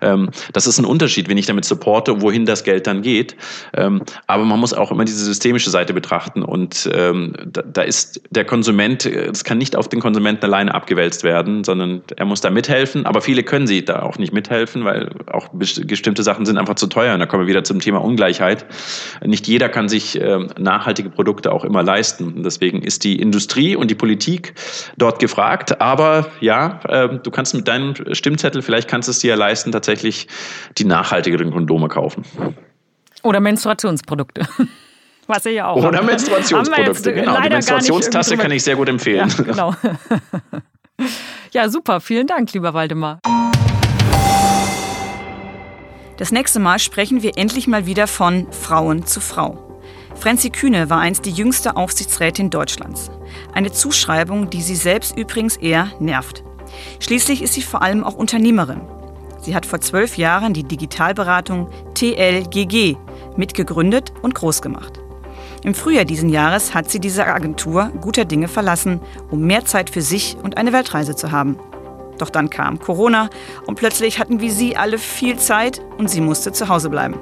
Ähm, 0.02 0.30
das 0.54 0.68
ist 0.68 0.80
ein 0.80 0.86
Unterschied, 0.86 1.30
wenn 1.30 1.38
ich 1.38 1.45
damit 1.45 1.66
supporte, 1.66 2.22
wohin 2.22 2.45
das 2.45 2.64
Geld 2.64 2.88
dann 2.88 3.02
geht. 3.02 3.36
Ähm, 3.74 4.02
aber 4.28 4.45
man 4.45 4.60
muss 4.60 4.74
auch 4.74 4.91
immer 4.91 5.06
diese 5.06 5.24
systemische 5.24 5.70
Seite 5.70 5.93
betrachten 5.93 6.43
und 6.43 6.89
ähm, 6.93 7.34
da, 7.45 7.62
da 7.62 7.82
ist 7.82 8.22
der 8.30 8.45
Konsument, 8.45 9.06
es 9.06 9.43
kann 9.43 9.58
nicht 9.58 9.76
auf 9.76 9.89
den 9.89 9.99
Konsumenten 9.99 10.45
alleine 10.45 10.74
abgewälzt 10.74 11.24
werden, 11.24 11.64
sondern 11.64 12.02
er 12.16 12.26
muss 12.26 12.41
da 12.41 12.49
mithelfen. 12.49 13.06
Aber 13.06 13.22
viele 13.22 13.43
können 13.43 13.68
sie 13.68 13.84
da 13.86 14.02
auch 14.02 14.18
nicht 14.18 14.34
mithelfen, 14.34 14.84
weil 14.86 15.10
auch 15.28 15.49
bestimmte 15.54 16.24
Sachen 16.24 16.45
sind 16.45 16.58
einfach 16.58 16.76
zu 16.76 16.88
teuer. 16.88 17.14
Und 17.14 17.20
da 17.20 17.26
kommen 17.32 17.46
wir 17.46 17.48
wieder 17.48 17.64
zum 17.64 17.80
Thema 17.80 18.04
Ungleichheit. 18.04 18.66
Nicht 19.26 19.48
jeder 19.48 19.70
kann 19.70 19.88
sich 19.88 20.20
ähm, 20.20 20.50
nachhaltige 20.60 21.10
Produkte 21.10 21.52
auch 21.52 21.64
immer 21.64 21.82
leisten. 21.82 22.44
Deswegen 22.44 22.84
ist 22.84 23.06
die 23.06 23.20
Industrie 23.20 23.76
und 23.76 23.90
die 23.90 23.96
Politik 23.96 24.54
dort 24.98 25.20
gefragt. 25.20 25.80
Aber 25.80 26.28
ja, 26.42 26.82
ähm, 26.90 27.22
du 27.24 27.32
kannst 27.32 27.56
mit 27.56 27.68
deinem 27.68 27.96
Stimmzettel, 28.12 28.62
vielleicht 28.62 28.90
kannst 28.90 29.08
du 29.08 29.12
es 29.12 29.20
dir 29.20 29.30
ja 29.30 29.36
leisten, 29.36 29.72
tatsächlich 29.72 30.28
die 30.78 30.84
nachhaltigeren 30.84 31.52
Kondome 31.52 31.88
kaufen. 31.88 32.26
Oder 33.24 33.40
Menstruationsprodukte. 33.40 34.46
Was 35.28 35.46
ihr 35.46 35.54
ja 35.54 35.68
auch. 35.68 35.82
Oder 35.82 36.02
Menstruationsprodukte, 36.02 37.14
genau. 37.14 37.40
Die 37.40 37.50
Menstruationstasse 37.50 38.36
kann 38.36 38.52
ich 38.52 38.64
sehr 38.64 38.76
gut 38.76 38.90
empfehlen. 38.90 39.30
Ja, 39.38 39.44
genau. 39.44 39.76
ja, 41.54 41.70
super. 41.70 42.02
Vielen 42.02 42.28
Dank, 42.28 42.52
lieber 42.52 42.74
Waldemar. 42.74 43.22
Das 46.22 46.32
nächste 46.32 46.60
Mal 46.60 46.78
sprechen 46.78 47.24
wir 47.24 47.36
endlich 47.36 47.66
mal 47.68 47.88
wieder 47.88 48.06
von 48.06 48.46
Frauen 48.52 49.08
zu 49.08 49.20
Frau. 49.20 49.58
Franzi 50.14 50.52
Kühne 50.52 50.88
war 50.92 51.00
einst 51.00 51.26
die 51.26 51.32
jüngste 51.32 51.76
Aufsichtsrätin 51.76 52.52
Deutschlands. 52.52 53.10
Eine 53.54 53.72
Zuschreibung, 53.72 54.48
die 54.52 54.62
sie 54.62 54.76
selbst 54.76 55.18
übrigens 55.18 55.58
eher 55.58 55.90
nervt. 56.00 56.44
Schließlich 57.00 57.42
ist 57.42 57.56
sie 57.56 57.64
vor 57.64 57.82
allem 57.82 58.04
auch 58.04 58.14
Unternehmerin. 58.14 58.82
Sie 59.42 59.56
hat 59.56 59.66
vor 59.66 59.82
zwölf 59.82 60.16
Jahren 60.16 60.54
die 60.54 60.64
Digitalberatung 60.64 61.72
TLGG 61.96 62.98
mitgegründet 63.36 64.14
und 64.22 64.36
groß 64.36 64.62
gemacht. 64.62 65.00
Im 65.64 65.74
Frühjahr 65.74 66.06
diesen 66.06 66.30
Jahres 66.30 66.76
hat 66.76 66.92
sie 66.92 67.00
diese 67.00 67.26
Agentur 67.26 67.92
guter 68.00 68.26
Dinge 68.26 68.48
verlassen, 68.48 69.02
um 69.32 69.42
mehr 69.42 69.66
Zeit 69.66 69.90
für 69.90 70.04
sich 70.04 70.38
und 70.44 70.58
eine 70.58 70.72
Weltreise 70.72 71.16
zu 71.16 71.32
haben. 71.32 71.58
Doch 72.22 72.30
dann 72.30 72.52
kam 72.52 72.80
Corona 72.80 73.30
und 73.66 73.76
plötzlich 73.76 74.20
hatten 74.20 74.42
wir 74.42 74.52
sie 74.52 74.78
alle 74.78 75.00
viel 75.00 75.38
Zeit 75.38 75.82
und 75.98 76.08
sie 76.08 76.22
musste 76.22 76.52
zu 76.52 76.70
Hause 76.70 76.92
bleiben. 76.92 77.20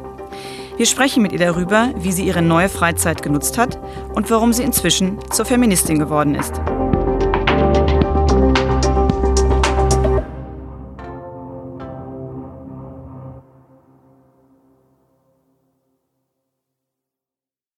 Wir 0.76 0.86
sprechen 0.86 1.24
mit 1.24 1.32
ihr 1.32 1.40
darüber, 1.40 1.94
wie 1.98 2.12
sie 2.12 2.26
ihre 2.26 2.42
neue 2.42 2.68
Freizeit 2.68 3.22
genutzt 3.22 3.58
hat 3.58 3.80
und 4.14 4.30
warum 4.30 4.52
sie 4.52 4.64
inzwischen 4.64 5.18
zur 5.32 5.46
Feministin 5.46 6.00
geworden 6.00 6.36
ist. 6.36 6.62